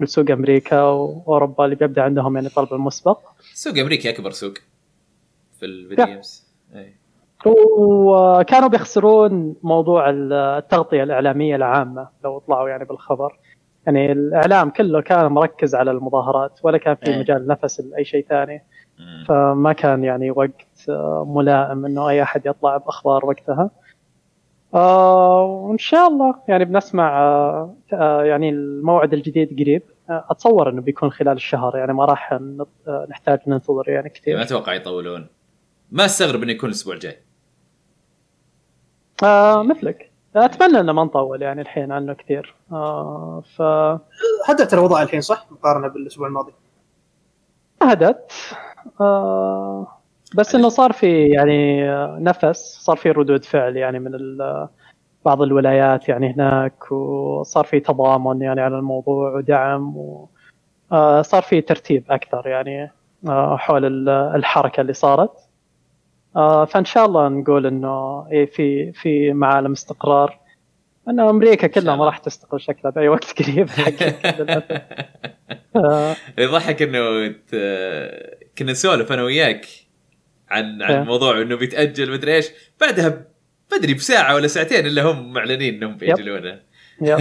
[0.00, 3.18] لسوق أمريكا وأوروبا اللي بيبدأ عندهم يعني طلب المسبق.
[3.54, 4.54] سوق أمريكا أكبر سوق
[5.58, 6.04] في الفيديو.
[6.06, 6.46] جيمز.
[7.46, 13.38] وكانوا بيخسرون موضوع التغطية الإعلامية العامة لو طلعوا يعني بالخبر.
[13.86, 17.18] يعني الإعلام كله كان مركز على المظاهرات ولا كان في إيه.
[17.18, 18.62] مجال نفس لاي شيء ثاني.
[19.28, 23.70] فما كان يعني وقت آه، ملائم إنه أي أحد يطلع بأخبار وقتها.
[24.74, 27.22] آه وإن شاء الله يعني بنسمع
[27.92, 29.82] آه يعني الموعد الجديد قريب.
[30.08, 32.38] أتصور إنه بيكون خلال الشهر يعني ما راح
[33.10, 35.26] نحتاج ننتظر يعني ما كثير أتوقع يطولون.
[35.90, 37.16] ما أستغرب إنه يكون الأسبوع الجاي.
[39.22, 40.10] آه مثلك.
[40.36, 42.54] أتمنى إنه ما نطول يعني الحين عنه كثير.
[42.72, 43.62] آه ف
[44.50, 46.52] هدأت الوضع الحين صح؟ مقارنة بالأسبوع الماضي.
[47.82, 48.32] هدت
[49.00, 49.86] آه
[50.36, 51.88] بس إنه صار في يعني
[52.24, 54.68] نفس صار في ردود فعل يعني من ال-
[55.24, 60.28] بعض الولايات يعني هناك وصار في تضامن يعني على الموضوع ودعم و
[60.92, 62.90] آه، صار في ترتيب أكثر يعني
[63.28, 65.30] آه، حول ال- الحركة اللي صارت.
[66.34, 70.42] فإن شاء الله نقول إنه إيه في في معالم استقرار
[71.08, 72.04] انه أمريكا كلها ما.
[72.04, 73.68] راح تستقر شكلها بأي وقت قريب.
[75.76, 77.34] آه، يضحك إنه
[78.58, 79.66] كنا نسولف أنا وياك
[80.50, 81.02] عن عن إيه.
[81.02, 82.50] موضوع إنه بيتأجل مدري إيش
[82.80, 83.24] بعدها
[83.72, 86.60] بدري بساعة ولا ساعتين إلا هم معلنين إنهم بيأجلونه
[87.02, 87.18] yep.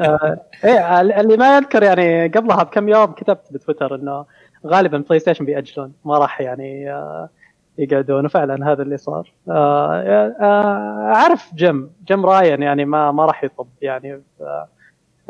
[0.00, 4.26] آه، إيه اللي ما يذكر يعني قبلها بكم يوم كتبت بتويتر إنه
[4.66, 7.30] غالبا PlayStation بيأجلون ما راح يعني آه،
[7.78, 9.32] يقعدون وفعلا هذا اللي صار.
[9.50, 14.22] آه، آه، أعرف Jim Jim Ryan يعني ما ما راح يطب يعني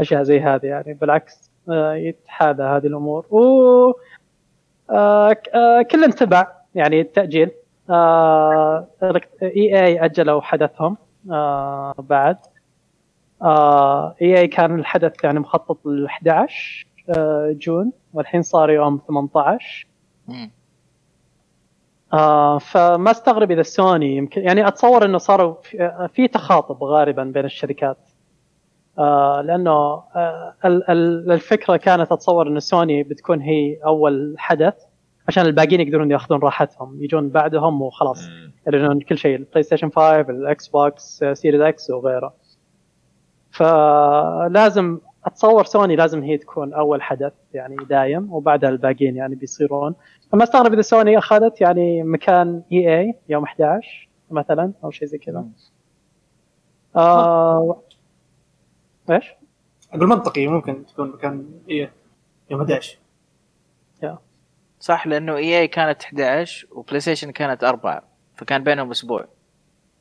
[0.00, 3.26] أشياء زي هذه يعني بالعكس آه، يتحادى هذه الأمور.
[3.30, 3.40] و
[4.90, 7.50] آه، آه، كل انتبع يعني التأجيل.
[9.42, 10.96] EA أجلوا حدثهم
[11.30, 12.36] آه، بعد.
[14.22, 16.86] EA كان الحدث يعني مخطط ل 11
[17.16, 19.86] آه، جون والحين صار يوم 18
[20.28, 20.50] مم.
[22.12, 27.44] آه فما استغرب إذا سوني يمكن يعني أتصور إنه صاروا في, في تخاطب غالبا بين
[27.44, 27.98] الشركات.
[28.98, 34.74] آه لأنه آه ال- ال- الفكرة كانت أتصور انه سوني بتكون هي أول حدث
[35.28, 38.28] عشان الباقيين يقدرون يأخذون راحتهم يجون بعدهم وخلاص.
[38.66, 42.34] يعلنون كل شيء ال PlayStation 5 ال Xbox Series X وغيره.
[43.50, 49.94] فلازم أتصور سوني لازم هي تكون أول حدث يعني دايم وبعدها الباقيين يعني بيصيرون.
[50.32, 55.44] فما استغرب اذا سوني أخذت يعني مكان EA يوم 11 مثلا أو شيء زي كذا.
[56.96, 57.82] آه...
[59.10, 59.34] إيش؟
[59.92, 61.92] أقول منطقي ممكن تكون مكان EA
[62.50, 63.02] يوم 11
[64.82, 68.02] صح لأنه EA كانت 11 و PlayStation كانت 4
[68.36, 69.26] فكان بينهم أسبوع.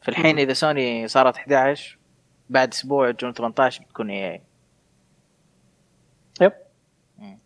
[0.02, 1.98] في الحين إذا سوني صارت 11
[2.50, 4.42] بعد أسبوع جون 18 بتكون EA
[6.42, 6.52] yep
[7.18, 7.40] مم.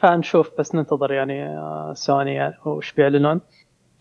[0.00, 3.40] فنشوف بس ننتظر يعني آه، سوني يعني وش بيعلنون.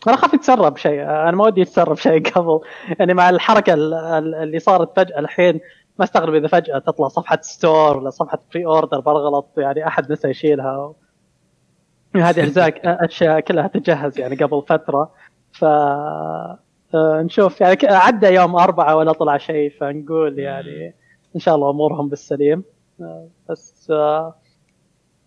[0.08, 2.60] أنا خاف يتسرب شيء أنا ما ودي يتسرب شيء قبل.
[2.99, 5.60] يعني مع الحركة ال- ال- اللي صارت فجأة الحين
[5.99, 10.78] ما أستغرب إذا فجأة تطلع صفحة store ولا صفحة pre-order بالغلط يعني أحد نسى يشيلها.
[10.78, 10.95] و...
[12.16, 12.74] هذه أجزاء
[13.06, 15.12] أشياء كلها تجهز يعني قبل فترة.
[15.52, 17.62] ف آه، نشوف.
[17.62, 20.94] يعني عدى يوم أربعة ولا طلع شيء فنقول يعني
[21.36, 22.64] إن شاء الله أمورهم بالسليم.
[23.02, 23.91] آه، بس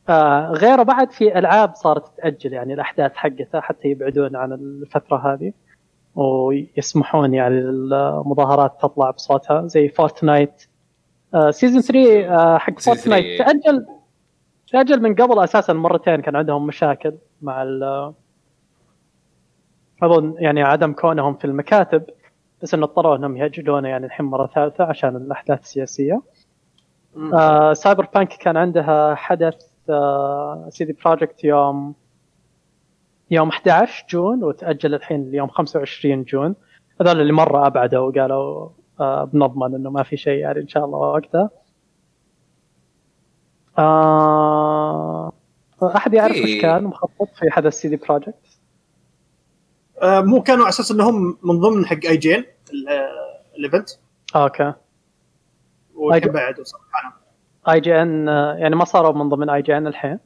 [0.08, 5.52] آه، غيره بعد في ألعاب صارت تتأجل يعني الأحداث حقتها حتى يبعدون عن الفترة هذه
[6.14, 10.62] ويسمحون يعني للمظاهرات تطلع بصوتها زي Fortnite
[11.50, 13.52] season 3 آه، حق Fortnite 3.
[13.52, 13.86] تأجل
[14.72, 18.12] تأجل من قبل أساسا مرتين كان عندهم مشاكل مع ال
[20.02, 22.04] أظن يعني عدم كونهم في المكاتب
[22.62, 26.22] بس إنه اضطروا إنهم يأجلونه يعني الحين مرة ثالثة عشان الأحداث السياسية.
[27.34, 29.73] آه Cyberpunk كان عندها حدث
[30.68, 31.94] CD Projekt يوم
[33.30, 36.54] يوم 11 جون وتأجل الحين ليوم 25 جون
[37.00, 38.68] هذول اللي مرة أبعدوا وقالوا
[39.00, 41.50] آه بنضمن إنه ما في شيء يعني إن شاء الله وقتها.
[43.78, 45.32] آه
[45.96, 48.34] أحد يعرف إيش كان مخطط في حدث سيدي Projekt؟
[50.02, 52.44] آه، مو كانوا على أساس إنهم من ضمن حق IGN
[53.58, 53.90] ال event
[54.36, 54.72] أوكي
[55.94, 56.28] وكان IGN.
[56.32, 57.20] بعد وصراحة
[57.68, 58.26] IGN
[58.58, 60.18] يعني ما صاروا من ضمن IGN الحين.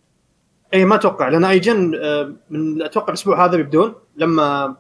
[0.75, 4.77] إي ما أتوقع لأن IGN آه، من أتوقع الأسبوع هذا بيبدون لما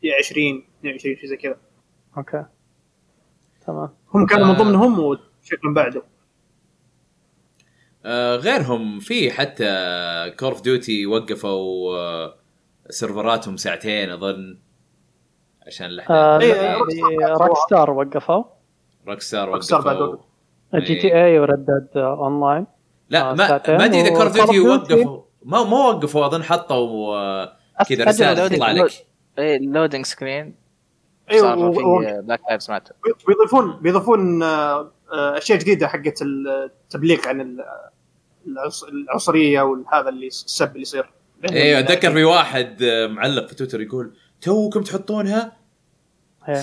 [0.00, 1.56] في 20 22 شيء زي كذا.
[2.16, 2.44] أوكي.
[3.66, 3.88] تمام.
[4.14, 4.58] هم كانوا من آه.
[4.58, 6.02] ضمنهم وشكلهم بعده
[8.04, 9.66] آه غيرهم في حتى
[10.38, 12.34] Call of Duty وقفوا آه
[12.90, 14.58] سيرفراتهم ساعتين أظن
[15.66, 18.44] عشان آه الاحداث إيه، Rock Star وقفوا.
[19.08, 20.06] Rockstar وقفوا.
[20.06, 20.31] وقف.
[20.74, 22.66] GTA و Red Dead Online.
[23.10, 24.94] لا آه، ما ما أدري إذا Call of Duty.
[24.94, 25.22] وقفوا.
[25.44, 27.56] ما ما وقفوا أظن حطوا آه
[27.88, 28.52] كذا رسالة loading.
[28.52, 28.90] تطلع لك.
[29.38, 30.54] إيه ال loading screen
[31.30, 31.54] أيوه
[32.20, 32.92] Black Lives Matter
[33.28, 37.64] بيضيفون بيضيفون آه، آه، أشياء جديدة حقت التبليغ عن ال-
[38.46, 41.10] العنص- العنصريه وهذا اللي السب اللي يصير.
[41.52, 45.52] أيوه أتذكر في واحد آه، معلق في تويتر يقول توكم تحطونها؟
[46.48, 46.62] إيه.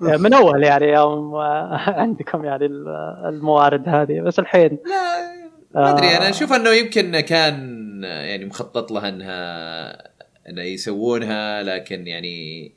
[0.24, 1.34] من أول يعني يوم
[2.02, 2.88] عندكم يعني ال-
[3.28, 5.30] الموارد هذه بس الحين لا
[5.74, 6.30] ما أدري أنا آه.
[6.30, 9.90] أشوف أنه يمكن كان يعني مخطط لها أنها
[10.48, 12.72] أنه يسوونها لكن يعني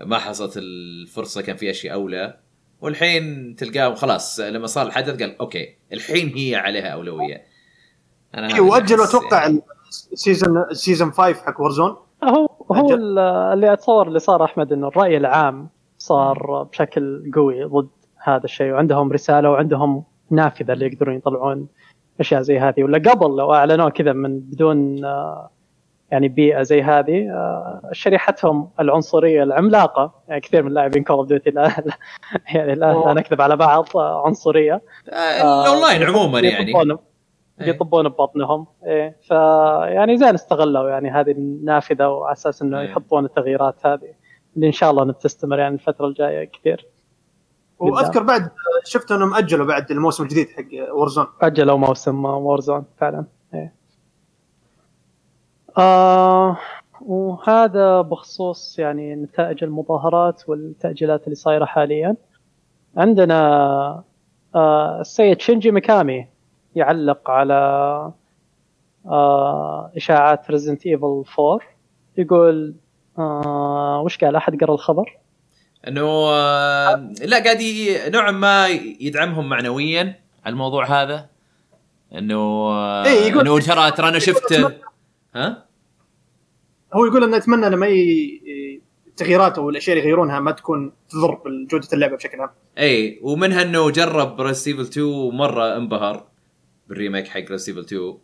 [0.00, 2.36] ما حصلت الفرصة كان في أشياء أولى
[2.80, 7.42] والحين تلقاهم خلاص لما صار الحدث قال okay الحين هي عليها أولوية
[8.34, 9.60] أنا اللي واجلوا أتوقع يعني.
[10.12, 14.88] ال season ال season 5 حق Warzone هو هو اللي أتصور اللي صار أحمد إنه
[14.88, 15.68] الرأي العام
[16.00, 17.88] صار بشكل قوي ضد
[18.22, 21.68] هذا الشيء وعندهم رسالة وعندهم نافذة اللي يقدرون يطلعون
[22.20, 22.84] أشياء زي هذه.
[22.84, 25.50] ولا قبل لو اعلنوه كذا من بدون آه،
[26.10, 31.50] يعني بيئة زي هذه آه، شريحتهم العنصرية العملاقة يعني كثير من لاعبين Call of Duty
[31.50, 31.70] لا
[32.54, 34.82] يعني لا, نكذب على بعض آه، عنصرية.
[35.08, 36.70] الاونلاين عموما يعني.
[37.60, 38.12] يطبون إيه.
[38.12, 38.66] ببطنهم.
[38.86, 39.30] إيه ف
[39.94, 42.88] يعني زين استغلوا يعني هذه النافذة وعلى أساس إنه إيه.
[42.88, 44.19] يحطون التغييرات هذه.
[44.56, 46.86] اللي إن شاء الله انها تستمر يعني الفترة الجاية كثير.
[47.78, 48.50] وأذكر بعد
[48.84, 53.24] شفت إنهم أجلوا بعد الموسم الجديد حق Warzone أجلوا موسم Warzone فعلا
[53.54, 53.74] إيه.
[55.78, 56.58] آه
[57.00, 62.16] وهذا بخصوص يعني نتائج المظاهرات والتأجيلات اللي صايرة حاليا.
[62.96, 64.02] عندنا
[64.54, 66.26] آه السيد شينجي ميكامي
[66.74, 67.54] يعلق على
[69.06, 71.60] آه إشاعات Resident Evil 4
[72.16, 72.74] يقول
[73.20, 75.16] آه وش قال؟ أحد قرأ الخبر؟
[75.88, 77.58] إنه آه، لا قاعد
[78.14, 78.68] نوعا ما
[79.00, 81.26] يدعمهم معنويا على الموضوع هذا.
[82.14, 82.36] إنه
[82.70, 84.52] آه، إيه، يقول- إنه ترى ترى أنا شفت
[85.34, 85.66] ها؟
[86.94, 91.88] هو يقول انه يتمنى لما ي- التغييرات أو الأشياء اللي يغيرونها ما تكون تضر بجوده
[91.92, 92.50] اللعبة بشكل عام.
[92.78, 96.24] اي ومنها إنه جرب Resi Evil 2 مرة انبهر
[96.88, 98.14] بال remake حق Resi Evil 2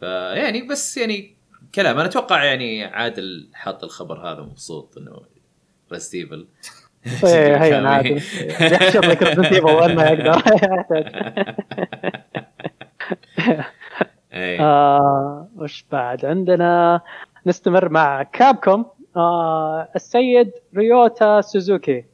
[0.00, 1.34] فيعني بس يعني
[1.74, 1.98] كلام.
[1.98, 5.22] أنا أتوقع يعني عادل حاط الخبر هذا مبسوط إنه
[5.92, 6.46] Resi Evil
[7.24, 8.14] إيه هي عادي
[8.60, 10.42] يحشر لك Resident Evil وين ما يقدر.
[10.54, 11.06] يحتاج
[14.32, 17.00] اي آه وش بعد عندنا؟
[17.46, 18.86] نستمر مع Capcom
[19.16, 22.04] آه السيد ريوتا سوزوكي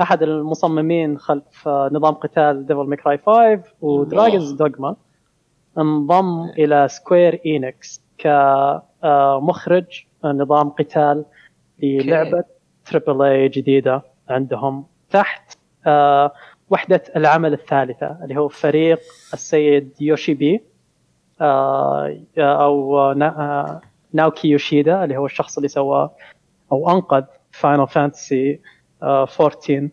[0.00, 4.96] أحد المصممين خلف نظام قتال Devil May Cry 5 و Dragon's Dogma
[5.78, 9.84] انضم إلى Square Enix كمخرج
[10.24, 11.24] نظام قتال
[11.82, 12.44] للعبه
[12.86, 16.32] triple A جديدة عندهم تحت آه
[16.70, 18.98] وحدة العمل الثالثة اللي هو فريق
[19.34, 20.62] السيد Yoshi-P
[21.40, 23.80] آه، أو نا- آه،
[24.12, 26.10] ناوكي يوشيدا اللي هو الشخص اللي سوى
[26.72, 28.60] أو أنقذ Final Fantasy
[29.02, 29.88] 14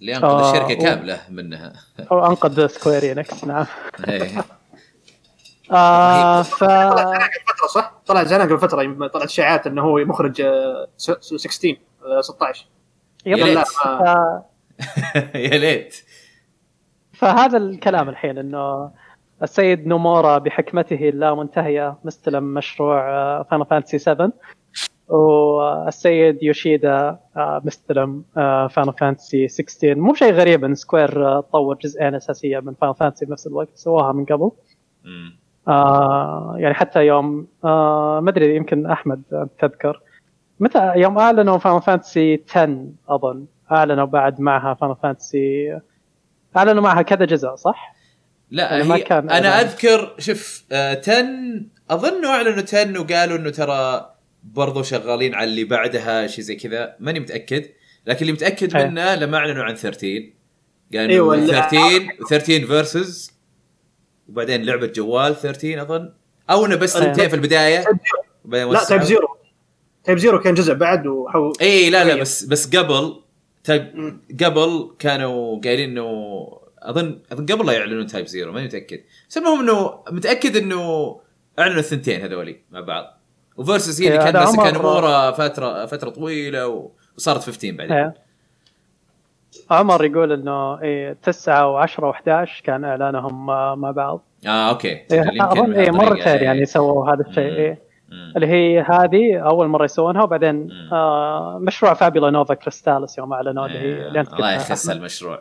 [0.00, 1.72] اللي أنقذ آه، الشركة كاملة منها.
[2.12, 3.66] أو أنقذ Square Enix نعم.
[4.08, 4.28] إيه.
[5.72, 7.22] آه ف طلع قبل
[7.56, 11.76] فترة صح؟ طلع زمان قبل فترة طلعت اشاعات إنه هو مخرج آه، س- س- 16
[12.06, 12.66] آه، 16
[13.26, 13.66] يب- يا ليت.
[13.86, 14.42] ما-
[15.34, 15.96] يا ليت.
[17.12, 18.90] فهذا الكلام الحين إنه
[19.42, 23.02] السيد نومورا بحكمته اللامنتهيه مستلم مشروع
[23.42, 24.32] Final Fantasy 7
[25.08, 32.14] والسيد يوشيدا آه، مستلم Final Fantasy 16 مو شيء غريب إن Square آه، طور جزئين
[32.14, 34.50] أساسية من Final Fantasy بنفس الوقت سواها من قبل.
[35.04, 35.41] مم.
[35.68, 39.22] آه يعني حتى يوم آه ما أدري يمكن أحمد
[39.58, 40.00] تذكر
[40.60, 45.78] متى يوم أعلنوا Final Fantasy 10 أظن أعلنوا بعد معها Final Fantasy
[46.56, 47.94] أعلنوا معها كذا جزء صح؟
[48.50, 49.66] لا يعني ما كان أنا إعلان.
[49.66, 51.24] أذكر شوف آه 10
[51.90, 54.10] أظن أعلنوا 10 وقالوا إنه ترى
[54.44, 57.64] برضو شغالين على اللي بعدها شيء زي كذا ماني متأكد
[58.06, 58.86] لكن اللي متأكد أيه.
[58.86, 60.30] منه لما أعلنوا عن 13
[60.94, 63.31] قالوا اللي- 13 13 Versus
[64.32, 66.12] وبعدين لعبة جوال 13 أظن
[66.50, 67.04] أو إنه بس أيه.
[67.04, 67.84] ثنتين في البداية
[68.44, 68.84] وبعدين لا.
[68.84, 69.28] Type-0
[70.04, 72.20] Type-0 كان جزء بعد وحو إي لا لا.
[72.20, 73.22] بس بس قبل
[73.64, 74.18] Type.
[74.44, 76.48] قبل كانوا قايلين انه
[76.78, 79.00] اظن أظن قبل لا يعلنون Type-0 ماني متأكد
[79.30, 81.20] بس المهم إنه متأكد إنه
[81.58, 83.18] أعلنوا الثنتين هذولي مع بعض
[83.56, 84.76] و Versus هي اللي كان ماسك
[85.36, 88.12] فتره فترة طويلة وصارت 15 بعدين.
[89.72, 93.46] عمر يقول إنه إيه 9 و10 و11 كان إعلانهم
[93.80, 96.42] مع بعض آه أوكي إيه أظن إيه مرتين إيه.
[96.44, 97.44] يعني سووا هذا الشيء.
[97.44, 97.92] إيه.
[98.36, 100.94] اللي هي هذه أول مرة يسوونها وبعدين مم.
[100.94, 104.90] آه مشروع Fabula Nova Crystallis يوم اعلنوا اللي هي الله يخس.
[104.90, 105.40] المشروع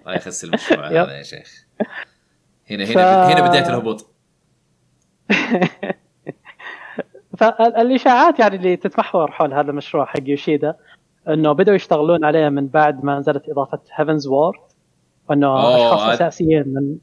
[0.00, 0.86] الله يخس المشروع.
[0.88, 1.66] هذا يا شيخ
[2.70, 4.10] هنا ف- هنا هنا بدايه الهبوط
[7.38, 10.74] فالإشاعات يعني اللي تتمحور حول هذا المشروع حق يوشيدا
[11.28, 14.58] إنه بدأوا يشتغلون عليه من بعد ما نزلت إضافة Heavensward
[15.28, 16.96] وانه أوه، أشخاص هذا- أساسيين من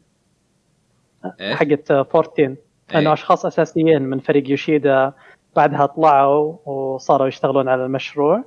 [1.39, 2.55] إيه؟ حقت 14 إنه
[2.95, 3.13] إيه.
[3.13, 5.13] أشخاص أساسيين من فريق يوشيدا
[5.55, 8.43] بعدها طلعوا وصاروا يشتغلون على المشروع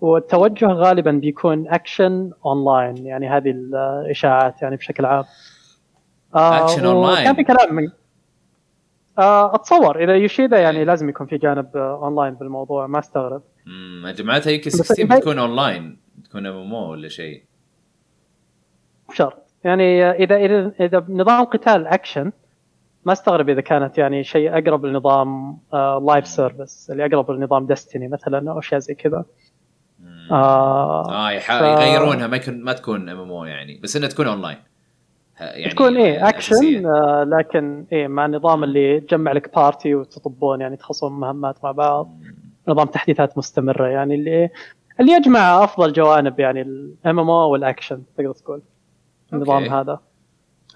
[0.00, 5.24] والتوجه غالبا بيكون action online يعني هذه الإشاعات يعني بشكل عام
[6.34, 7.24] action online.
[7.24, 7.88] كان في كلام من
[9.54, 12.86] اتصور إذا يوشيدا يعني لازم يكون في جانب آه، اونلاين بالموضوع.
[12.86, 13.42] ما استغرب.
[13.66, 17.44] امم جماعتها يمكن بس 16 إذا- بتكون اونلاين تكون MMO ولا شيء؟
[19.08, 19.42] مو شرط.
[19.64, 22.32] يعني آه، إذا إذا إذا نظام قتال اكشن
[23.04, 25.58] ما استغرب إذا كانت يعني شيء أقرب لنظام
[26.06, 29.24] live service اللي أقرب لنظام Destiny مثلا أو أشياء زي كذا.
[30.30, 31.58] آه آه يح...
[31.58, 33.80] ف- يغيرونها ما يكون ما تكون MMO يعني.
[33.82, 34.56] بس إنها تكون اونلاين
[35.40, 36.86] يعني تكون إيه اكشن.
[36.86, 42.10] آه لكن إيه مع النظام اللي تجمع لك party وتطبون يعني تخلصون مهمات مع بعض.
[42.68, 44.50] نظام تحديثات مستمرة يعني اللي
[45.00, 48.62] اللي يجمع أفضل جوانب يعني ال MMO وال action تقدر تقول
[49.32, 49.74] النظام okay.
[49.74, 50.00] هذا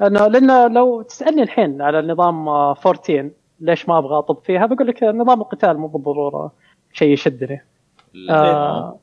[0.02, 3.30] انه لأنه لو تسألني الحين على النظام آه، 14
[3.60, 6.52] ليش ما أبغى أطب فيها بقول لك نظام القتال مو بالضرورة
[6.92, 7.64] شيء يشدني.
[8.30, 8.98] آه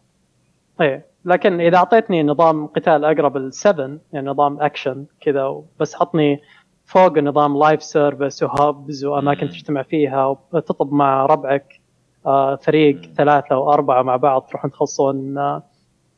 [0.81, 6.41] إيه لكن إذا أعطيتني نظام قتال أقرب ل 7 يعني نظام اكشن كذا بس حطني
[6.86, 9.52] فوق نظام live service و hubs وأماكن مم.
[9.52, 11.82] تجتمع فيها وتطب مع ربعك
[12.26, 13.14] آه فريق مم.
[13.18, 15.64] ثلاثة أو اربعه مع بعض تروحون تخلصون آه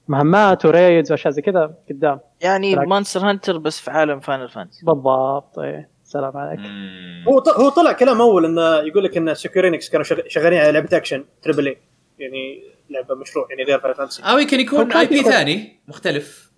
[0.07, 2.75] مهمات و raids وأشياء زي كذا قدام يعني.
[2.75, 7.23] Monster Hunter بس في عالم Final Fantasy بالضبط إيه سلام عليك مم.
[7.27, 10.71] هو هو طلع كلام أول إنه يقول لك إن Square Enix كانوا شغ- شغالين على
[10.71, 11.77] لعبة action triple A
[12.19, 15.23] يعني لعبة مشروع يعني غير Final Fantasy أو يمكن يكون IP.
[15.23, 16.51] ثاني مختلف.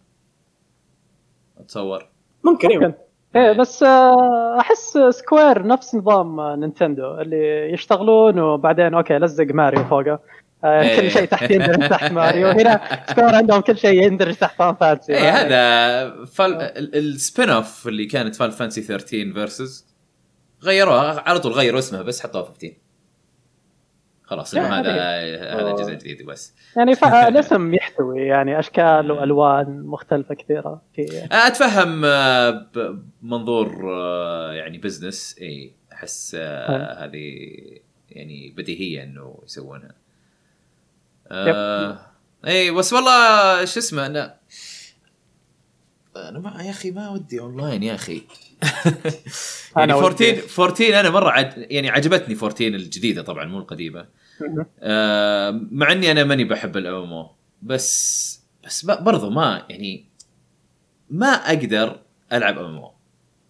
[1.59, 2.09] أتصور.
[2.43, 2.83] ممكن أيوه.
[2.85, 2.97] ممكن.
[3.35, 9.83] إيه بس آه، أحس Square نفس نظام آه، Nintendo اللي يشتغلون وبعدين okay لزق ماريو
[9.83, 10.19] فوقه.
[10.63, 10.99] آه، إيه.
[11.01, 12.47] كل شيء تحت يندرج تحت ماريو.
[12.47, 16.53] هنا Square عندهم كل شيء يندرج تحت Final Fantasy إيه هذا فال...
[16.61, 19.93] ال- ال spin-off اللي كانت Final Fantasy 13 Versus
[20.63, 22.73] غيروها على طول غيروا اسمها بس حطوها 15
[24.33, 24.91] خلاص هذا
[25.59, 25.75] هذا.
[25.75, 26.53] جزء جديد بس.
[26.77, 26.91] يعني
[27.27, 32.67] الاسم يحتوي يعني أشكال وألوان مختلفة كثيرة في أتفهم آه،
[33.21, 37.47] بمنظور آه، يعني business ي أحس آه، هذه
[38.09, 39.95] يعني بديهية إنه يسوونها.
[41.31, 41.99] آه،
[42.47, 44.35] اي بس والله شو اسمه أنا
[46.15, 48.21] أنا ما يا أخي ما ودي اونلاين يا أخي.
[49.75, 50.41] يعني أنا 14 ودي.
[50.59, 51.53] 14 أنا مرة عج...
[51.57, 54.05] يعني عجبتني 14 الجديدة طبعا مو القديمة.
[54.79, 57.27] آه، مع إني أنا ماني بحب الام
[57.61, 60.05] بس بس ب- برضو ما يعني
[61.09, 61.99] ما أقدر
[62.33, 62.81] ألعب MMO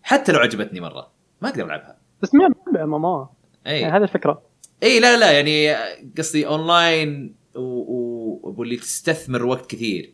[0.04, 1.12] حتى لو عجبتني مرة
[1.42, 1.98] ما أقدر ألعبها.
[2.22, 2.46] بس مين
[2.82, 3.28] MMO
[3.68, 3.82] إي.
[3.82, 4.42] يعني هذه الفكرة.
[4.84, 5.76] إي لا لا يعني
[6.18, 10.14] قصدي اونلاين واللي تستثمر وقت كثير.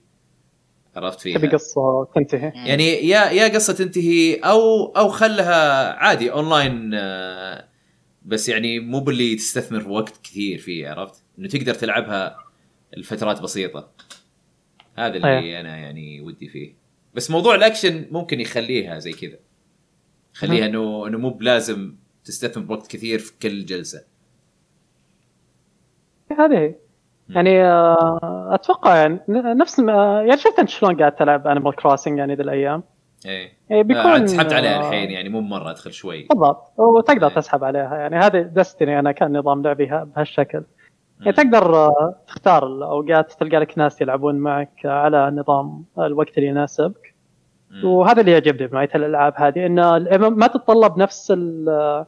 [0.95, 6.91] عرفت فيها؟ تبي قصة تنتهي؟ يعني يا يا قصة تنتهي أو أو خلها عادي اونلاين
[6.93, 7.68] آه،
[8.29, 12.37] بس يعني مو باللي تستثمر وقت كثير فيه عرفت؟ إنه تقدر تلعبها
[12.97, 13.91] لفترات بسيطة.
[14.95, 15.59] هذا اللي أيه.
[15.59, 16.73] أنا يعني ودي فيه.
[17.13, 19.37] بس موضوع الأكشن ممكن يخليها زي كذا.
[20.33, 24.05] خليها إنه إنه مو بلازم تستثمر وقت كثير في كل جلسة.
[26.39, 26.57] هذه.
[26.57, 26.75] هي.
[27.29, 32.35] يعني آه، أتوقع يعني نفس ما يعني شفت أنت شلون قاعد تلعب Animal Crossing يعني
[32.35, 32.83] ذي الأيام؟
[33.25, 33.58] إيه.
[33.69, 37.35] بيكون آه، سحبت عليها آه، الحين يعني مو مرة أدخل شوي بالضبط وتقدر إيه.
[37.35, 40.63] تسحب عليها يعني هذه Destiny أنا كان نظام لعبي ها- بهالشكل
[41.19, 41.31] يعني.
[41.33, 47.15] تقدر آه، تختار الأوقات تلقى لك ناس يلعبون معك على نظام الوقت اللي يناسبك.
[47.83, 52.05] وهذا اللي يعجبني بنوعيه الألعاب هذه إن الام ما تتطلب نفس ال-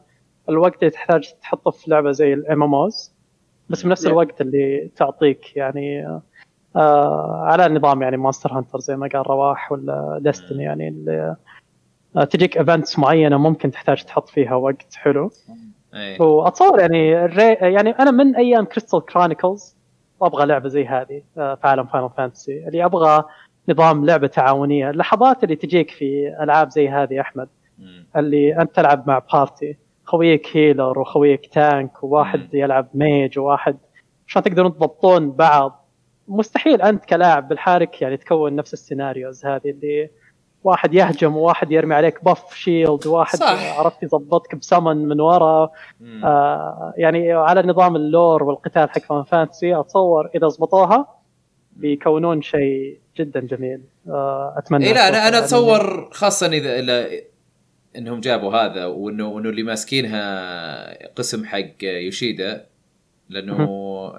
[0.48, 3.14] الوقت اللي تحتاج تحطه في لعبة زي ال MMOs
[3.68, 4.06] بس بنفس.
[4.06, 6.20] الوقت اللي تعطيك يعني
[6.76, 11.36] آه على نظام يعني Monster Hunter زي ما قال رواح ولا Destiny يعني اللي
[12.16, 15.30] آه تجيك events معينة ممكن تحتاج تحط فيها وقت حلو.
[15.94, 16.22] إيه.
[16.22, 17.52] وأتصور يعني الري...
[17.52, 19.76] يعني أنا من أيام Crystal Chronicles
[20.20, 23.24] وابغى لعبة زي هذه آه، في عالم Final Fantasy اللي أبغى
[23.68, 24.90] نظام لعبة تعاونية.
[24.90, 28.06] اللحظات اللي تجيك في ألعاب زي هذه يا أحمد مم.
[28.16, 32.48] اللي أنت تلعب مع party خويك healer وخويك tank وواحد مم.
[32.52, 33.76] يلعب mage وواحد
[34.28, 35.81] عشان تقدرون تضبطون بعض.
[36.32, 40.10] مستحيل أنت كلاعب بالحارك يعني تكون نفس ال scenarios هذه اللي
[40.64, 43.78] واحد يهجم وواحد يرمي عليك buff shield وواحد صح.
[43.78, 46.24] عرفت يضبطك بسمن من ورا مم.
[46.24, 51.06] آه يعني على نظام ال lore والقتال حق Final Fantasy أتصور إذا ضبطوها
[51.76, 55.38] بيكونون شيء جدا جميل آه أتمنى اي لا أنا أنا.
[55.38, 57.06] أتصور خاصه اذا
[57.96, 62.66] إنهم جابوا هذا وانه انه اللي ماسكينها قسم حق يوشيدا
[63.28, 63.58] لأنه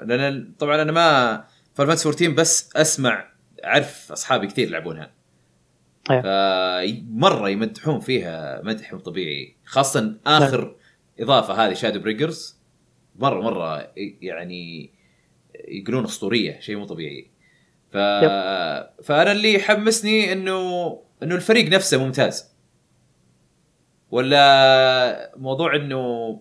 [0.04, 1.44] لأن طبعا أنا ما
[1.74, 3.30] Final Fantasy 14 بس أسمع
[3.66, 5.12] أعرف أصحابي كثير يلعبونها.
[6.12, 6.22] أيه.
[6.22, 10.76] فمره يمدحون فيها مدح مو طبيعي خاصة آخر
[11.20, 12.58] إضافة هذه Shadowbringers
[13.16, 13.92] مرة مرة
[14.22, 14.92] يعني
[15.68, 17.32] يقولون أسطورية شيء مو طبيعي.
[17.92, 17.98] ف...
[19.04, 22.54] فأنا اللي يحمسني إنه إنه الفريق نفسه ممتاز.
[24.12, 26.40] ولا موضوع إنه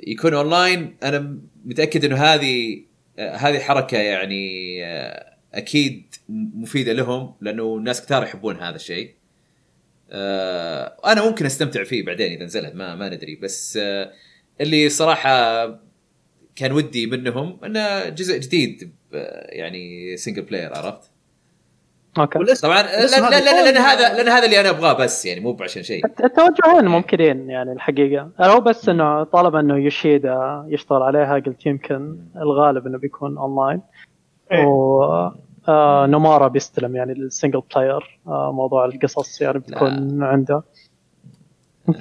[0.00, 2.84] يكون اونلاين أنا متأكد إنه هذه
[3.18, 9.14] هذه حركة يعني آه، أكيد مفيدة لهم لأنه ناس كثار يحبون هذا الشيء
[10.10, 14.12] آه، أنا ممكن أستمتع فيه بعدين إذا نزلت ما ما ندري بس آه،
[14.60, 15.66] اللي صراحة
[16.56, 18.92] كان ودي منهم إنه جزء جديد
[19.48, 21.10] يعني single player عرفت؟
[22.18, 22.38] okay.
[22.38, 25.40] والاسم طبعا لأن, هذا لأن, لأن يكون- هذا لأن هذا اللي أنا أبغاه بس يعني
[25.40, 26.06] مو عشان شيء.
[26.24, 28.30] التوجهين ممكنين يعني الحقيقة.
[28.40, 33.80] هو بس إنه طالما إنه يوشيدا يشتغل عليها قلت يمكن الغالب إنه بيكون أونلاين.
[34.52, 34.64] إيه.
[34.64, 35.02] و
[35.68, 40.62] آه نومورا بيستلم يعني ال single player آه موضوع القصص يعني بتكون عنده.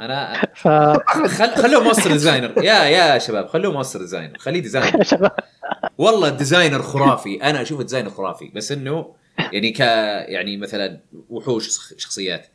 [0.00, 2.52] أنا ف خل خلوه monster designer.
[2.64, 4.38] يا يا شباب خلوه monster designer.
[4.38, 5.02] خليه designer.
[5.98, 7.42] والله ال designer خرافي.
[7.42, 8.50] أنا أشوف ال designer خرافي.
[8.54, 9.14] بس إنه
[9.52, 9.80] يعني ك
[10.28, 11.00] يعني مثلا
[11.30, 12.46] وحوش شخصيات.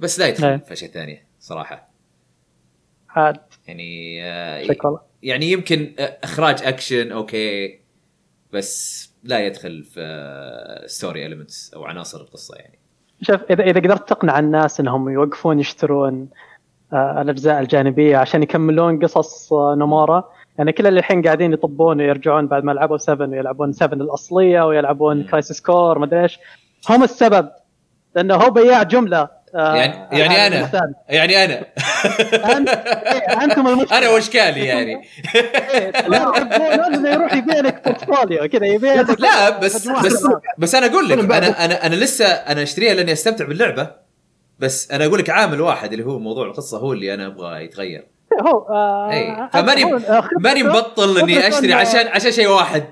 [0.00, 0.28] بس لا.
[0.28, 1.88] يدخل في أشياء ثانية صراحة.
[3.08, 3.36] عاد.
[3.66, 7.80] يعني آه، يعني يمكن آه، إخراج أكشن okay.
[8.52, 12.78] بس لا يدخل في story elements أو عناصر القصة يعني.
[13.22, 16.28] شوف إذا إذا قدرت تقنع الناس إنهم يوقفون يشترون
[16.92, 22.46] آه، الأجزاء الجانبية عشان يكملون قصص آه، نومورا يعني كل اللي الحين قاعدين يطبون ويرجعون
[22.46, 25.24] بعد ما لعبوا 7 ويلعبون 7 الأصلية ويلعبون.
[25.24, 26.38] Crisis Core ما أدري إيش.
[26.90, 27.48] هم السبب
[28.16, 30.58] لأنه هو بياع جملة آه، يعني يعني أنا.
[30.58, 30.94] المثال.
[31.08, 31.60] يعني أنا.
[32.44, 33.98] أنت- إيه، أنتم المشكلة.
[33.98, 35.02] أنا واشكالي يعني؟
[35.34, 40.26] إيه، لا يحبون انه يروح يبيع لك بورتفوليو كذا يبيع لك لا بس بس.
[40.58, 43.90] بس أنا أقول لك أنا أنا أنا لسه أنا أشتريها لأني أستمتع باللعبة
[44.58, 48.06] بس أنا أقول لك عامل واحد اللي هو موضوع القصة هو اللي أنا أبغى يتغير.
[48.42, 49.84] هو آه، اي فماني
[50.40, 52.84] ماني مبطل إني أشتري عشان عشان شيء واحد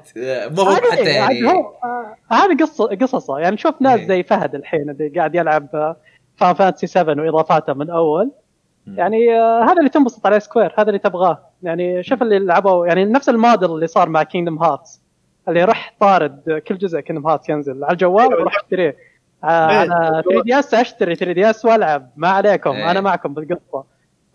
[0.57, 4.07] ما هو حتى يعني هو آه، هذه قصه قصصه يعني شوف ناس إيه.
[4.07, 5.97] زي فهد الحين اللي قاعد يلعب
[6.37, 8.31] Final Fantasy 7 وإضافاته من أول.
[8.87, 13.05] يعني آه، هذا اللي تنبسط عليه Square هذا اللي تبغاه يعني شوف اللي لعبوا يعني
[13.05, 15.03] نفس الموديل اللي صار مع Kingdom Hearts
[15.49, 18.41] اللي رح طارد كل جزء Kingdom Hearts ينزل على الجوال أيوة.
[18.41, 18.97] وروح أشتريه
[19.45, 19.77] آه، إيه.
[19.77, 22.91] على 3DS أشتري 3DS وألعب ما عليكم إيه.
[22.91, 23.85] أنا معكم بالقصة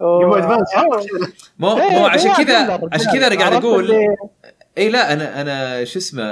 [0.01, 0.69] Advance
[1.59, 3.11] مو إيه، مو عشان بياع كذا عشان.
[3.13, 3.91] كذا أنا قاعد أقول
[4.77, 6.23] اي لا أنا أنا شو اسمه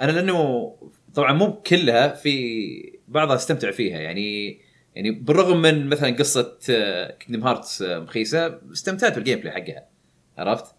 [0.00, 0.72] أنا لأنه
[1.14, 4.00] طبعا مو كلها في بعضها أستمتع فيها.
[4.00, 4.60] يعني
[4.94, 6.56] يعني بالرغم من مثلا قصة
[7.20, 9.86] Kingdom Hearts مخيسة استمتعت بال gameplay حقها.
[10.38, 10.74] عرفت؟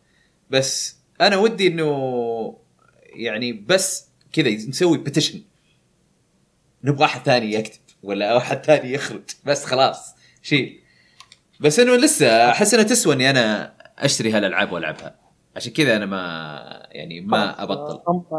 [0.49, 2.57] بس أنا ودي إنه
[3.05, 5.41] يعني بس كذا نسوي petition
[6.83, 9.23] نبغى أحد ثاني يكتب ولا أحد ثاني يخرج.
[9.45, 10.82] بس خلاص شيل.
[11.64, 15.15] بس إنه لسه أحس انها تسوى إني أنا أشتري هالألعاب وألعبها.
[15.56, 16.18] عشان كذا أنا ما
[16.91, 17.99] يعني ما أبطل.
[18.07, 18.34] أم-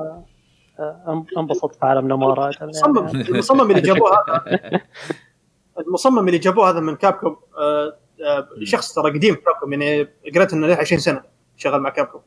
[0.80, 4.80] آه، أم- أنبسط في عالم نومورا المصمم المصمم اللي جابوه هذا
[5.86, 7.96] المصمم اللي جابوه هذا من Capcom آه،
[8.26, 11.22] آه، شخص ترى قديم في Capcom يعني قريت إنه له 20 سنة
[11.56, 12.20] شغال مع Capcom.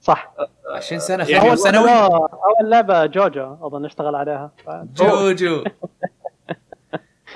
[0.00, 0.34] صح.
[0.76, 1.90] 20 سنة يعني خليهم أول سنوي.
[1.90, 4.52] أول لعبة JoJo أظن اشتغل عليها.
[4.66, 4.70] ف-
[5.02, 5.64] JoJo.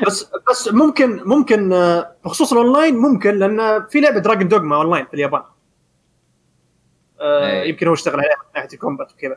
[0.06, 5.14] بس بس ممكن ممكن آه، بخصوص الأونلاين ممكن لأن في لعبة Dragon's Dogma Online في
[5.14, 5.42] اليابان.
[7.20, 7.68] آه، إيه.
[7.70, 9.36] يمكن هو اشتغل عليها من ناحية ال combat وكذا.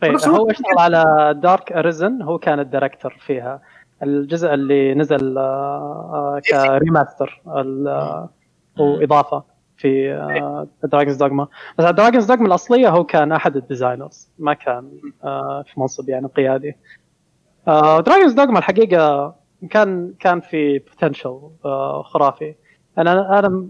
[0.00, 1.04] طيب هو اشتغل على
[1.42, 3.60] Dark Arisen هو كان ال director فيها.
[4.02, 8.28] الجزء اللي نزل آه، آه، ك remaster ال- آه،
[8.80, 9.44] هو إضافة
[9.76, 11.48] في Dragon's Dogma
[11.78, 14.90] بس Dragon's Dogma الأصلية هو كان أحد ال designers ما كان
[15.66, 16.76] في منصب يعني قيادي.
[18.06, 19.34] Dragon's Dogma الحقيقة
[19.70, 21.40] كان كان في potential
[22.04, 22.54] خرافي.
[22.98, 23.68] أنا أنا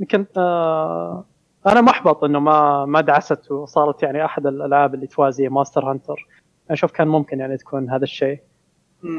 [0.00, 1.24] يمكن آه،
[1.66, 6.28] أنا محبط إنه ما ما دعست وصارت يعني أحد الألعاب اللي توازي Monster Hunter
[6.70, 8.40] أشوف كان ممكن يعني تكون هذا الشيء.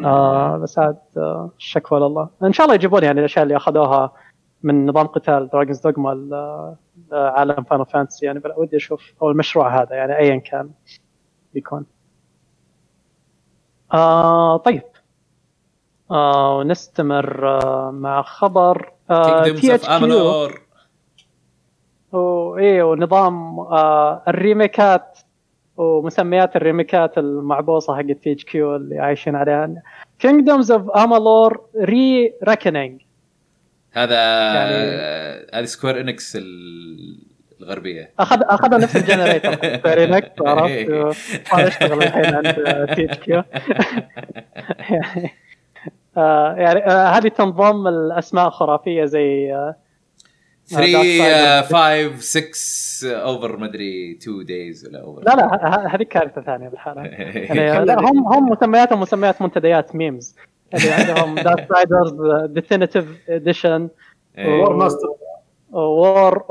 [0.05, 2.29] آه بس عاد آه الشكوى لله.
[2.43, 4.11] إن شاء الله يجيبون يعني الأشياء اللي أخذوها
[4.63, 6.75] من نظام قتال Dragon's Dogma
[7.11, 10.69] عالم Final Fantasy يعني ودي أشوف أو المشروع هذا يعني ايا كان
[11.53, 11.85] بيكون.
[13.93, 14.83] آه طيب.
[16.11, 19.89] آه ونستمر آه مع خبر آه اوف THQ.
[19.89, 20.61] امانور
[22.11, 25.17] وايه ونظام آه الريميكات
[25.77, 29.69] ومسميات الريميكات المعبوصة حق تي اتش كيو اللي عايشين عليها.
[30.19, 33.01] كينجدومز اوف امالور ري ريكنينج
[33.91, 34.15] هذا
[34.53, 37.17] يعني- هذه سكوير انكس ال-
[37.61, 38.11] الغربية.
[38.19, 41.17] أخذ أخذ نفس الجنريتور كويرينكس عرفت؟
[41.51, 42.53] صار يشتغل الحين عند
[42.95, 43.43] تي اتش كيو
[46.17, 49.75] آه يعني آه هذه تنضم الأسماء خرافيه زي آه
[50.67, 51.73] 3 Darksiders.
[51.73, 57.01] 5 6 اوفر مدري 2 دايز ولا اوفر لا لا هذه كارثة ثانية بالحالة
[57.61, 60.35] يعني لا هم هم مسمياتهم مسميات منتديات ميمز
[60.73, 62.13] اللي عندهم دارك سايدرز
[62.45, 63.89] ديفينيتيف اديشن.
[64.37, 65.07] وور ماستر
[65.71, 66.43] وور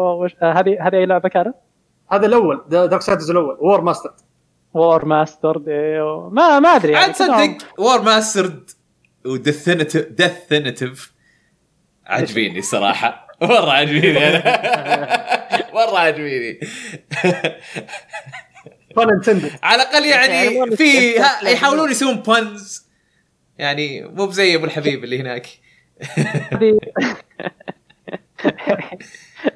[0.43, 1.55] هذه هذه أي لعبة كانت؟
[2.13, 4.11] هذا الأول Darksiders الأول Warmastered
[4.75, 5.59] Warmastered
[6.31, 8.71] ما ما أدري يعني عاد تصدق Warmastered و
[9.27, 11.13] Deathinitive Deathinitive
[12.07, 13.25] عاجبيني صراحة.
[13.43, 14.43] مرة عاجبيني أنا
[15.75, 16.61] مره عاجبيني
[19.63, 21.15] على الأقل يعني في.
[21.43, 22.89] يحاولون يسوون puns
[23.59, 25.47] يعني مو بزي أبو الحبيب اللي هناك.
[26.53, 26.79] هذه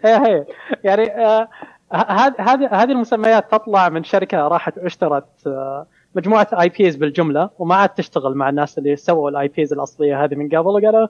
[0.04, 0.16] إيه.
[0.26, 0.44] هي
[0.84, 1.48] يعني آه،
[1.92, 7.88] ه- هذه هذه المسميات تطلع من شركة راحت اشترت آه، مجموعة IPs بالجملة وما عاد
[7.88, 11.08] تشتغل مع الناس اللي سووا ال IPs الأصلية هذه من قبل وقالوا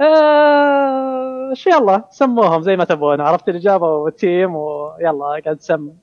[0.00, 5.94] آه شو يلا سموهم زي ما تبون عرفت اللي جابوا team ويلا قاعد تسمي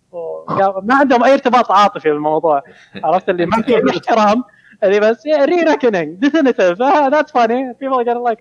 [0.83, 2.63] ما عندهم أي ارتباط عاطفي بالموضوع
[3.03, 4.43] عرفت اللي ما في احترام
[4.83, 8.35] اللي بس Re-Reckoning Deathinitive that's funny people gonna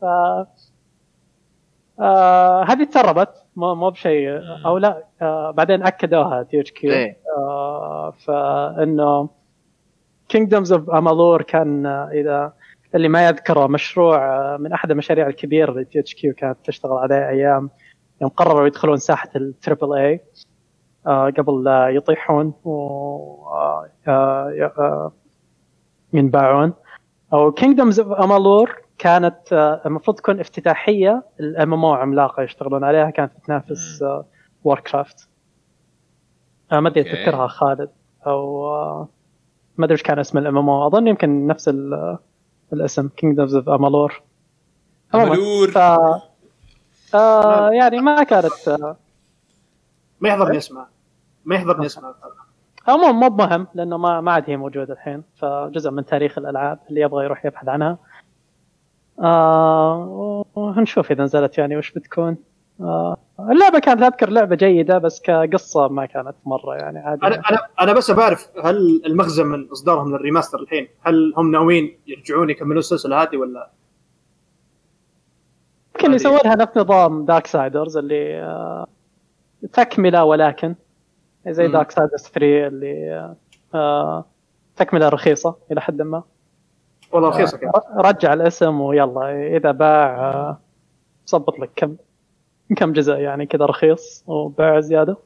[0.00, 0.04] ف
[2.00, 3.45] آه هذه تسربت.
[3.56, 7.16] مو مو بشيء أو لا آه بعدين أكدوها THQ إيه.
[7.36, 9.28] آه فإنه
[10.28, 12.52] Kingdoms of Amalur كان آه، إذا
[12.94, 17.70] اللي ما يذكره مشروع آه، من أحد المشاريع الكبيرة اللي THQ كانت تشتغل عليه أيام
[18.22, 20.20] يوم قرروا يدخلون ساحة ال triple A
[21.06, 22.72] قبل لا يطيحون و
[23.46, 25.12] آه، آه، آه،
[26.12, 26.72] ينباعون.
[27.32, 33.32] أو Kingdoms of Amalur كانت آه، المفروض تكون افتتاحية ال MMO عملاقة يشتغلون عليها كانت
[33.46, 34.04] تنافس
[34.64, 35.28] Warcraft
[36.72, 37.04] ما أدري.
[37.04, 37.90] تذكرها خالد
[38.26, 39.08] أو آه،
[39.78, 40.86] ما أدري إيش كان اسم ال MMO.
[40.86, 42.18] أظن يمكن نفس ال-
[42.72, 44.22] الاسم Kingdoms of Amalur
[45.14, 45.78] Amalur ف
[47.14, 48.96] آه يعني ما كانت آه،
[50.20, 50.86] ما يحضرني اسمه
[51.44, 52.14] ما يحضرني اسمه
[52.88, 57.00] عموما مو مهم لأنه ما ما عاد هي موجودة الحين فجزء من تاريخ الألعاب اللي
[57.00, 57.98] يبغى يروح يبحث عنها.
[59.20, 62.36] آه ونشوف إذا نزلت يعني وش بتكون.
[62.80, 67.58] آه اللعبة كانت أذكر لعبة جيدة بس كقصة ما كانت مرة يعني عادي أنا أنا
[67.80, 72.78] أنا بس بعرف هل المغزى من إصدارهم لل remaster الحين هل هم ناويين يرجعون يكملون
[72.78, 73.70] السلسلة هذه ولا؟
[75.96, 78.86] يمكن يسوون لها نفس نظام Darksiders اللي آه
[79.72, 80.74] تكملة ولكن
[81.48, 81.68] زي.
[81.68, 83.34] دارك سايدرز 3 اللي
[83.74, 84.24] آه
[84.76, 86.22] تكملة رخيصة إلى حد ما.
[87.12, 90.60] والله رخيصة كذا رجع الاسم ويلا إذا باع آه،
[91.30, 91.96] ظبط لك كم
[92.76, 95.16] كم جزء يعني كذا رخيص وباع زيادة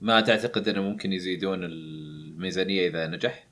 [0.00, 3.44] ما تعتقد إنه ممكن يزيدون الميزانية إذا نجح؟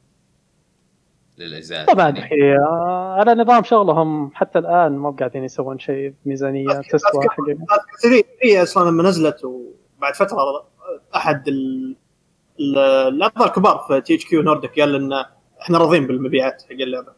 [1.39, 7.23] للأجزاء طبعا؟ هي آه، على نظام شغلهم حتى الآن مو قاعدين يسوون شيء بميزانية تسوى
[7.23, 7.67] أذكر- حقيقة.
[8.03, 10.67] 3 3 أصلا لما نزلت وبعد فترة
[11.17, 11.97] أحد ال-
[12.61, 12.79] ال-
[13.15, 15.25] الابطال الكبار في THQ Nordic قال ان
[15.63, 17.13] إحنا راضين بالمبيعات حق اللعبة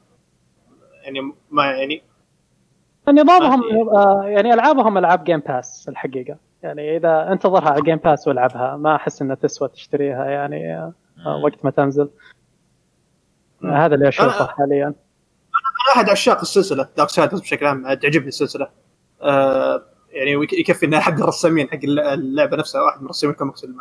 [1.09, 2.03] يعني ما يعني
[3.09, 6.37] نظامهم ما آه، يعني ألعابهم ألعاب Game Pass الحقيقة.
[6.63, 10.93] يعني إذا انتظرها على Game Pass والعبها ما أحس إنها تسوى تشتريها يعني آه،
[11.45, 12.11] وقت ما تنزل.
[13.65, 14.95] هذا اللي أشوفه أنا- حاليا.
[15.97, 18.69] أحد عشاق السلسلة Darksiders بشكل عام تعجبني السلسلة.
[19.23, 23.77] آه يعني يكفي ان احد الرسامين حق اللعبة نفسها واحد من رسامين الكوميكس اللي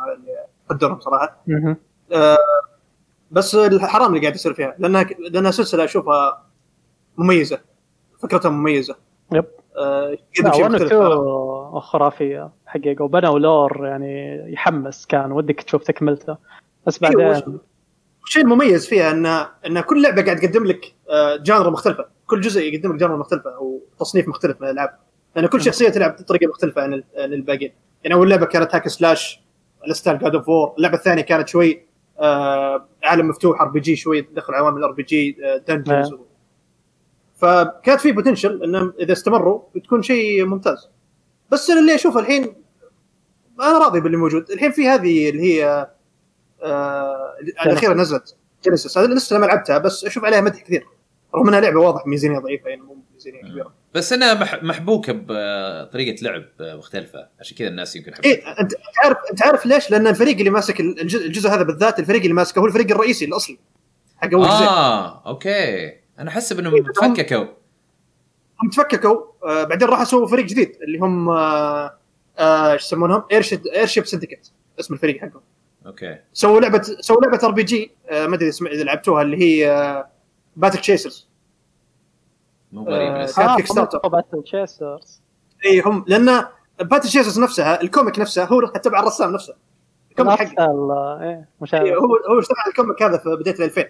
[0.68, 1.36] قدرهم صراحة.
[1.46, 1.76] مهم.
[3.30, 6.44] بس الحرام اللي قاعد يصير فيها لأنها لأنها سلسلة أشوفها
[7.18, 7.58] مميزة
[8.22, 8.96] فكرتها مميزة.
[9.32, 9.44] yep.
[9.76, 10.16] آه
[11.80, 13.04] خرافيه حقيقة.
[13.04, 16.36] وبنوا lore يعني يحمس كان ودك تشوف تكملته.
[16.86, 17.26] بس إيه، بعدين
[18.24, 19.26] الشيء المميز فيها ان
[19.66, 22.06] إن كل لعبة قاعد تقدم لك آه، genre مختلفة.
[22.26, 24.98] كل جزء يقدم لك genre مختلفة أو تصنيف مختلف من الألعاب.
[25.36, 27.72] لأن كل شخصيه تلعب بطريقة مختلفة عن ال- عن الباقيين.
[28.04, 29.40] يعني أول لعبة كانت hack slash
[29.88, 31.82] ال style God of War اللعبة الثانية كانت شوي
[32.20, 35.36] آه، عالم مفتوح RPG شوي تدخل عوامل RPG
[35.68, 36.14] dungeons.
[37.38, 40.88] فكانت في potential انهم إذا استمروا بتكون شيء ممتاز.
[41.50, 42.54] بس أنا اللي أشوفه الحين
[43.60, 44.50] أنا راضي باللي موجود.
[44.50, 45.88] الحين في هذه اللي هي
[46.62, 47.34] آه
[47.66, 48.36] الأخيرة نزلت.
[48.64, 50.86] Genesis هذه لسه ما لعبتها بس أشوف عليها مدح كثير.
[51.34, 53.74] رغم إنها لعبة واضح ميزانية ضعيفة يعني مو ميزانية كبيرة.
[53.94, 57.28] بس انها مح- محبوكة بطريقة لعب مختلفة.
[57.40, 60.50] عشان كذا الناس يمكن حبوها إيه أنت أنت عارف أنت عارف ليش؟ لأن الفريق اللي
[60.50, 63.58] ماسك الجزء, الجزء هذا بالذات الفريق اللي ماسكه هو الفريق الرئيسي الأصلي.
[64.16, 64.64] حق أول جزء.
[64.64, 65.97] آه أوكي.
[66.18, 67.44] أنا احسب انهم إيه، تفككوا.
[68.62, 69.22] هم تفككوا.
[69.44, 71.98] آه بعدين راحوا سووا فريق جديد اللي هم آه
[72.38, 75.40] آه، إيش يسمونهم؟ Airship Airship Syndicate اسم الفريق حقهم.
[75.86, 76.18] أوكي.
[76.32, 80.08] سووا لعبه سووا لعبة RPG ما أدري اسم- إذا لعبتوها اللي هي آه
[80.56, 81.28] Battle Chasers
[82.72, 83.98] مو غريب آه، Kickstarter.
[84.08, 85.20] Battle Chasers
[85.64, 86.44] إي هم لأن
[86.80, 89.54] Battle Chasers نفسها ال comic نفسه هو تبع الرسام نفسه.
[90.10, 90.64] ال comic حقه.
[91.22, 93.84] إيه إيه، مشابه هو هو اشتغل على ال comic هذا في بداية ال 2000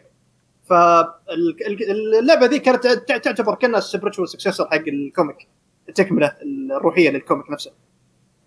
[0.71, 5.49] فاللعبة ذي كانت تع- تعتبر كأنها spiritual successor حق ال comic
[5.89, 6.33] التكملة
[6.77, 7.71] الروحية لل comic نفسه.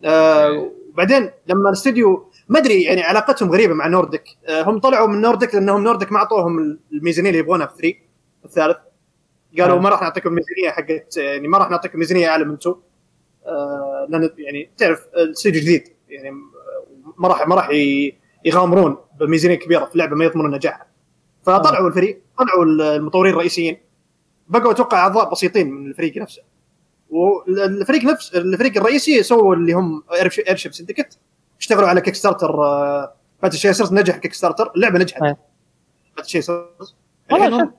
[0.05, 5.21] آه وبعدين لما الاستديو ما أدري يعني علاقتهم غريبة مع Nordic آه هم طلعوا من
[5.21, 7.97] نوردك لأنهم Nordic ما أعطوهم الميزانية اللي يبغونها في 3
[8.45, 8.77] الثالث.
[9.59, 9.79] قالوا.
[9.79, 12.75] ما راح نعطيكم ميزانية حقت يعني ما راح نعطيكم ميزانية أعلى من 2
[13.45, 16.31] آه لأن يعني تعرف الاستديو جديد يعني
[17.17, 17.69] ما راح ما راح
[18.45, 20.87] يغامرون بميزانية كبيرة في لعبه ما يضمنون نجاحها.
[21.43, 23.77] فطلعوا الفريق طلعوا المطورين الرئيسيين.
[24.47, 26.41] بقوا أتوقع أعضاء بسيطين من الفريق نفسه.
[27.09, 30.03] والفريق نفس الفريق الرئيسي سووا اللي هم
[30.47, 31.17] Airship Syndicate
[31.59, 32.55] اشتغلوا على Kickstarter
[33.43, 35.21] Battle Chasers نجح Kickstarter اللعبة نجحت.
[36.17, 36.95] Battle Chasers
[37.31, 37.69] والله شوف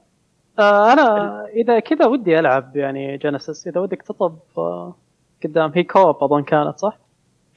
[0.58, 4.96] آه أنا إذا كذا ودي ألعب يعني Genesis إذا ودك تطلب آه
[5.44, 5.72] قدام.
[5.74, 6.98] هي co-op أظن كانت صح؟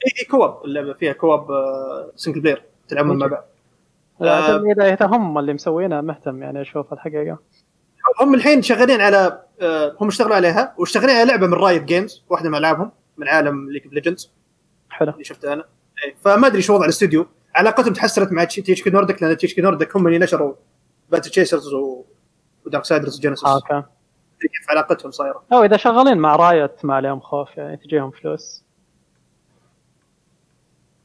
[0.06, 1.46] اي co-op اللعبة فيها co-op
[2.16, 3.32] single player تلعبون مع بعض.
[3.32, 3.44] آه.
[3.44, 3.55] آه.
[4.22, 7.38] اذا إذا هم اللي مسوينها مهتم يعني أشوف الحقيقة.
[8.20, 12.48] هم الحين شغالين على آه، هم اشتغلوا عليها واشتغلين على لعبة من Riot Games واحدة
[12.50, 14.32] من ألعابهم من عالم League of Legends
[14.90, 15.10] حلو.
[15.12, 15.64] اللي شفتها أنا.
[16.04, 17.26] إيه، فما أدري شو وضع الاستوديو.
[17.54, 20.54] علاقتهم تحسنت مع THQ Nordic لأن THQ Nordic هم اللي نشروا
[21.10, 22.04] Battle Chasers و...
[22.66, 23.82] و Darksiders و Genesis آه، أوكي.
[24.40, 25.42] كيف علاقتهم صايرة.
[25.52, 28.64] أو إذا شغالين مع Riot ما عليهم خوف يعني تجيهم فلوس.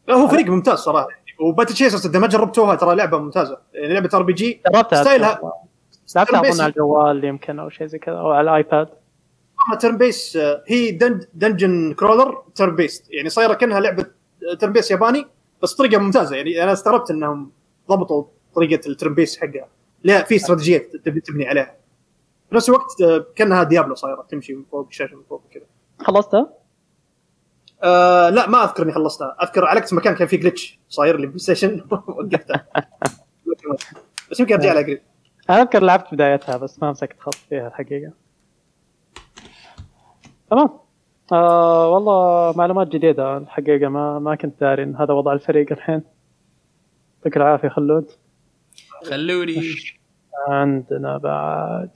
[0.10, 1.08] هو فريق ممتاز صراحة.
[1.42, 3.58] و Battle Chasers إذا ما جربتوها ترى لعبة ممتازة.
[3.74, 5.42] يعني لعبة RPG جربتها style ها
[6.16, 8.88] لعبتها اظن على الجوال يمكن أو شيء زي كذا أو على الآيباد.
[9.80, 11.20] turn-based آه، هي dun...
[11.34, 14.06] dungeon crawler turn-based يعني صايرة كأنها لعبة
[14.60, 15.28] turn-based ياباني
[15.64, 16.36] بس طريقة ممتازة.
[16.36, 17.52] يعني أنا استغربت إنهم
[17.90, 18.24] ضبطوا
[18.56, 19.68] طريقة ال turn-based حقها.
[20.04, 21.76] لا في استراتيجيه تبني عليها.
[22.50, 25.64] في نفس الوقت آه، كأنها Diablo صايرة تمشي من فوق الشاشة من فوق كذا.
[26.00, 26.61] خلصتها؟
[27.84, 29.38] آه لا ما أذكر إني خلصتها.
[29.44, 31.82] أذكر علقت مكان كان فيه glitch صاير لي PlayStation.
[32.08, 32.66] وقفتها
[34.32, 35.02] بس يمكن أرجع لها قريب.
[35.50, 38.12] أنا أذكر لعبت بدايتها بس ما مسكت خط فيها الحقيقة.
[40.52, 40.70] تمام.
[41.32, 43.90] آه والله معلومات جديدة الحقيقة.
[43.90, 46.02] ما ما كنت داري إن هذا وضع الفريق الحين.
[47.18, 48.12] يعطيك العافية خلود.
[49.10, 49.62] خلوني
[50.48, 51.90] عندنا بعد.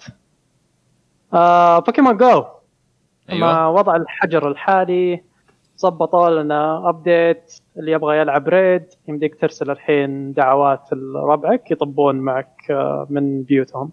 [1.34, 2.45] آه Pokémon Go
[3.30, 5.24] مع أيوه وضع الحجر الحالي.
[5.80, 13.07] ظبطوا لنا update اللي يبغى يلعب raid يمديك ترسل الحين دعوات لربعك يطبون معك آه،
[13.10, 13.91] من بيوتهم.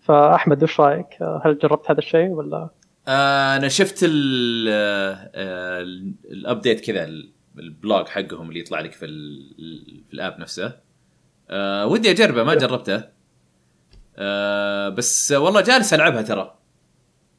[0.00, 2.68] فأحمد وش رأيك؟ آه، هل جربت هذا الشيء ولا؟
[3.08, 4.68] آه أنا شفت ال-
[6.32, 9.06] ال update كذا ال- ال blog حقهم اللي يطلع لك في
[10.08, 10.72] في ال app نفسه.
[11.50, 13.02] آه ودي أجربه ما جربته.
[14.16, 16.54] آه بس والله جالس ألعبها ترى.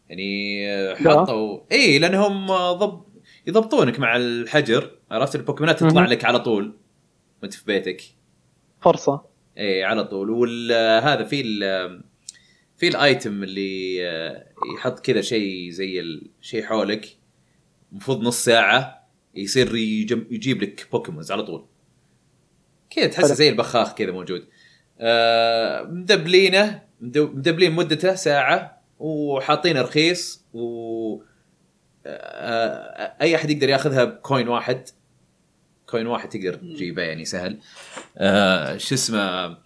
[0.09, 0.95] يعني.
[0.95, 3.07] حطوا إي لأنهم ضب
[3.47, 6.05] يضبطونك مع الحجر عرفت؟ البوكيمونات تطلع.
[6.05, 6.73] لك على طول.
[7.43, 8.01] وأنت في بيتك.
[8.81, 9.25] فرصة.
[9.57, 10.29] إيه على طول.
[10.29, 12.03] وهذا في ال
[12.77, 17.17] في ال item اللي آه، يحط كذا شيء زي شيء حولك.
[17.91, 21.65] المفروض نص ساعة يصير يجيب لك Pokemons على طول.
[22.89, 23.33] كذا تحسه.
[23.33, 24.47] زي البخاخ كذا موجود.
[24.99, 28.76] آه، مدبلينه مدبلين مدته ساعة.
[28.99, 31.21] وحاطين رخيص و
[32.05, 34.89] آه، أي أحد يقدر ياخذها ب coin واحد.
[35.85, 37.59] coin واحد تقدر تجيبه يعني سهل.
[38.17, 39.57] آه شو اسمه؟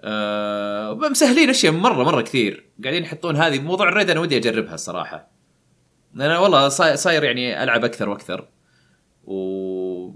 [0.00, 2.68] آه مسهلين أشياء مرة مرة كثير.
[2.82, 5.30] قاعدين يحطون هذه موضوع ال raid أنا ودي أجربها الصراحة.
[6.14, 8.48] أنا والله صاير يعني ألعب أكثر وأكثر.
[9.24, 10.10] و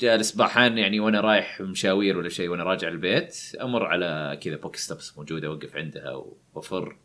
[0.00, 5.18] جالس باحان يعني وأنا رايح مشاوير ولا شيء وأنا راجع البيت أمر على كذا PokeStops
[5.18, 6.22] موجودة أوقف عندها
[6.54, 6.96] وأفر.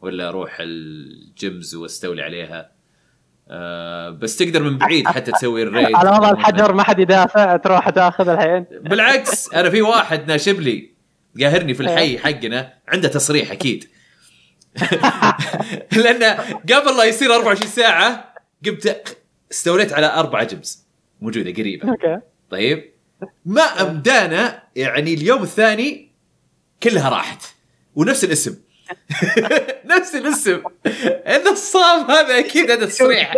[0.00, 2.70] ولا أروح ال gyms واستولي عليها.
[3.50, 5.96] آه بس تقدر من بعيد حتى تسوي ال raid.
[5.96, 8.66] على وضع الحجر ما حد يدافع تروح تاخذ الحين.
[8.70, 10.90] بالعكس أنا في واحد ناشب لي
[11.40, 13.88] قاهرني في الحي حقنا عنده تصريح أكيد.
[15.96, 16.34] لأنه
[16.72, 18.34] قبل لا يصير 24 ساعة
[18.66, 19.16] قمت
[19.52, 20.86] استوليت على أربع جبس
[21.20, 21.88] موجودة قريبة.
[21.88, 22.20] أوكي.
[22.50, 22.90] طيب؟
[23.44, 26.08] ما أمدانا يعني اليوم الثاني
[26.82, 27.42] كلها راحت.
[27.94, 28.58] ونفس الاسم.
[29.98, 30.62] نفس الاسم.
[31.26, 33.34] النصاب هذا أكيد هذا تصريح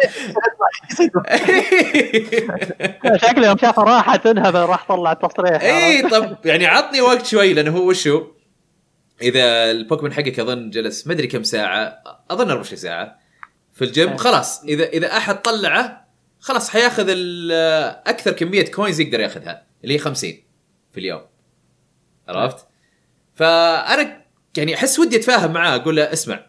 [3.22, 5.62] شكله يوم شافه راحه تنهب راح طلع التصريح.
[5.62, 8.26] إي طب يعني عطني وقت شوي لأنه هو وشو؟
[9.22, 13.18] إذا البوكيمون حقك أظن جلس ما أدري كم ساعة أظن 24 ساعة
[13.74, 14.64] في الجيم خلاص.
[14.64, 16.06] إذا إذا أحد طلعه
[16.40, 17.06] خلاص حياخذ
[18.06, 20.32] أكثر كمية coins يقدر ياخذها اللي هي 50
[20.92, 21.22] في اليوم.
[22.28, 22.66] عرفت؟
[23.34, 24.19] فأنا
[24.56, 26.46] يعني أحس ودي أتفاهم معاه أقول له اسمع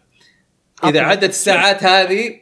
[0.84, 1.00] إذا.
[1.00, 2.40] عدت الساعات هذه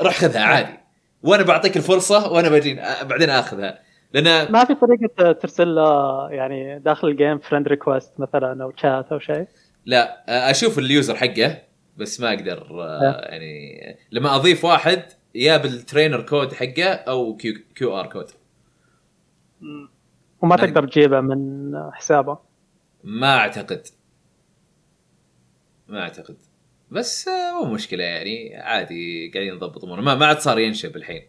[0.00, 0.78] روح خذها عادي
[1.22, 3.78] وأنا بعطيك الفرصة وأنا بجي بعدين آخذها
[4.12, 9.12] لأن ما في طريقة ترسل له يعني داخل ال gym friend request مثلا أو شات
[9.12, 9.46] أو شيء
[9.86, 11.58] لا أشوف ال user حقه
[11.96, 13.78] بس ما أقدر آه، يعني
[14.12, 15.02] لما أضيف واحد
[15.34, 18.26] يا بال trainer code حقه أو Q, QR code.
[20.42, 20.66] وما نعم.
[20.66, 22.38] تقدر تجيبه من حسابه
[23.04, 23.86] ما أعتقد
[25.88, 26.36] ما أعتقد.
[26.90, 30.02] بس آه، مو مشكلة يعني عادي قاعدين نضبط أمورنا.
[30.02, 31.22] ما ما عاد صار ينشب الحين.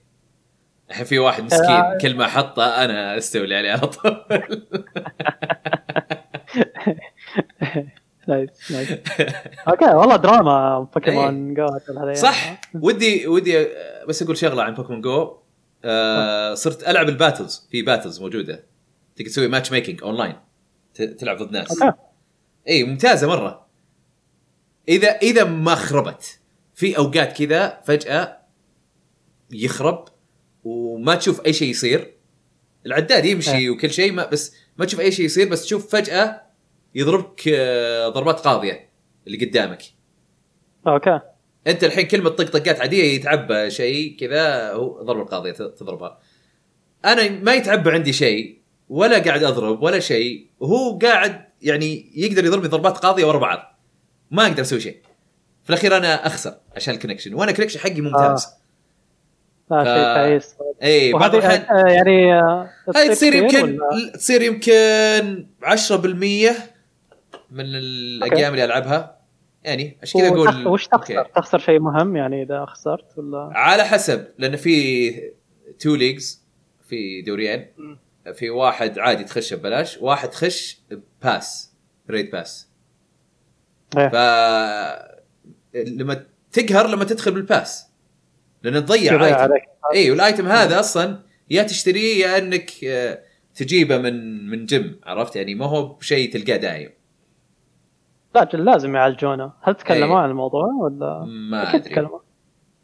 [0.90, 4.18] الحين في واحد مسكين كل ما حطة أنا أستولي عليه على طول.
[8.28, 8.92] nice nice
[9.68, 11.68] okay والله دراما Pokemon Go
[11.98, 12.62] هذا صح.
[12.76, 15.38] ودي ودي آه، بس أقول شغلة عن Pokemon Go
[15.86, 17.68] آه صرت ألعب ال battles.
[17.72, 18.64] في battles موجودة.
[19.16, 20.36] تقدر تسوي matchmaking online
[20.94, 21.84] ت- تلعب ضد ناس.
[22.68, 23.69] اي ممتازة مرة.
[24.88, 26.40] إذا إذا ما خربت
[26.76, 28.40] في أوقات كذا فجأة
[29.52, 30.06] يخرب
[30.64, 32.14] وما تشوف أي شيء يصير.
[32.86, 33.70] العداد يمشي إيه.
[33.70, 36.42] وكل شيء ما بس ما تشوف أي شيء يصير بس تشوف فجأة
[36.96, 38.90] يضربك آه، ضربات قاضية
[39.28, 39.84] اللي قدامك.
[40.88, 41.20] أوكي.
[41.68, 46.20] أنت الحين كلمه طق طقات عادية يتعبى شيء كذا هو ضربه القاضية تضربها.
[47.06, 52.68] أنا ما يتعبى عندي شيء ولا قاعد أضرب ولا شيء وهو قاعد يعني يقدر يضربني
[52.68, 53.69] ضربات قاضية ورا بعض.
[54.32, 54.98] ما أقدر أسوي شيء.
[55.64, 58.48] في الأخير أنا أخسر عشان ال connection وأنا ال connection حقي ممتاز.
[59.72, 64.42] لا ف- شيء تعيس اي بعض الاحيان آه، يعني آه، هاي تصير يمكن ولا- تصير
[64.42, 66.52] يمكن 10%
[67.52, 69.20] من الأيام اللي ألعبها.
[69.64, 71.14] يعني عشان كذا أقول؟ وش okay.
[71.14, 75.12] تخسر؟ تخسر شيء مهم يعني إذا خسرت ولا؟ على حسب لأن في
[75.80, 76.44] تو leagues
[76.88, 77.68] في دوريين.
[78.34, 80.82] في واحد عادي تخشه ببلاش واحد تخش
[81.24, 81.72] pass
[82.10, 82.69] raid pass.
[83.92, 84.16] ف
[85.74, 87.90] لما تقهر لما تدخل بال pass.
[88.64, 89.54] لأن تضيع item
[89.94, 93.20] اي وال item هذا أصلا يا تشتريه يا إنك آه،
[93.56, 96.90] تجيبه من من جيم عرفت؟ يعني ما هو بشيء تلقاه دايم.
[98.36, 100.24] لا لازم يعالجونه هل تكلموا إيه.
[100.24, 101.80] عن الموضوع ولا؟ ما أدري.
[101.90, 102.20] تكلموا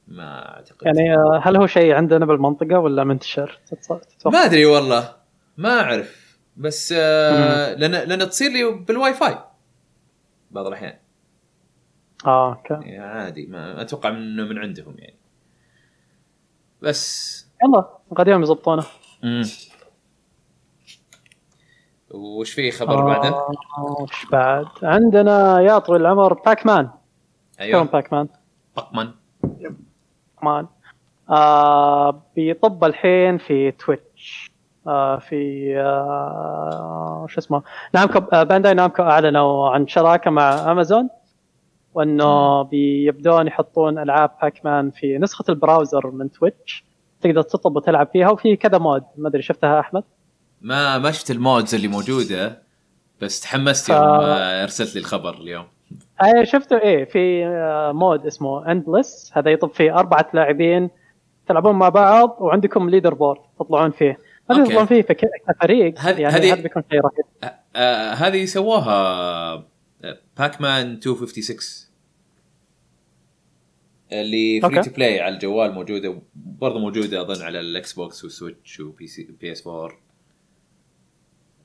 [0.07, 0.85] ما أعتقد.
[0.85, 4.01] يعني آه، هل هو شيء عندنا بالمنطقة ولا منتشر؟ تتوقع.
[4.25, 5.15] ما أدري والله.
[5.57, 6.39] ما أعرف.
[6.57, 9.37] بس آه لأن لأن تصير لي بالواي فاي.
[10.55, 10.97] بعض الأحيان.
[12.25, 12.73] آه okay.
[12.73, 15.15] يعني عادي ما أتوقع إنه من عندهم يعني.
[16.81, 17.35] بس.
[17.63, 17.85] يلا
[18.19, 18.83] غد يوم يضبطونه
[22.11, 23.55] وش في خبر بعده؟ آه،
[24.01, 26.89] وش بعد؟ عندنا يا طويل العمر Pac-Man
[27.59, 27.83] أيوه.
[27.83, 28.27] Pac-Man
[28.75, 29.13] بقمان
[30.43, 30.67] مان
[31.29, 34.51] آه بيطب الحين في Twitch
[35.19, 37.61] في آه شو اسمه؟
[37.93, 41.09] Namco آه Bandai Namco أعلنوا عن شراكة مع أمازون
[41.93, 46.83] وأنه بيبدون يحطون ألعاب Pac-Man في نسخة ال browser من Twitch
[47.21, 49.03] تقدر تطلب وتلعب فيها وفي كذا mode.
[49.17, 50.03] ما أدري شفتها أحمد؟
[50.61, 52.61] ما ما شفت ال modes اللي موجودة
[53.21, 55.65] بس تحمست ف- يوم آه، أرسلت لي الخبر اليوم.
[56.23, 60.89] اي شفته إيه في آه، mode اسمه endless هذا يطب فيه أربعة لاعبين
[61.47, 64.19] تلعبون مع بعض وعندكم leaderboard تطلعون فيه.
[64.51, 64.63] هذا.
[64.63, 67.53] تطلعون فيه كفريق هذه- يعني هذه- بيكون شيء رهيب
[68.15, 69.65] هذه سووها
[70.37, 71.89] Pac-Man 256
[74.11, 74.81] اللي free.
[74.83, 79.51] to play على الجوال موجودة برضه موجودة أظن على ال Xbox وال Switch و PC
[79.51, 79.91] PS 4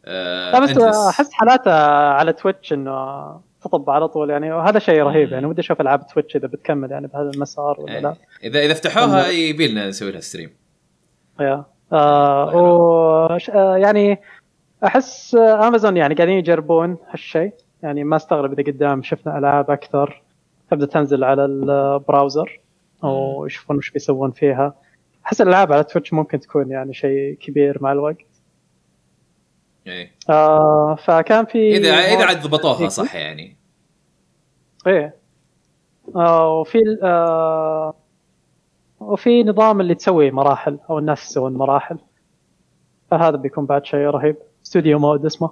[0.04, 0.96] آه لا بس.
[0.96, 5.80] أحس حالاتها على Twitch إنه تطب على طول يعني وهذا شيء رهيب يعني ودي أشوف
[5.80, 8.08] ألعاب Twitch إذا بتكمل يعني بهذا المسار ولا لا
[8.42, 8.48] إيه.
[8.50, 10.50] اذا إذا فتحوها يبي لنا نسوي لها stream
[11.92, 14.20] آه وش آه يعني
[14.84, 17.52] أحس أمازون يعني قاعدين يجربون هالشيء
[17.82, 20.22] يعني ما استغرب إذا قدام شفنا ألعاب أكثر
[20.70, 22.60] تبدأ تنزل على ال browser
[23.04, 24.74] أو يشوفون وش بيسوون فيها.
[25.26, 28.16] أحس الألعاب على Twitch ممكن تكون يعني شيء كبير مع الوقت.
[29.86, 30.12] إيه.
[30.30, 33.56] آه فكان في اذا إذا عاد ضبطوها صح يعني.
[34.86, 35.14] إيه.
[36.16, 37.94] آه وفي آه
[39.00, 41.98] وفي نظام اللي تسوي مراحل أو الناس يسوون مراحل.
[43.10, 44.36] فهذا بيكون بعد شيء رهيب.
[44.64, 45.50] studio mode اسمه.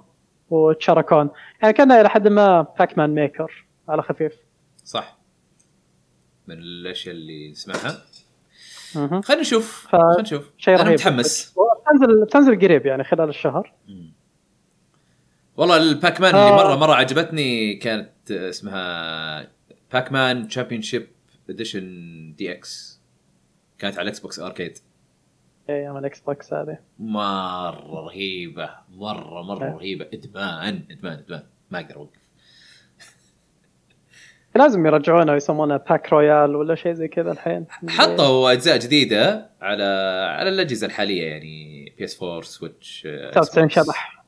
[0.49, 1.29] وتشاركون.
[1.61, 4.33] يعني كان إلى حد ما Pac-Man Maker على خفيف.
[4.85, 5.17] صح.
[6.47, 7.97] من الأشياء اللي نسمعها.
[9.21, 9.87] خلينا نشوف.
[9.87, 10.51] خلينا نشوف.
[10.57, 10.93] شيء أنا رهيب.
[10.93, 11.55] متحمس.
[11.83, 13.73] بتنزل بتنزل قريب يعني خلال الشهر.
[15.57, 16.55] والله ال Pac-Man اللي آه.
[16.55, 19.47] مرة مرة عجبتني كانت اسمها
[19.93, 21.07] Pac-Man Championship
[21.49, 22.88] Edition DX
[23.79, 24.77] كانت على ال Xbox Arcade
[25.69, 26.77] أيام ال Xbox هذه.
[26.99, 29.73] مرة رهيبة مرة مرة إيه.
[29.73, 30.07] رهيبة.
[30.13, 31.43] إدمان إدمان إدمان.
[31.71, 32.19] ما أقدر أوقف.
[34.55, 37.65] لازم يرجعونه ويسمونه Pac Royale ولا شيء زي كذا الحين.
[37.89, 39.83] حطوا أجزاء جديدة على
[40.37, 44.23] على الأجهزة الحالية يعني PS 4 Switch 99 شبح.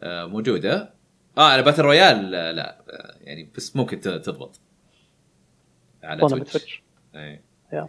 [0.00, 0.94] آه، موجودة.
[1.38, 2.82] آه على battle royale لا, لا.
[3.20, 4.60] يعني بس ممكن تضبط.
[6.04, 7.38] على.
[7.72, 7.88] يا.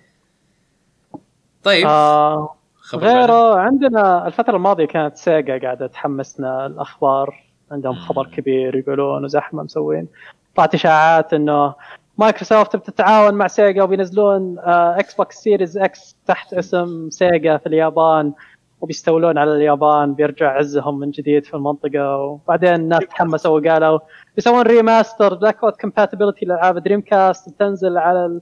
[1.63, 2.55] طيب آه.
[2.95, 7.95] غيره عندنا الفترة الماضية كانت Sega قاعدة تحمسنا الأخبار عندهم.
[7.95, 10.07] خبر كبير يقولون وزحمة مسوين
[10.55, 11.73] طلعت إشاعات إنه
[12.17, 18.33] مايكروسوفت بتتعاون مع Sega وبينزلون آه Xbox Series X تحت اسم Sega في اليابان
[18.81, 23.99] وبيستولون على اليابان بيرجع عزهم من جديد في المنطقة وبعدين الناس تحمسوا وقالوا
[24.35, 28.39] بيسوون remaster backward compatibility لألعاب Dreamcast تنزل على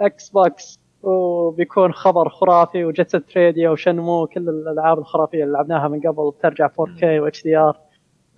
[0.00, 5.52] ال Xbox وبيكون خبر خرافي و Jet Set Radio و Shenmue كل الألعاب الخرافية اللي
[5.52, 7.76] لعبناها من قبل بترجع 4K و HDR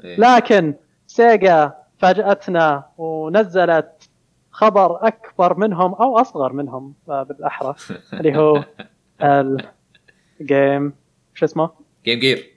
[0.04, 0.16] إيه.
[0.20, 0.74] لكن
[1.06, 4.10] Sega فاجأتنا ونزلت
[4.50, 7.74] خبر أكبر منهم أو أصغر منهم آه، بالأحرى
[8.20, 8.64] اللي هو
[10.40, 10.92] ال Game
[11.34, 11.70] شو اسمه؟
[12.04, 12.50] Game Gear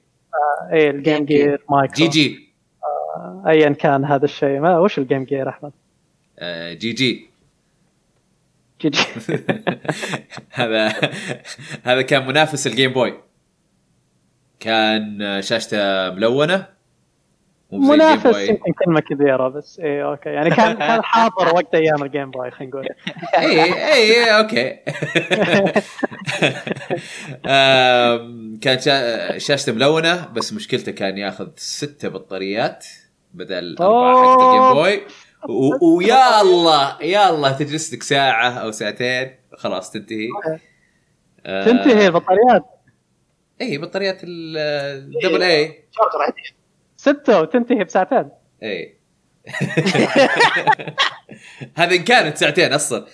[0.73, 2.53] اي ال Game Gear Micro GG.
[3.47, 4.59] ايا كان هذا الشيء.
[4.59, 5.71] ما وش ال Game Gear أحمد؟
[6.39, 7.30] آه، GG.
[10.51, 10.93] هذا
[11.84, 13.13] هذا كان منافس ال Game Boy
[14.60, 16.73] كان شاشته ملونة.
[17.72, 18.38] منافس.
[18.49, 20.30] يمكن كلمة كبيره بس اي okay.
[20.30, 22.88] يعني كان كان حاضر وقت أيام ال Game Boy خلينا نقول.
[23.38, 23.61] اي
[23.93, 24.77] اي okay.
[27.45, 32.85] آم، كان شا- شاشته ملونة بس مشكلته كان ياخذ ستة بطاريات
[33.34, 35.01] بدل أربعة حقت ال Game Boy
[35.81, 40.27] ويا الله يا الله تجلس لك ساعة أو ساعتين خلاص تنتهي.
[41.45, 42.63] آه، تنتهي البطاريات
[43.61, 45.84] إي بطاريات ال double A
[46.95, 48.29] ستة وتنتهي بساعتين.
[48.63, 48.97] إي.
[51.77, 53.05] هذه إن كانت ساعتين أصلا.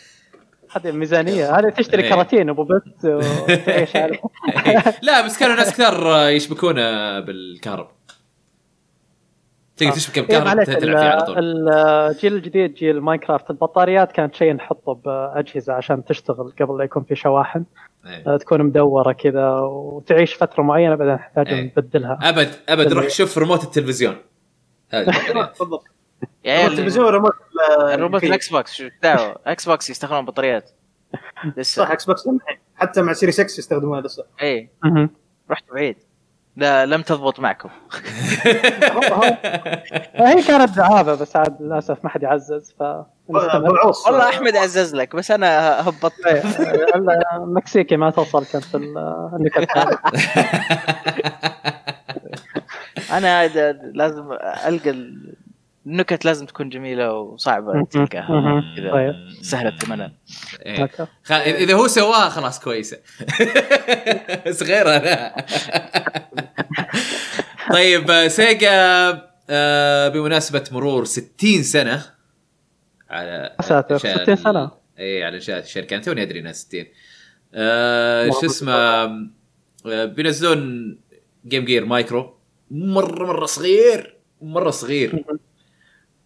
[0.76, 1.60] هذه الميزانية.
[1.60, 2.10] هذه تشتري.
[2.10, 3.95] كراتين أبو بت وتعيش
[5.07, 7.91] لا بس كانوا ناس كثار يشبكونه بالكهرب.
[9.80, 9.95] تقدر آه.
[9.95, 14.35] تشبك إيه بالكهرب معليش تلعب فيه على طول ال- الجيل الجديد جيل Minecraft البطاريات كانت
[14.35, 17.64] شيء نحطه بأجهزة عشان تشتغل قبل لا يكون في شواحن
[18.06, 18.23] إيه.
[18.34, 21.61] آه، تكون مدورة كذا وتعيش فترة معينة بعدين نحتاج إيه.
[21.77, 24.15] نبدلها أبد أبد روح شوف ريموت التلفزيون.
[24.91, 25.84] بالضبط
[26.45, 27.34] عيال التلفزيون ريموت
[28.15, 28.30] الكيس.
[28.30, 30.69] الإكس بوكس شو دعوة إكس بوكس يستخدمون بطاريات
[31.14, 32.30] صح لسه إكس بوكس
[32.76, 34.69] حتى مع سيري 6 يستخدمونها لسه اي.
[35.51, 35.95] رحت بعيد
[36.58, 37.70] لا لم تضبط معكم.
[40.16, 42.84] هي كانت دعابه بس عاد للأسف ما حد يعزز ف
[44.08, 46.44] والله أحمد عزز لك بس أنا هبطت إيه،
[47.36, 49.68] المكسيكي ما توصل كانت في ال- النكت.
[53.12, 53.48] أنا
[53.94, 54.32] لازم
[54.68, 55.34] ألقى ال-
[55.88, 58.61] النكت لازم تكون جميلة وصعبة تلقاها
[58.91, 59.14] طيب.
[59.41, 60.11] سهلة ثمنها
[60.65, 60.89] إيه.
[61.23, 62.97] خ- اذا هو سواها خلاص كويسة.
[64.47, 65.35] بس غيرها لا
[67.73, 68.69] طيب سيجا
[69.51, 72.06] آه، بمناسبة مرور 60 سنة
[73.10, 74.64] على يا ساتر، إنشاء 60 سنة.
[74.64, 74.69] ال-
[74.99, 75.93] اي على إنشاء الشركة.
[75.95, 76.85] أنا توني أدري إنها 60
[77.53, 80.97] آه، شو اسمه آه، بينزلون
[81.45, 82.36] Game Gear Micro
[82.72, 84.18] مره مرة صغير.
[84.41, 85.23] مرة صغير.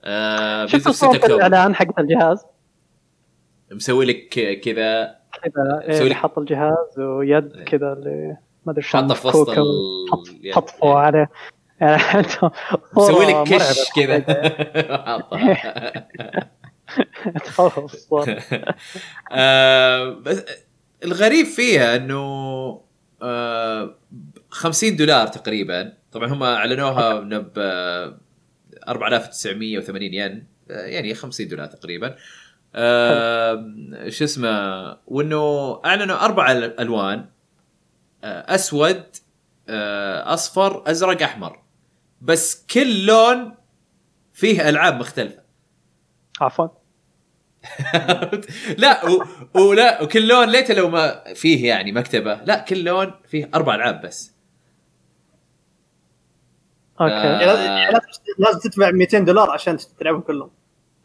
[0.03, 2.45] آه شفت بينزل 6 صوت اكتوبر الإعلان حق الجهاز
[3.71, 7.65] مسوي لك كذا كذا إيه، سوي اللي لك- حط الجهاز ويد إيه.
[7.65, 9.49] كذا اللي ما أدري حاطه في وسط.
[9.49, 11.29] يعني تطفو عليه
[11.81, 12.27] يعني
[12.97, 14.19] مسوي لك كش كذا.
[15.05, 16.09] حاطها.
[17.45, 18.13] تخوف
[19.31, 20.45] آه، بس
[21.03, 22.81] الغريب فيها إنه
[23.21, 23.95] آه،
[24.49, 27.53] 50 دولار تقريبا طبعا هم أعلنوها ب
[28.87, 32.15] 4980 ين آه، يعني 50 دولار تقريبا.
[32.75, 33.73] آه،
[34.09, 34.49] شو اسمه
[35.07, 37.25] وإنه أعلنوا أربع ال- ألوان
[38.23, 39.03] آه، أسود
[40.33, 41.59] أصفر أزرق أحمر.
[42.21, 43.55] بس كل لون
[44.33, 45.43] فيه ألعاب مختلفة.
[46.41, 46.67] عفوا.
[48.77, 49.23] لا و...
[49.59, 54.01] ولا وكل لون ليته لو ما فيه يعني مكتبة لا كل لون فيه أربع ألعاب
[54.01, 54.32] بس.
[57.01, 57.13] أوكي.
[57.13, 58.07] يعني لازم- يعني لازم
[58.39, 60.49] لازم تدفع 200 دولار عشان تلعبهم كلهم.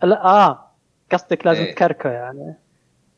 [0.02, 0.72] لا آه.
[1.12, 1.74] قصدك لازم إيه.
[1.74, 2.54] تكركه يعني.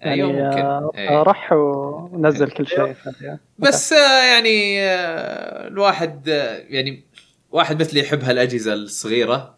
[0.00, 0.60] يعني أيوه ممكن.
[0.60, 1.22] آه، إيه.
[1.22, 2.92] رح ونزل كل شيء.
[2.92, 3.38] فيها.
[3.58, 7.04] بس آه، يعني آه، الواحد آه، يعني
[7.50, 9.54] واحد مثلي يحب هالأجهزة الصغيرة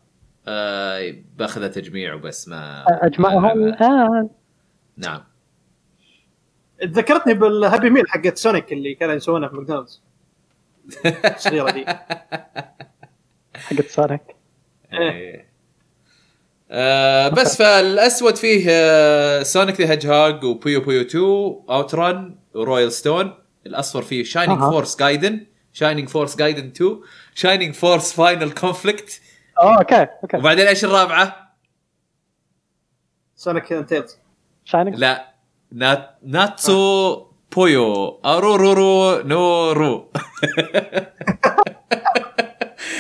[0.48, 4.28] آه، بأخذها تجميع وبس ما أجمعهم؟ ما- الان
[4.96, 5.24] نعم.
[6.80, 10.02] تذكرتني بال Happy Meal حقت Sonic اللي كانوا يسوونها في ماكدونالدز.
[11.36, 11.84] الصغيرة دي.
[13.66, 14.20] حقت Sonic
[14.92, 15.52] إيه.
[16.70, 21.22] آه بس فالأسود فيه آه Sonic the Hedgehog و Puyo Puyo 2
[21.70, 23.34] Out Run و Royal Stone
[23.66, 24.60] الأصفر فيه Shining.
[24.60, 27.00] Force Gaiden Shining Force Gaiden 2
[27.34, 29.20] Shining Force Final Conflict
[29.62, 30.36] okay okay.
[30.36, 31.56] وبعدين إيش الرابعة؟
[33.36, 34.16] Sonic Tails
[34.64, 35.32] Shining لا.
[35.72, 37.26] نات Nazo
[37.56, 40.12] Puyo Arle no Roux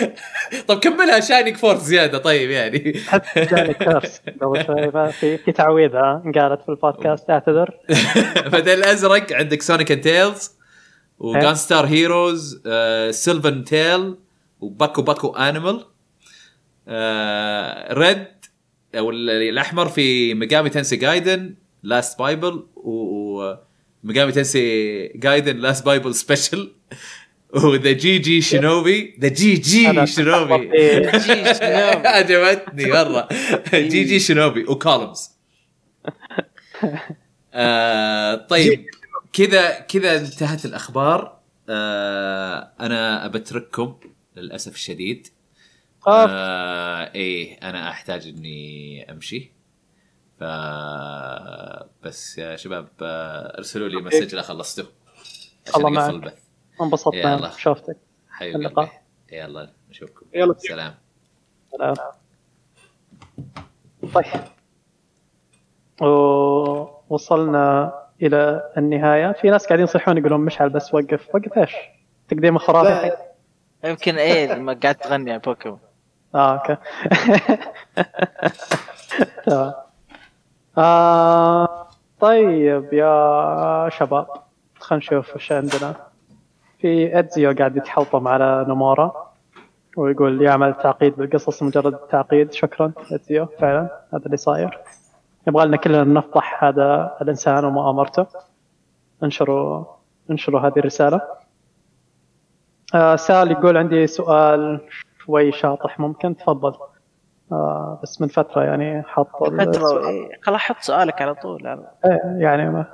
[0.68, 2.98] طب كملها Shining Force زيادة طيب يعني.
[3.06, 3.44] حتى
[3.74, 7.70] curse قبل شوي ما في في تعويذة ها، قالت في البودكاست اعتذر.
[8.52, 10.50] بعدين الأزرق عندك Sonic and Tails و
[11.18, 12.62] Gunstar Heroes
[13.10, 14.14] Sylvan Tale
[14.60, 15.84] و Baku Baku Animal
[17.98, 18.26] red
[18.94, 26.14] أو ال- الأحمر في Megami Tensei Gaiden Last Bible و Megami Tensei Gaiden Last Bible
[26.14, 26.72] Special
[27.52, 30.70] و The GG Shinobi؟ The GG Shinobi.
[32.06, 33.28] عجبتني مرة.
[33.74, 35.30] GG Shinobi و Columns.
[37.54, 38.86] آه طيب
[39.32, 41.38] كذا كذا انتهت الأخبار.
[41.68, 43.96] آه أنا أبترككم
[44.36, 45.28] للأسف الشديد.
[46.06, 49.52] آه، آه إيه أنا أحتاج إني أمشي.
[50.40, 50.44] ف
[52.04, 54.84] بس يا شباب آه، ارسلوا لي message لا خلصتوا
[55.68, 56.41] عشان الله معك.
[56.80, 57.50] انبسطنا يلا.
[57.50, 57.96] شوفتك
[58.30, 58.86] حبيبي اللقاء.
[58.86, 58.98] قلبي.
[59.32, 60.26] يلا نشوفكم.
[60.34, 60.54] يلا.
[60.58, 60.94] سلام.
[61.72, 61.94] سلام.
[64.14, 64.24] طيب.
[66.02, 67.92] ووصلنا
[68.22, 69.32] إلى النهاية.
[69.32, 71.34] في ناس قاعدين يصيحون يقولون مشعل بس وقف.
[71.34, 71.72] وقف إيش؟
[72.28, 73.16] تقديم خرافي
[73.84, 75.78] يمكن إيه لما قاعد تغني على بوكيمون.
[76.34, 76.76] آه أوكي.
[79.46, 79.74] تمام.
[80.78, 81.88] آه
[82.20, 84.26] طيب يا شباب.
[84.78, 86.11] خلينا نشوف وش عندنا.
[86.82, 89.32] في ادزيو قاعد يتحوطم على نومورا
[89.96, 94.78] ويقول يعمل تعقيد بالقصص مجرد تعقيد شكرا ادزيو فعلا هذا اللي صاير.
[95.48, 98.26] يبغى لنا كلنا نفضح هذا الإنسان ومؤامرته.
[99.22, 99.84] انشروا
[100.30, 101.20] انشروا هذه الرسالة.
[102.94, 104.80] آه سال يقول عندي سؤال
[105.18, 106.74] شوي شاطح ممكن تفضل.
[107.52, 110.04] آه بس من فترة يعني حط فترة السؤال.
[110.04, 111.82] إيه، خلاص حط سؤالك على طول يعني.
[112.04, 112.84] إيه، يعني ما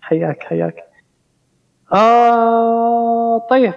[0.00, 0.87] حياك حياك.
[1.92, 3.74] آه طيب.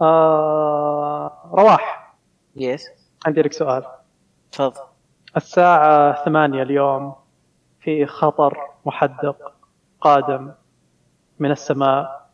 [0.00, 2.14] آه رواح.
[2.56, 2.86] يس
[3.26, 3.84] عندي لك سؤال.
[4.52, 4.80] تفضل.
[5.36, 7.14] الساعة ثمانية اليوم
[7.80, 9.52] في خطر محدق
[10.00, 10.52] قادم
[11.38, 12.26] من السماء.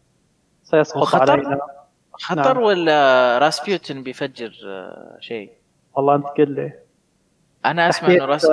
[0.63, 1.61] سيسقط وخطر؟ علينا.
[2.13, 2.63] خطر نعم.
[2.63, 5.53] ولا Rasputin بيفجر آه، شيء؟
[5.95, 6.73] والله أنت قل لي.
[7.65, 8.47] أنا أسمع إنه راس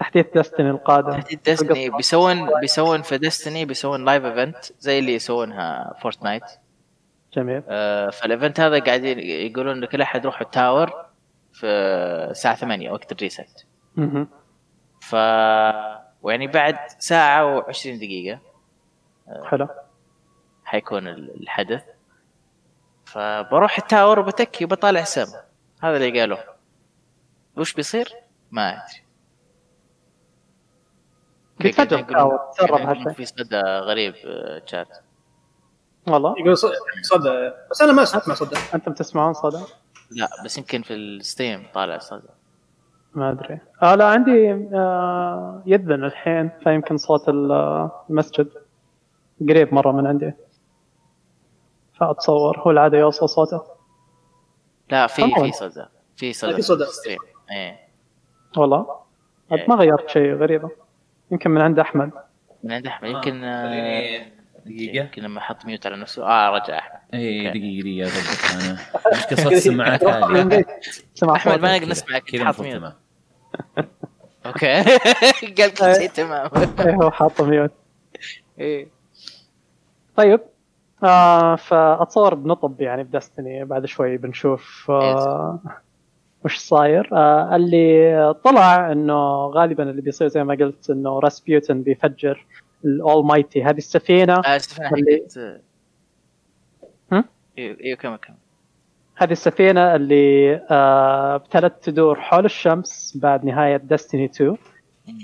[0.00, 1.10] تحديث Destiny القادم.
[1.12, 6.42] تحديث Destiny بيسوون بيسوون في Destiny بيسوون live event زي اللي يسوونها Fortnite
[7.36, 7.62] جميل.
[7.68, 11.06] آه، فال event هذا قاعدين يقولون ان كل أحد يروح ال tower
[11.52, 11.66] في
[12.30, 13.66] الساعة 8 وقت ال reset.
[13.96, 14.28] مهم.
[15.00, 15.14] ف
[16.22, 18.40] ويعني بعد ساعة و20 دقيقة
[19.44, 19.68] حلو.
[20.64, 21.82] حيكون ال- الحدث.
[23.04, 25.42] فبروح ال tower وبتكي وبطالع السما
[25.82, 26.44] هذا اللي قالوه.
[27.56, 28.12] وش بيصير؟
[28.50, 29.02] ما أدري.
[31.68, 32.92] تسرب هالشيء.
[32.94, 34.88] يقولون في صدى غريب آه، شات
[36.08, 36.34] والله.
[36.38, 36.66] يقول ص-
[37.02, 37.52] صدى.
[37.70, 38.56] بس أنا ما أسمع صدى.
[38.74, 39.64] أنتم تسمعون صدى؟
[40.10, 42.28] لا بس يمكن في ال stream طالع صدى.
[43.14, 43.58] ما أدري.
[43.82, 48.48] آه لا عندي آه يذن الحين فيمكن صوت ال- المسجد
[49.48, 50.32] قريب مرة من عندي.
[51.94, 53.62] فأتصور هو العادة يوصل صوته.
[54.90, 55.22] لا في.
[55.34, 55.84] في صدى.
[56.16, 56.86] في صدى في صدى.
[57.50, 57.78] إيه.
[58.56, 58.96] والله.
[59.50, 60.70] عاد ما غيرت شيء غريبة.
[61.30, 62.10] يمكن من عند أحمد.
[62.64, 63.10] من عند أحمد.
[63.10, 64.32] يمكن آه، خليني
[64.66, 64.96] دقيقة.
[65.04, 67.00] يمكن لما حط mute على نفسه آه رجع أحمد.
[67.14, 67.50] اي.
[67.50, 68.64] دقيقة دقيقة اضبط
[69.06, 70.66] أنا مشكلة صوت السماعات عالية
[71.32, 71.60] أحمد.
[71.60, 72.22] ما نقدر نسمعك.
[72.24, 72.92] كذا حاط المفروض mute.
[73.76, 73.86] تمام.
[74.46, 74.82] أوكي.
[75.58, 76.50] قال كل شيء تمام.
[76.80, 77.70] إيه هو حاطه ميوت.
[78.58, 78.88] إيه.
[80.16, 80.40] طيب.
[81.04, 83.64] آه فأتصور بنطب يعني بدستني.
[83.64, 85.60] بعد شوي بنشوف آه
[86.44, 92.46] وش صاير؟ آه اللي طلع إنه غالبا اللي بيصير زي ما قلت إنه راسبيوتن بيفجر
[92.84, 95.60] الأول مايتي هذه السفينة آه، استفنا اللي-؟
[97.58, 98.36] أيوه أيوه كمل كمل
[99.16, 104.56] هذه السفينة اللي آه ابتدت تدور حول الشمس بعد نهاية دستني 2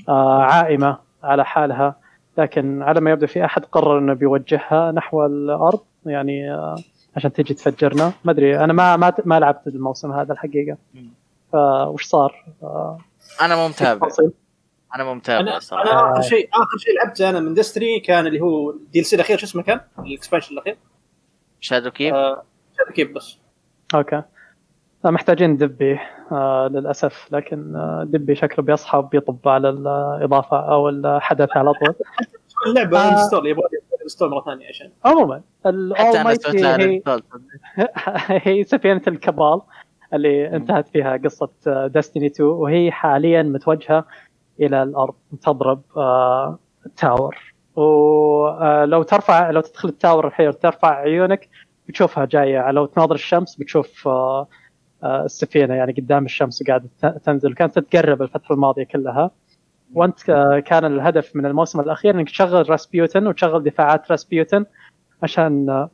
[0.09, 1.97] آه عائمة على حالها.
[2.39, 5.81] لكن على ما يبدو في أحد قرر إنه بيوجهها نحو الأرض.
[6.07, 6.77] يعني آه
[7.17, 8.13] عشان تجي تفجرنا.
[8.25, 10.77] ما أدري أنا ما ما ما لعبت الموسم هذا الحقيقة.
[11.53, 12.99] فوش صار؟ آه
[13.43, 14.09] أنا مو متابع؟
[14.95, 18.27] أنا مو متابع أنا الصراحه أنا آخر شيء آخر شيء لعبته أنا من Destiny كان
[18.27, 20.77] اللي هو ال DLC الأخير شو اسمه كان؟ ال expansion الأخير.
[21.61, 22.43] Shadowkeep آه
[22.95, 23.39] keep بس.
[23.95, 24.23] أوكي.
[25.05, 25.99] لا، محتاجين دبي
[26.33, 27.29] آه للأسف.
[27.33, 31.95] لكن آه دبي شكله بيصحى وبيطب على الإضافة أو الحدث على طول.
[32.67, 33.13] اللعبه آه.
[33.13, 33.65] انستول يبغى
[34.07, 34.91] انستول مرة ثانية عشان.
[35.05, 37.19] عموما حتى الأول أنا سويت ال Almighty هي.
[38.59, 39.61] هي سفينة ال Cabal
[40.15, 41.51] اللي انتهت فيها قصة
[41.87, 44.05] Destiny 2 وهي حاليا متوجهة
[44.61, 51.49] إلى الأرض تضرب آه، ال tower ولو ترفع لو تدخل ال tower الحين وترفع عيونك
[51.89, 52.70] بتشوفها جاية.
[52.70, 54.49] لو تناظر الشمس بتشوف آه،
[55.03, 56.89] آه، السفينة يعني قدام الشمس وقاعدة
[57.24, 57.55] تنزل.
[57.55, 59.31] كانت تتقرب الفترة الماضية كلها.
[59.97, 64.64] وانت آه، كان الهدف من الموسم الأخير إنك تشغل راسبيوتن وتشغل دفاعات راسبيوتن
[65.23, 65.90] عشان آه،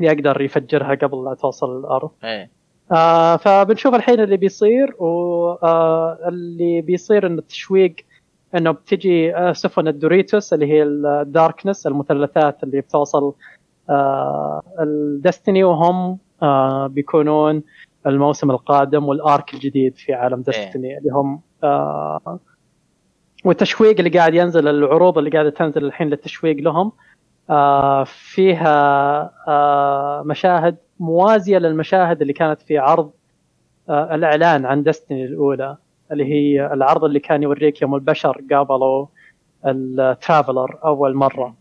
[0.00, 2.10] يقدر يفجرها قبل لا توصل الأرض.
[2.24, 2.50] إيه.
[2.92, 7.96] آه فبنشوف الحين اللي بيصير واللي بيصير انه التشويق
[8.54, 13.34] إنه بتجي آه، سفن الدوريتوس اللي هي الداركنس المثلثات اللي بتوصل
[13.90, 17.62] آه الدستني وهم آه بيكونون
[18.06, 22.38] الموسم القادم والأرك الجديد في عالم دستني اللي هم آه
[23.46, 26.92] والتشويق اللي قاعد ينزل العروض اللي قاعدة تنزل الحين للتشويق لهم
[27.50, 28.76] آه فيها
[29.48, 33.10] آه مشاهد موازية للمشاهد اللي كانت في عرض
[33.88, 35.76] آه الإعلان عن دستني الأولى
[36.12, 39.06] اللي هي العرض اللي كان يوريك يوم البشر قابلوا
[39.66, 41.54] ال Traveler أول مرة.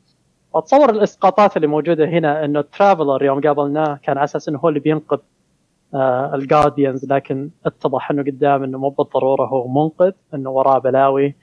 [0.53, 4.70] واتصور الإسقاطات اللي موجودة هنا إنه ال Traveler يوم قابلناه كان على أساس إنه هو
[4.70, 5.18] اللي بينقذ
[5.94, 11.36] آه ال Guardians لكن اتضح إنه قدام إنه مو بالضرورة هو منقذ إنه وراه بلاوي.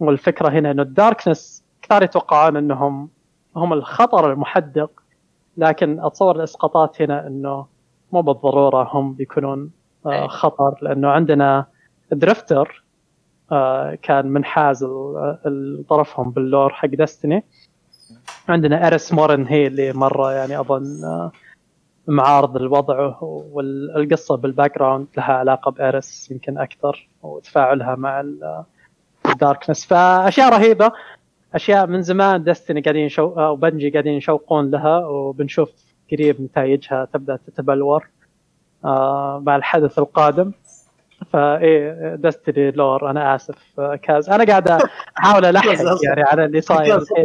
[0.00, 3.08] والفكرة هنا إنه ال Darkness كثار يتوقعون إنهم
[3.56, 4.90] هم الخطر المحدق
[5.56, 7.66] لكن أتصور الإسقاطات هنا إنه
[8.12, 9.70] مو بالضرورة هم بيكونون
[10.06, 10.28] آه أي.
[10.28, 11.66] خطر لأنه عندنا
[12.12, 12.84] Drifter
[13.52, 17.44] آه كان منحاز ال- ال- طرفهم بال lore حق Destiny
[18.48, 21.32] عندنا Eris Morn هي اللي مرة يعني أظن آه
[22.06, 28.24] معارض الوضع والقصة بال background لها علاقة ب Eris يمكن أكثر وتفاعلها مع
[29.26, 30.92] ال- Darkness فأشياء رهيبة.
[31.54, 35.70] أشياء من زمان Destiny قاعدين شو أو Bungie قاعدين يشوقون لها وبنشوف
[36.12, 38.06] قريب نتائجها تبدأ تتبلور
[38.84, 40.52] آه مع الحدث القادم.
[41.32, 43.10] فإيه Destiny lore.
[43.10, 44.30] أنا آسف آه، كاز.
[44.30, 44.68] أنا قاعد
[45.18, 45.66] أحاول ألحق
[46.08, 46.96] يعني على اللي صاير.
[46.96, 47.24] الحين.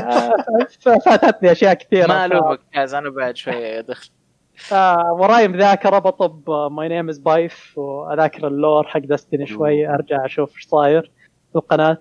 [0.04, 2.06] آه، فاتتني أشياء كثيرة.
[2.06, 4.10] ما ألومك كاز أنا بعد شوية دخل.
[4.72, 10.24] آه وراي مذاكرة بطب My Name is Byf وأذاكر ال lore حق Destiny شوي أرجع
[10.24, 11.10] أشوف إيش صاير
[11.52, 11.98] في القناة.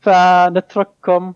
[0.00, 1.34] فنترككم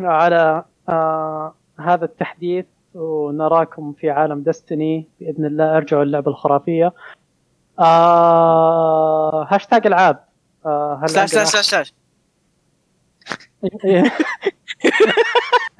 [0.00, 5.76] على آه هذا التحديث ونراكم في عالم Destiny بإذن الله.
[5.76, 6.92] ارجعوا اللعبه الخرافية.
[7.78, 10.24] آه هاشتاج العاب.
[10.66, 11.94] آه هل slash slash slash.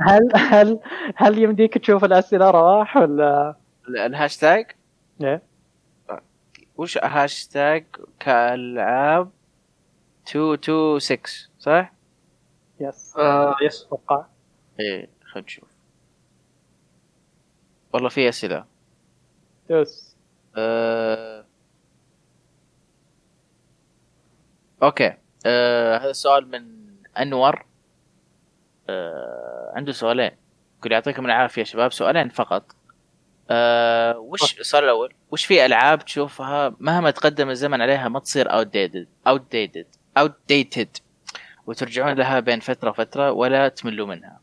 [0.01, 0.81] هل هل
[1.17, 3.57] هل يمديك تشوف الأسئلة رواح ولا؟
[3.89, 4.67] ال- الهاشتاج؟
[5.21, 5.43] إيه؟
[6.77, 7.85] وش هاشتاج
[8.21, 9.31] كالعاب
[10.35, 11.21] 226
[11.59, 11.93] صح؟
[12.81, 13.17] Yes.
[13.17, 13.85] آه yes.
[13.87, 14.25] أتوقع.
[14.81, 15.69] إيه خلينا نشوف.
[17.93, 18.65] والله في أسئلة.
[19.71, 20.17] دوس
[20.57, 21.45] أه...
[24.83, 25.15] أوكي.
[25.47, 25.97] أه...
[25.99, 26.65] هذا السؤال من
[27.19, 27.65] أنور.
[28.91, 29.73] أه...
[29.77, 30.31] عنده سؤالين.
[30.79, 31.93] يقول يعطيكم العافية يا شباب.
[31.93, 32.77] سؤالين فقط.
[33.51, 38.67] آه وش السؤال الأول؟ وش في ألعاب تشوفها مهما تقدم الزمن عليها ما تصير outdated
[38.67, 39.87] outdated
[40.19, 40.97] outdated
[41.67, 44.41] وترجعون لها بين فترة وفترة ولا تملوا منها؟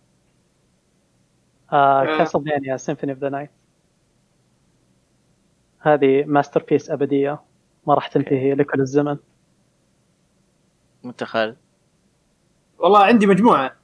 [1.71, 2.17] آه آه.
[2.17, 3.49] كاسلفينيا Symphony of the Night
[5.79, 7.39] هذه masterpiece أبدية
[7.87, 9.17] ما راح تنتهي لكل الزمن.
[11.23, 11.57] خالد
[12.79, 13.65] والله عندي مجموعة.
[13.65, 13.76] آه،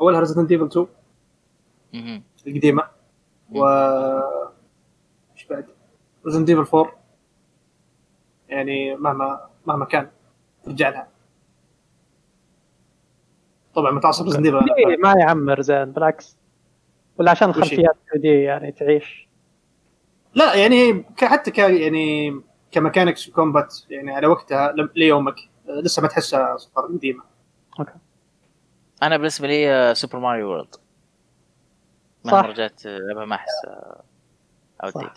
[0.00, 0.86] اولها ريزدنت ايفل 2
[1.94, 2.22] مهم.
[2.46, 2.82] القديمة.
[3.54, 3.64] و
[5.34, 5.66] إيش بعد؟
[6.26, 6.92] ريزدنت ايفل 4
[8.48, 10.10] يعني مهما مهما كان
[10.64, 11.08] ترجع لها.
[13.74, 16.36] طبعا متعصب ريزدنت ايفل ما يعمر زين بالعكس.
[17.18, 19.28] ولا عشان؟ الخلفيات 2 دي يعني تعيش.
[20.34, 25.34] لا يعني ك- حتى ك يعني كميكانكس وكومبات يعني على وقتها لم- ليومك
[25.68, 27.22] آه، لسه ما تحسها صفر قديمة.
[29.06, 30.80] أنا بالنسبة لي آه، سوبر ماريو وورلد صح.
[32.32, 33.50] مهما رجعت آه، العبها ما أحس.
[34.84, 35.10] dated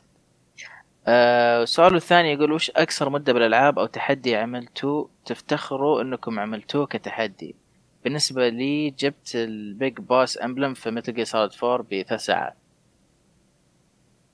[1.08, 7.56] آه السؤال الثاني يقول وش أكثر مدة بالألعاب أو تحدي عملتوه تفتخروا إنكم عملتوه كتحدي
[8.04, 12.56] بالنسبة لي جبت ال Big Boss Emblem في متل جير سوليد 4 بثلاث ساعات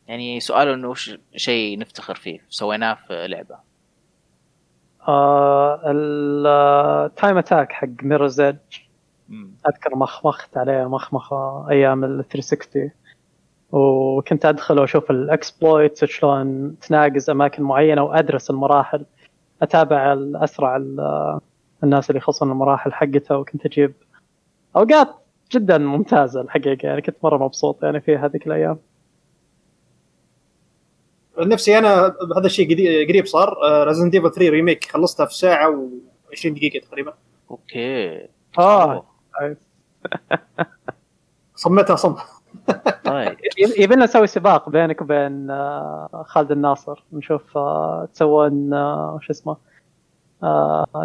[0.07, 3.57] يعني سؤاله إنه وش شيء نفتخر فيه سويناه في لعبة
[5.07, 8.92] آه ال time attack حق ميرورز ايدج مم.
[9.67, 12.91] أذكر مخمخت عليه مخمخة أيام ال 360
[13.71, 19.05] وكنت أدخل وأشوف ال exploits شلون تناقز أماكن معينة وأدرس المراحل
[19.61, 21.39] أتابع الاسرع ال-
[21.83, 23.93] الناس اللي يخلصون المراحل حقتها وكنت أجيب
[24.75, 25.07] أوقات
[25.51, 28.77] جدا ممتازة الحقيقة يعني كنت مرة مبسوط يعني في هذيك الأيام.
[31.39, 32.67] نفسي أنا هذا الشيء
[33.09, 33.55] قريب صار
[33.87, 35.89] ريزدنت ايفل 3 remake خلصتها في ساعة
[36.31, 37.13] و20 دقيقة تقريبا.
[37.51, 38.27] أوكي.
[38.59, 39.05] آه.
[41.55, 42.15] صميتها صم
[43.05, 43.37] طيب.
[43.77, 47.03] يبي لنا نسوي سباق بينك وبين آه، خالد الناصر.
[47.13, 49.57] نشوف آه، تسوون آه، وش اسمه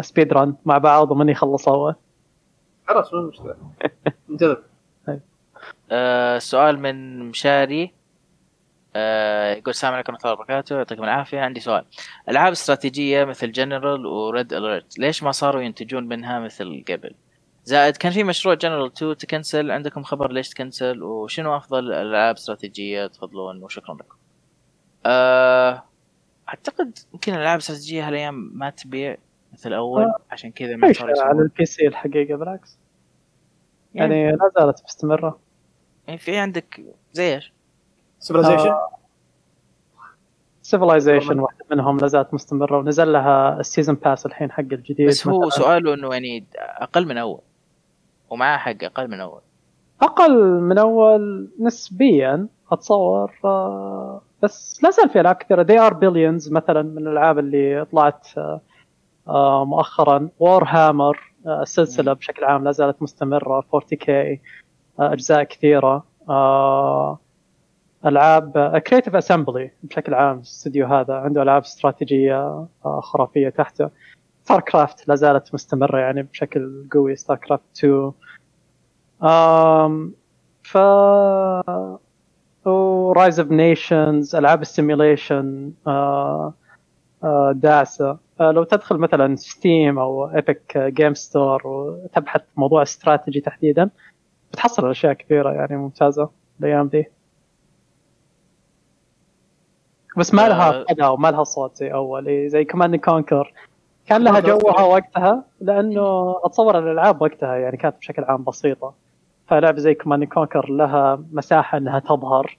[0.01, 1.95] speedrun مع بعض ومن يخلص اول
[2.87, 3.55] خلاص مو مشكلة.
[4.29, 4.63] انتظر.
[5.91, 7.93] آه سؤال من مشاري.
[8.95, 10.75] آه يقول السلام عليكم ورحمة الله وبركاته.
[10.77, 11.39] يعطيكم العافية.
[11.39, 11.85] عندي سؤال.
[12.29, 17.15] ألعاب استراتيجية مثل جنرالز وريد اليرت ليش ما صاروا ينتجون منها مثل قبل؟
[17.65, 23.07] زائد كان في مشروع جنرالز 2 تكنسل عندكم خبر ليش تكنسل وشنو أفضل الألعاب استراتيجية
[23.07, 24.15] تفضلون؟ وشكرا لكم.
[25.05, 25.83] آه
[26.49, 29.17] أعتقد يمكن الألعاب الاستراتيجيه هالأيام ما تبيع
[29.53, 30.19] مثل أول آه.
[30.31, 32.77] عشان كذا ما على ال PC الحقيقة بالعكس.
[33.95, 35.39] يعني لا زالت مستمرة.
[36.07, 36.81] يعني في عندك
[37.13, 37.53] زي إيش؟
[38.19, 38.75] سيفلايزيشن
[40.61, 45.07] سيفلايزيشن واحدة منهم لا زالت مستمرة ونزل لها ال season pass الحين حق الجديد.
[45.07, 45.49] بس هو.
[45.49, 47.41] سؤاله إنه يعني أقل من أول.
[48.29, 49.41] ومعاه حق أقل من أول.
[50.01, 55.61] أقل من أول نسبيا أتصور آه، بس لا زال في ألعاب كثيرة.
[55.61, 58.61] They Are Billions مثلا من الألعاب اللي طلعت آه،
[59.27, 60.29] آه، مؤخرا.
[60.39, 63.59] وور هامر السلسلة بشكل عام لا زالت مستمرة.
[63.61, 64.39] 40k آه،
[64.99, 66.03] أجزاء كثيرة.
[68.05, 73.89] ألعاب كريتيف اسمبلي بشكل عام الاستوديو هذا عنده ألعاب استراتيجية خرافية تحته.
[74.49, 78.11] ستار كرافت لا زالت مستمرة يعني بشكل قوي ستار كرافت 2
[79.23, 80.77] آم
[82.65, 85.71] ورايز اوف نيشنز ألعاب ال simulation
[87.51, 93.89] داعسه لو تدخل مثلا ستيم أو ايبك جيمز ستور وتبحث موضوع استراتيجي تحديدا
[94.51, 97.05] بتحصل أشياء كثيره يعني ممتازة الأيام دي.
[100.17, 100.85] بس ما لها آه.
[100.91, 103.53] صدى وما لها صوت زي أول زي كمان كونكر
[104.09, 104.81] كان لها جوها.
[104.83, 108.93] وقتها لأنه أتصور الألعاب وقتها يعني كانت بشكل عام بسيطة.
[109.47, 112.57] فلعبه زي كمان كونكر لها مساحة إنها تظهر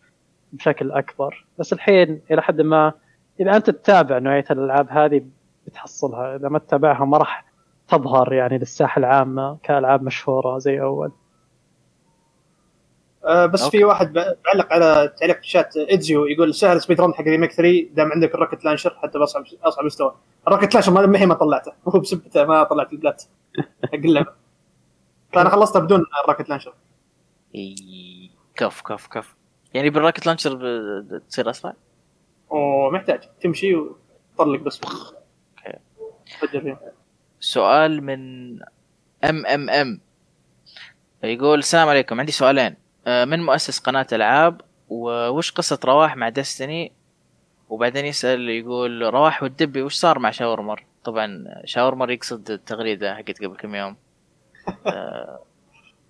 [0.53, 1.47] بشكل أكبر.
[1.59, 2.93] بس الحين إلى حد ما
[3.41, 5.23] إذا أنت تتابع نوعية الألعاب هذه
[5.67, 6.37] بتحصلها.
[6.37, 7.45] إذا ما تتابعها ما راح
[7.89, 11.13] تظهر يعني للساحة العامة كألعاب مشهورة زي أول.
[13.25, 13.79] آه بس أوكي.
[13.79, 18.13] في واحد بعلق على تعليق في الشات ايدزيو يقول سهل speedrun حق remake 3 دام
[18.13, 20.15] عندك ال rocket launcher حتى باصعب أصعب مستوى.
[20.49, 21.73] ال rocket launcher ما هي ما طلعته.
[21.89, 23.23] هو بسبته ما طلعت ال plat.
[23.93, 24.33] حق اللعبة.
[25.33, 26.75] فانا خلصتها بدون ال rocket launcher.
[28.55, 29.35] كف كف كف.
[29.75, 30.59] يعني بال rocket launcher
[31.29, 31.75] تصير أسرع؟
[32.51, 34.81] ومحتاج تمشي وتطلق بس.
[36.51, 36.81] فيه
[37.41, 38.53] سؤال من
[39.25, 40.01] ام ام ام
[41.25, 42.21] يقول السلام عليكم.
[42.21, 42.77] عندي سؤالين.
[43.07, 46.93] من مؤسس قناة ألعاب وش قصة رواح مع دستني
[47.69, 53.57] وبعدين يسأل يقول رواح والدبي وش صار مع شاورمر؟ طبعا شاورمر يقصد التغريدة حقت قبل
[53.57, 53.97] كم يوم.
[54.87, 55.41] آه،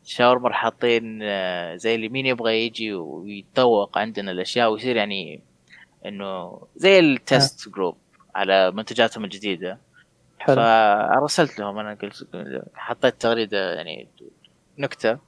[0.05, 5.41] شاورما حاطين آه، زي اللي مين يبغى يجي ويتذوق عندنا الأشياء ويصير يعني
[6.07, 7.97] إنه زي ال test group
[8.35, 9.79] على منتجاتهم الجديدة.
[10.39, 10.57] حلو.
[10.57, 12.27] فأرسلت لهم أنا قلت
[12.75, 14.09] حطيت تغريدة يعني
[14.79, 15.19] نكتة.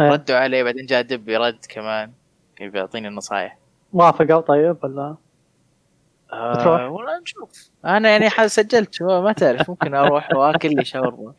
[0.00, 2.12] ردوا علي بعدين جاء دبي رد كمان
[2.56, 3.58] كان بيعطيني النصائح
[3.92, 5.16] وافقوا طيب ولا؟
[6.32, 7.70] آه والله نشوف.
[7.84, 11.32] أنا يعني حال سجلت شو ما تعرف ممكن أروح وأكل لي شاورما.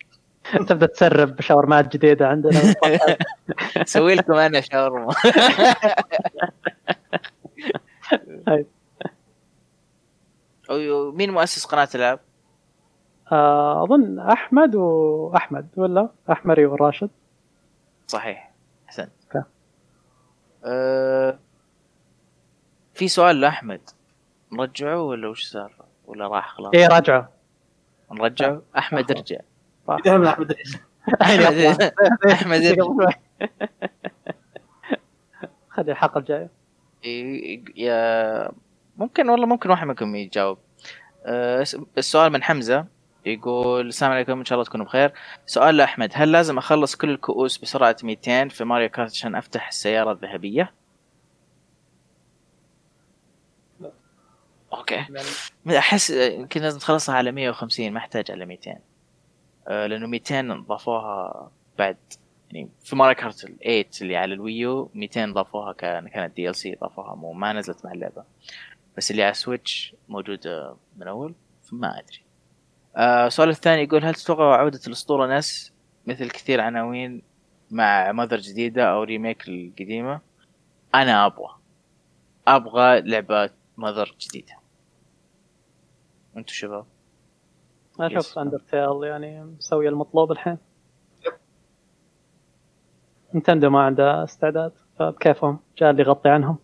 [0.67, 2.59] تبدا تسرب شاورمات جديدة عندنا.
[3.77, 5.13] أسوي لكم أنا شاورما.
[8.47, 8.67] طيب.
[11.15, 12.19] مين مؤسس قناة العاب؟
[13.31, 17.09] آه، أظن أحمد وأحمد ولا؟ أحمري والراشد
[18.13, 18.51] صحيح.
[18.87, 19.09] احسنت.
[20.65, 21.39] أه
[22.93, 23.81] في سؤال لأحمد.
[24.51, 25.73] نرجعه ولا وش صار؟
[26.05, 27.29] ولا راح خلاص؟ إيه راجعه.
[28.11, 29.05] نرجعه؟ أحمد
[30.05, 30.79] دائما أحمد العيسى.
[32.31, 32.61] أحمد
[35.69, 36.49] خلي الحلقة الجاية.
[37.03, 38.51] إيه، يا
[38.97, 40.57] ممكن والله ممكن واحد منكم يجاوب.
[41.25, 41.65] أه،
[41.97, 42.85] السؤال من حمزة.
[43.25, 45.13] يقول السلام عليكم إن شاء الله تكونوا بخير.
[45.45, 50.11] سؤال لأحمد هل لازم أخلص كل الكؤوس بسرعة 200 في ماريو كارت عشان أفتح السيارة
[50.11, 50.73] الذهبية؟
[54.73, 54.95] أوكي.
[55.65, 58.79] يعني أحس يمكن لازم تخلصها على 150 ما أحتاج على 200
[59.67, 61.97] أه، لأنه 200 ضافوها بعد.
[62.51, 66.75] يعني في Mario Kart 8 اللي على ال Wii U 200 ضافوها كان كانت DLC
[66.75, 67.15] ضافوها.
[67.15, 68.23] مو ما نزلت مع اللعبة.
[68.97, 72.22] بس اللي على Switch موجودة من أول فما أدري.
[72.22, 72.22] آه،
[72.97, 75.73] السؤال الثاني يقول هل تتوقع عودة الأسطورة Ness
[76.07, 77.21] مثل كثير عناوين
[77.71, 80.21] مع Mother جديدة أو remake القديمة؟
[80.95, 81.55] أنا أبغى.
[82.47, 84.53] أبغى لعبة Mother جديدة.
[86.37, 86.85] أنتوا شباب.
[87.99, 88.37] أنا أشوف yes.
[88.37, 90.57] Undertale يعني مسوي المطلوب الحين.
[93.35, 96.57] Nintendo ما عنده استعداد فبكيفهم جاء اللي يغطي عنهم.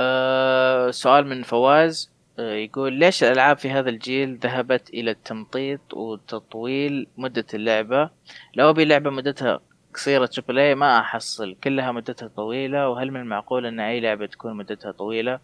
[0.00, 7.06] أه سؤال من فواز أه يقول ليش الألعاب في هذا الجيل ذهبت إلى التمطيط وتطويل
[7.16, 8.10] مدة اللعبة؟
[8.54, 9.60] لو أبي لعبة مدتها
[9.94, 14.56] قصيرة triple A ما أحصل كلها مدتها طويلة وهل من المعقول أن أي لعبة تكون
[14.56, 15.40] مدتها طويلة؟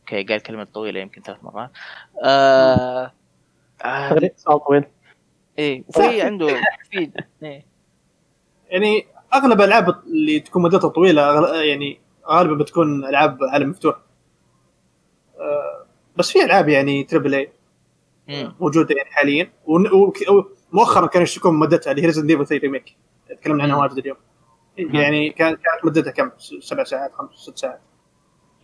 [0.00, 1.70] okay قال كلمة طويلة يمكن ثلاث مرات.
[2.24, 3.12] آه
[3.84, 4.84] آه سؤال طويل.
[5.58, 6.46] إيه وفي عنده
[6.90, 7.10] في
[7.42, 7.64] إيه.
[8.68, 13.94] يعني أغلب الالعاب اللي تكون مدتها طويلة يعني غالبا بتكون ألعاب عالم مفتوح.
[13.96, 14.05] آه،
[16.16, 17.50] بس في ألعاب يعني triple A.
[18.60, 22.96] موجودة يعني حاليا ومؤخرا كانوا يشتكون من مدتها اللي هي Resident Evil 3 remake
[23.40, 23.76] تكلمنا عنها.
[23.76, 24.16] واجد اليوم
[24.78, 26.30] يعني كانت كانت مدتها كم؟
[26.60, 27.80] سبع ساعات خمس ست ساعات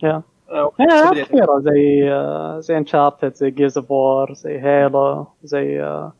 [0.03, 1.13] يا آه، A.
[1.17, 6.13] كثيره زي آه، زي Uncharted زي Gears of War زي Halo زي آه،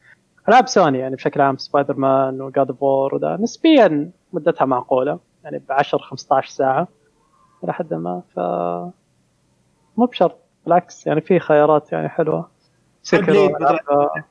[0.49, 5.59] ألعاب سوني يعني بشكل عام Spider-Man و God of War وذا نسبيا مدتها معقولة يعني
[5.59, 6.87] ب 10 15 ساعة
[7.63, 8.39] إلى حد ما ف
[9.97, 12.49] مو بشرط بالعكس يعني في خيارات يعني حلوة.
[13.61, 14.23] مثلاً.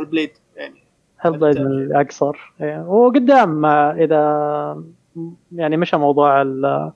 [0.00, 0.74] Hellblade يعني.
[1.20, 2.52] Hellblade من الأقصر.
[2.60, 2.80] إيه.
[2.88, 4.82] وقدام ما إذا
[5.52, 6.92] يعني مشى موضوع ال-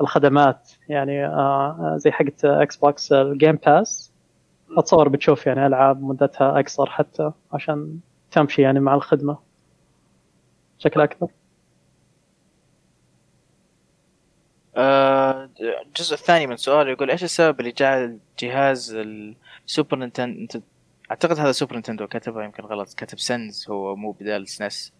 [0.00, 4.12] الخدمات يعني آه، زي حقت Xbox ال Game Pass
[4.78, 7.98] أتصور بتشوف يعني ألعاب مدتها أقصر حتى عشان
[8.30, 9.38] تمشي يعني مع الخدمة.
[10.78, 11.30] بشكل أكبر آه،
[14.76, 20.60] الجزء الثاني من السؤال يقول إيش السبب اللي جعل جهاز ال Super Nintendo
[21.10, 24.92] أعتقد هذا Super Nintendo كتبها يمكن غلط كتب سنز هو مو بدال سنس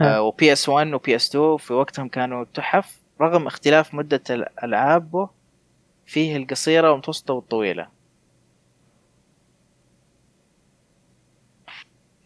[0.00, 4.22] آه و PS 1 و PS 2 في وقتهم كانوا تحف رغم اختلاف مدة
[4.64, 5.30] العابه
[6.06, 7.88] فيه القصيرة والمتوسطة والطويلة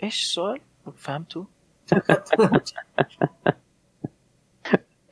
[0.03, 0.61] إيش السؤال؟
[0.97, 1.45] فهمتوا؟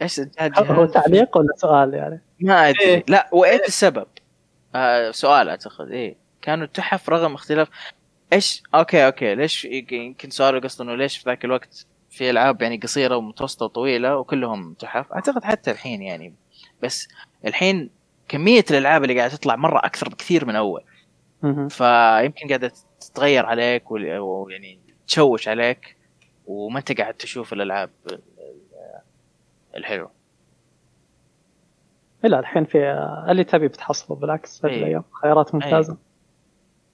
[0.05, 0.21] إيش
[0.59, 3.05] هو تعليق ولا سؤال يعني؟ ما أدري إيه.
[3.09, 4.07] لا وإيش السبب؟
[4.75, 7.69] آه سؤال أعتقد إيه كانوا تحف رغم اختلاف
[8.33, 12.77] إيش okay okay ليش يمكن سؤال قصده إنه ليش في ذاك الوقت في ألعاب يعني
[12.77, 16.35] قصيرة ومتوسطة وطويلة وكلهم تحف أعتقد حتى الحين يعني
[16.83, 17.09] بس
[17.47, 17.91] الحين
[18.29, 20.83] كمية الألعاب اللي قاعدة تطلع مرة أكثر بكثير من أول.
[21.69, 25.97] فيمكن قاعدة تتغير عليك ويعني تشوش عليك
[26.47, 27.91] وما أنت قاعد تشوف الألعاب
[29.75, 30.11] ال- الحلوه
[32.23, 32.79] لا الحين في
[33.29, 34.79] اللي تبي بتحصله بالعكس هذه إيه.
[34.79, 35.05] الأيام.
[35.23, 35.97] خيارات ممتازة.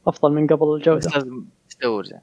[0.06, 0.96] أفضل من قبل الجودة.
[0.98, 1.44] بس لازم
[1.80, 2.20] تدور زين.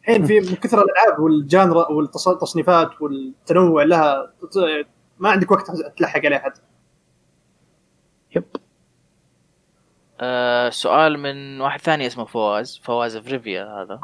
[0.00, 4.32] الحين في من كثر الألعاب وال genre والتصنيفات والتنوع لها
[5.18, 6.60] ما عندك وقت تلحق عليها حتى
[8.36, 8.44] yep.
[10.20, 12.80] آه سؤال من واحد ثاني اسمه فواز.
[12.84, 14.00] فواز فريفيا هذا.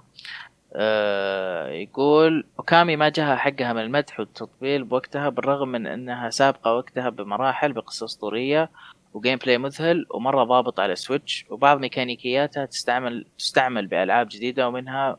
[0.79, 7.09] آه يقول Okami ما جاها حقها من المدح والتطبيل بوقتها بالرغم من أنها سابقة وقتها
[7.09, 8.71] بمراحل بقصه اسطوريه
[9.15, 15.17] و gameplay مذهل ومرة ضابط على Switch وبعض ميكانيكياتها تستعمل تستعمل بألعاب جديدة ومنها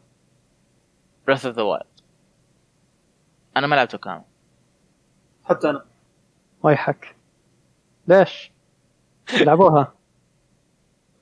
[1.28, 1.86] Breath of the Wild
[3.58, 4.22] أنا ما لعبت Okami.
[5.46, 5.86] حتى أنا.
[6.64, 7.16] ويحك
[8.08, 8.52] ليش؟
[9.42, 9.94] يلعبوها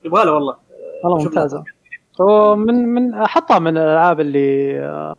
[0.04, 0.56] يبغى له والله.
[1.04, 1.77] والله شوف
[2.20, 5.16] ممتازه ومن من أحطها من الألعاب اللي آه،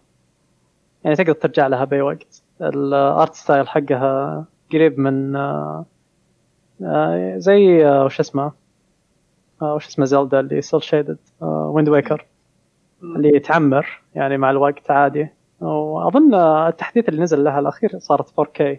[1.03, 2.43] يعني تقدر ترجع لها بأي وقت.
[2.61, 5.85] ال art style حقها قريب من آه،
[6.83, 8.51] آه، زي وش اسمه؟
[9.61, 12.25] وش اسمه Zelda اللي cel shaded Wind Waker
[13.03, 15.27] اللي يتعمر يعني مع الوقت عادي.
[15.61, 18.77] وأظن التحديث اللي نزل لها الأخير صارت 4K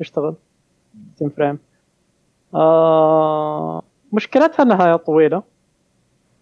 [0.00, 0.34] يشتغل.
[1.16, 1.58] 60 frame
[4.12, 5.55] مشكلتها إنها طويلة.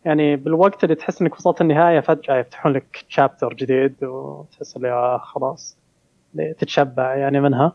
[0.04, 5.18] يعني بالوقت اللي تحس إنك وصلت النهاية فجأة يفتحون لك chapter جديد وتحس اللي آه
[5.18, 5.76] خلاص
[6.58, 7.72] تتشبع يعني منها.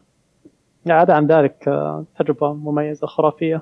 [0.89, 3.61] عدا عن ذلك آه، تجربة مميزة خرافية.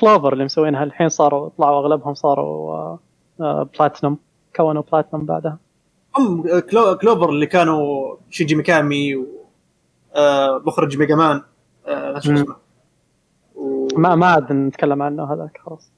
[0.00, 2.98] Clover اللي مسوينها الحين صاروا طلعوا أغلبهم صاروا آه،
[3.40, 4.16] آه، بلاتنم
[4.56, 5.58] كونوا بلاتنم بعدها.
[6.16, 9.26] هم Clo Clover اللي كانوا Shinji Mikami و
[10.16, 11.42] آه، مخرج Mega Man
[11.86, 12.20] آه،.
[13.96, 15.90] ما ما عاد نتكلم عنه هذاك خلاص.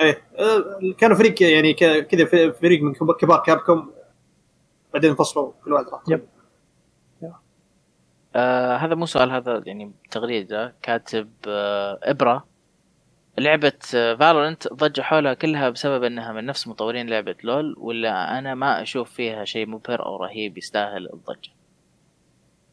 [0.00, 3.92] إيه آه، كانوا فريق يعني ك- كذا في- فريق من كب- كبار Capcom
[4.94, 6.20] بعدين انفصلوا كل واحد راح yep.
[8.36, 12.46] آه هذا مو سؤال هذا يعني تغريده كاتب آه إبرة
[13.38, 18.82] لعبة Valorant ضجة حولها كلها بسبب إنها من نفس مطورين لعبة LoL ولا أنا ما
[18.82, 21.50] أشوف فيها شيء مبهر أو رهيب يستاهل الضجة.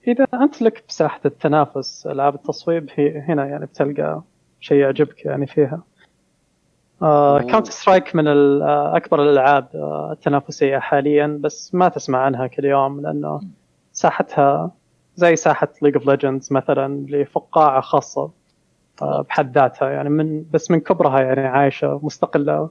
[0.07, 4.21] إذا أنت لك مساحه التنافس ألعاب التصويب هي هنا يعني بتلقى
[4.59, 5.96] شيء يعجبك يعني فيها آه.
[6.99, 13.41] Counter-Strike من آه، أكبر الألعاب آه، التنافسية حاليا بس ما تسمع عنها كل يوم لأنه
[13.91, 14.71] ساحتها
[15.15, 18.31] زي ساحة League of Legends مثلا اللي فقاعه خاصة
[19.01, 22.69] آه، بحد ذاتها يعني من بس من كبرها يعني عايشة مستقله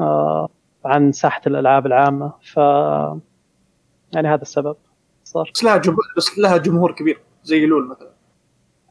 [0.00, 0.48] آه،
[0.84, 2.32] عن ساحة الألعاب العامة.
[2.42, 2.56] ف
[4.14, 4.76] يعني هذا السبب
[5.24, 5.50] صار.
[5.54, 8.15] بس لها جمهور بس لها جمهور كبير زي LoL مثلا.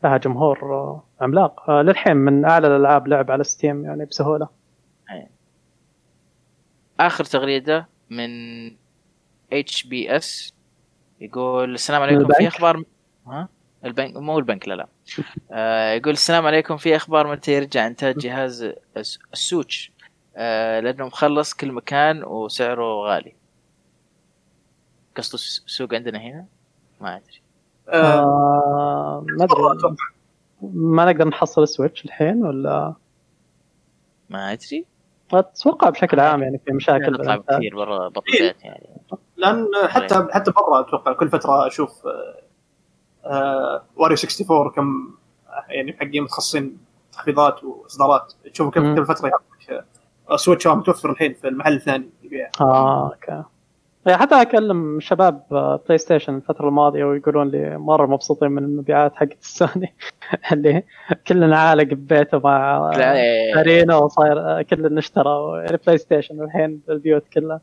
[0.06, 1.70] لها جمهور آه، عملاق.
[1.70, 4.48] آه، للحين من أعلى الألعاب لعب على Steam يعني بسهولة.
[7.00, 8.30] آخر تغريدة من
[9.54, 10.54] HBS
[11.22, 12.84] يقول السلام عليكم البنك؟ في أخبار؟
[13.28, 13.50] ها؟
[13.86, 14.88] البنك؟ مو البنك لا لا.
[15.52, 18.64] آه يقول السلام عليكم في أخبار متى يرجع إنتاج جهاز
[18.98, 19.92] الس- ال Switch
[20.38, 23.36] آه لأنه مخلص كل مكان وسعره غالي.
[25.18, 26.46] قصده الس- السوق عندنا هنا؟
[27.02, 27.42] ما أدري.
[27.90, 29.96] آه، آه، ما أدري.
[30.62, 32.94] ما نقدر نحصل Switch الحين ولا؟
[34.30, 34.86] ما أدري.
[35.34, 37.42] أتوقع بشكل عام يعني في مشاكل.
[37.50, 38.12] كثير برا
[38.64, 39.02] يعني.
[39.38, 42.42] لأن حتى حتى برا أتوقع كل فترة أشوف آه،
[43.26, 45.14] آه، Wario 64 كم
[45.70, 46.78] يعني حقين متخصصين
[47.12, 48.34] تخفيضات وإصدارات.
[48.54, 48.96] تشوف مم.
[48.96, 49.32] كل فترة
[50.30, 52.10] آه، Switch هو متوفر الحين في المحل الثاني.
[52.24, 53.44] يبيع آه أوكي.
[54.08, 59.96] حتى أكلم شباب آه، PlayStation الفترة الماضية ويقولون لي مرة مبسوطين من المبيعات حقت السوني
[60.52, 60.84] اللي
[61.28, 63.60] كلنا عالق ببيته مع لا إيه.
[63.60, 67.62] أرينا وصاير آه، كلنا اشترى PlayStation الحين بالبيوت كلها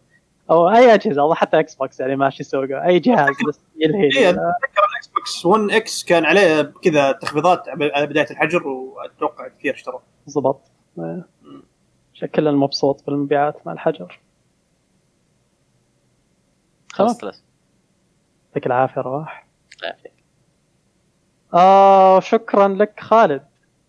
[0.50, 4.30] أو أي أجهزة والله حتى Xbox يعني ماشي سوقه أي جهاز بس يلهي إيه،.
[4.30, 10.00] أتذكر ال Xbox 1 X كان عليه كذا تخفيضات على بداية الحجر وأتوقع كثير اشتروا
[10.98, 11.26] إيه.
[12.14, 14.20] شكلنا مبسوط بالمبيعات مع الحجر
[16.92, 17.20] خلاص.
[17.20, 17.44] خلاص
[18.48, 19.46] يعطيك العافية رواح.
[21.54, 23.42] آه شكرا لك خالد.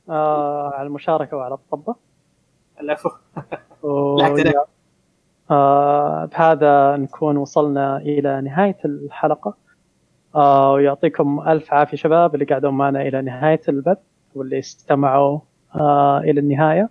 [0.09, 1.95] آه على المشاركة وعلى الطبة.
[2.81, 3.09] العفو.
[5.51, 9.57] آه بهذا نكون وصلنا إلى نهاية الحلقة.
[10.35, 13.97] آه ويعطيكم ألف عافية شباب اللي قعدوا معنا إلى نهاية البث
[14.35, 15.39] واللي استمعوا
[15.75, 16.89] آه إلى النهاية.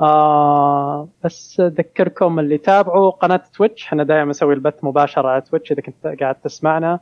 [0.00, 5.80] آه بس اذكركم اللي تابعوا قناة Twitch إحنا دائما نسوي البث مباشرة على Twitch إذا
[5.82, 7.00] كنت قاعد تسمعنا.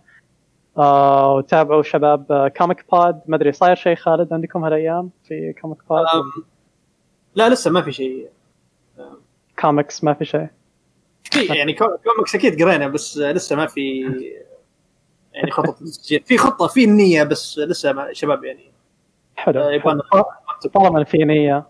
[0.79, 5.79] آه وتابعوا شباب آه، Comic Pod ما أدري صاير شيء خالد عندكم هالأيام في Comic
[5.89, 6.45] Pod أم،
[7.35, 8.29] لا لسه ما في شيء.
[9.61, 10.47] كوميكس ما في شيء.
[11.51, 14.01] يعني co- comics أكيد قرينا بس لسه ما في
[15.33, 16.23] يعني خطة تسجيل.
[16.23, 18.71] في خطة في النيه بس لسه ما شباب يعني.
[19.37, 19.61] حلو.
[19.61, 20.01] آه، يبغى.
[20.75, 21.65] طالما في نية.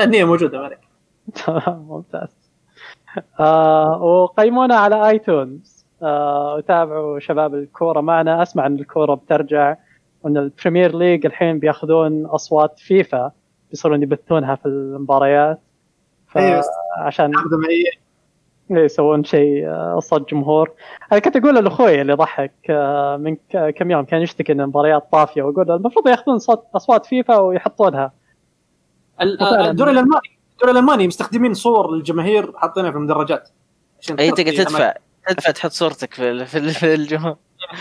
[0.00, 0.78] لا النيه موجودة ما عليك.
[1.88, 2.28] ممتاز.
[3.40, 5.86] آه وقيمونا على iTunes.
[6.02, 8.42] آه وتابعوا شباب الكورة معنا.
[8.42, 9.76] أسمع إن الكورة بترجع
[10.22, 13.32] وإن ال Premier League الحين بيأخذون أصوات فيفا
[13.70, 15.60] بيصيرون يبثونها في المباريات.
[16.36, 16.62] أيوة.
[16.96, 17.84] فعشان معي
[18.70, 20.70] إيه، يسوون شيء آه، قصاد جمهور.
[21.12, 23.36] أنا كنت أقول لأخوي اللي ضحك آه، من
[23.76, 28.19] كم يوم كان يشتكي إن المباريات طافية واقول المفروض يأخذون صوت أصوات فيفا ويحطونها.
[29.22, 30.20] الدوري الألماني.
[30.52, 33.48] الدوري الألماني مستخدمين صور للجماهير حاطينها في المدرجات.
[34.00, 34.94] عشان أي تقدر تدفع.
[35.28, 37.36] تدفع تحط صورتك في ال- في, ال- في الجمهور.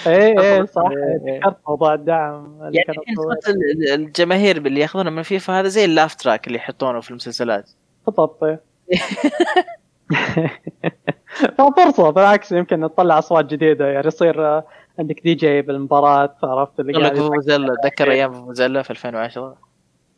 [0.08, 0.82] اي اي صح.
[0.92, 1.40] إيه، إيه.
[1.40, 2.86] تذكرت موضوع الدعم يعني
[3.96, 7.70] الجماهير اللي ياخذونه من فيفا هذا زي ال laugh track اللي يحطونه في المسلسلات.
[8.08, 8.40] بالضبط.
[11.80, 13.88] فرصة بالعكس يمكن نطلع أصوات جديدة.
[13.88, 14.64] يعني يصير آه،
[15.00, 17.14] عندك دي جي بالمباراة عرفت اللي قاعد
[17.84, 19.56] تذكر أيام فوفوزيلا في 2010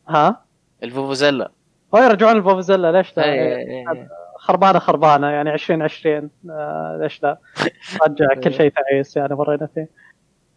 [0.08, 0.42] ها؟
[0.82, 1.50] الفوفوزيلا
[1.94, 4.08] هو يرجعون الفوفزيلا ليش لا؟ إيه، إيه، إيه.
[4.36, 7.38] خربانة خربانة يعني 2020 آه ليش لا؟
[8.06, 9.88] رجع كل شيء تعيس يعني مرينا فيه.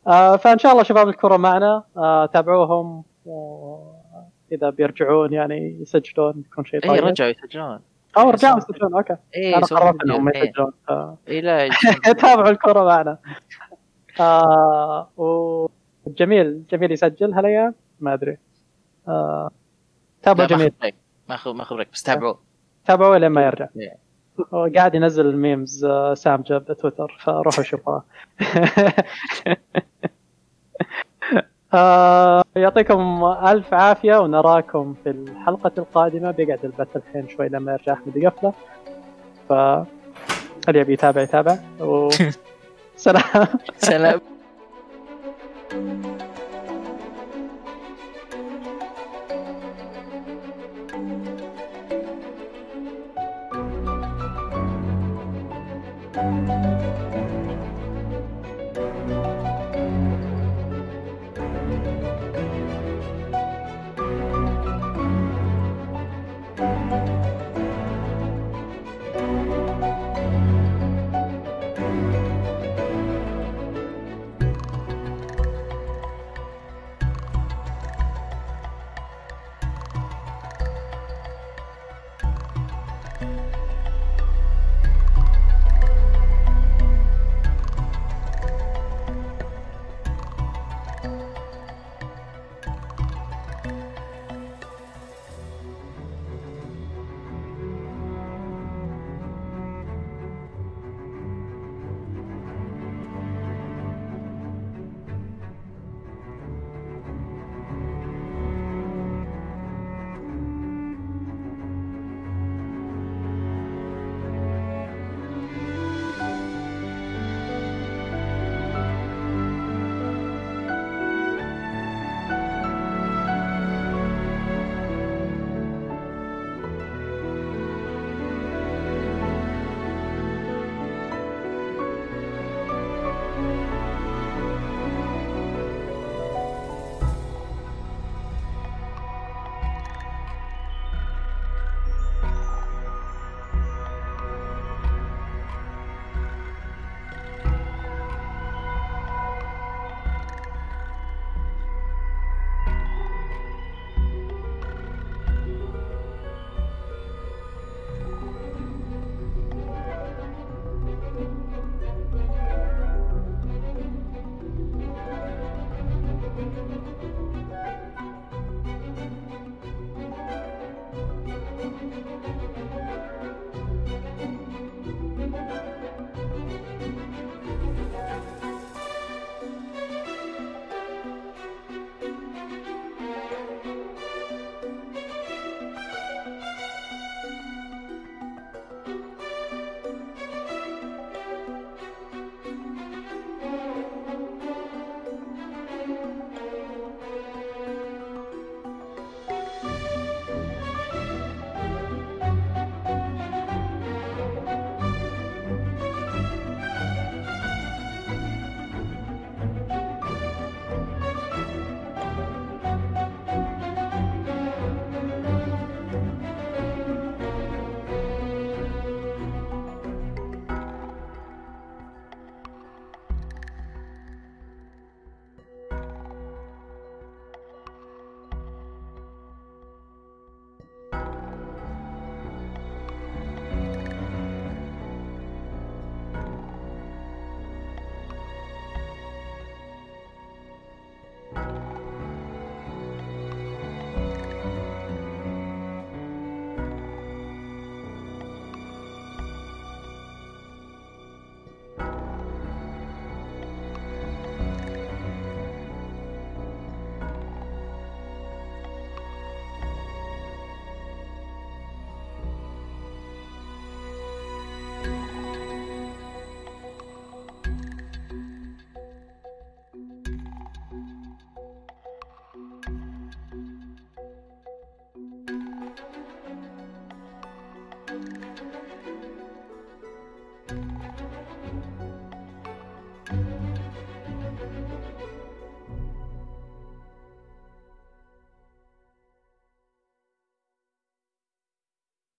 [0.07, 6.83] آه فإن شاء الله شباب الكرة معنا آه تابعوهم واذا بيرجعون يعني يسجلون يكون شيء
[6.83, 7.03] اي طيب.
[7.03, 7.79] رجعوا يسجلون
[8.17, 10.29] أو رجعوا يسجلون أوكي اي أنا قررت إنهم.
[10.29, 10.71] يسجلون
[11.27, 11.69] اي لا.
[12.21, 13.17] تابعوا الكرة معنا.
[14.19, 18.37] آه وجميل جميل يسجل هالأيام ما أدري.
[19.07, 19.51] آه
[20.25, 20.71] تابعوا جميل.
[21.29, 22.39] ماخذ ماخذ break بس تابعوه
[22.85, 23.67] تابعوه لين ما يرجع.
[23.77, 23.97] إيه.
[24.53, 28.03] هو قاعد ينزل ال memes آه، سام جاب بتويتر فروحوا شوفوها.
[31.73, 36.31] آه، يعطيكم ألف عافية ونراكم في الحلقة القادمة.
[36.31, 38.53] بيقعد البث الحين شوي لما يرجع أحمد يقفله.
[39.49, 39.53] ف
[40.69, 41.57] اللي يبي يتابع يتابع.
[41.79, 42.09] و...
[42.95, 43.47] سلام.
[43.77, 44.21] سلام.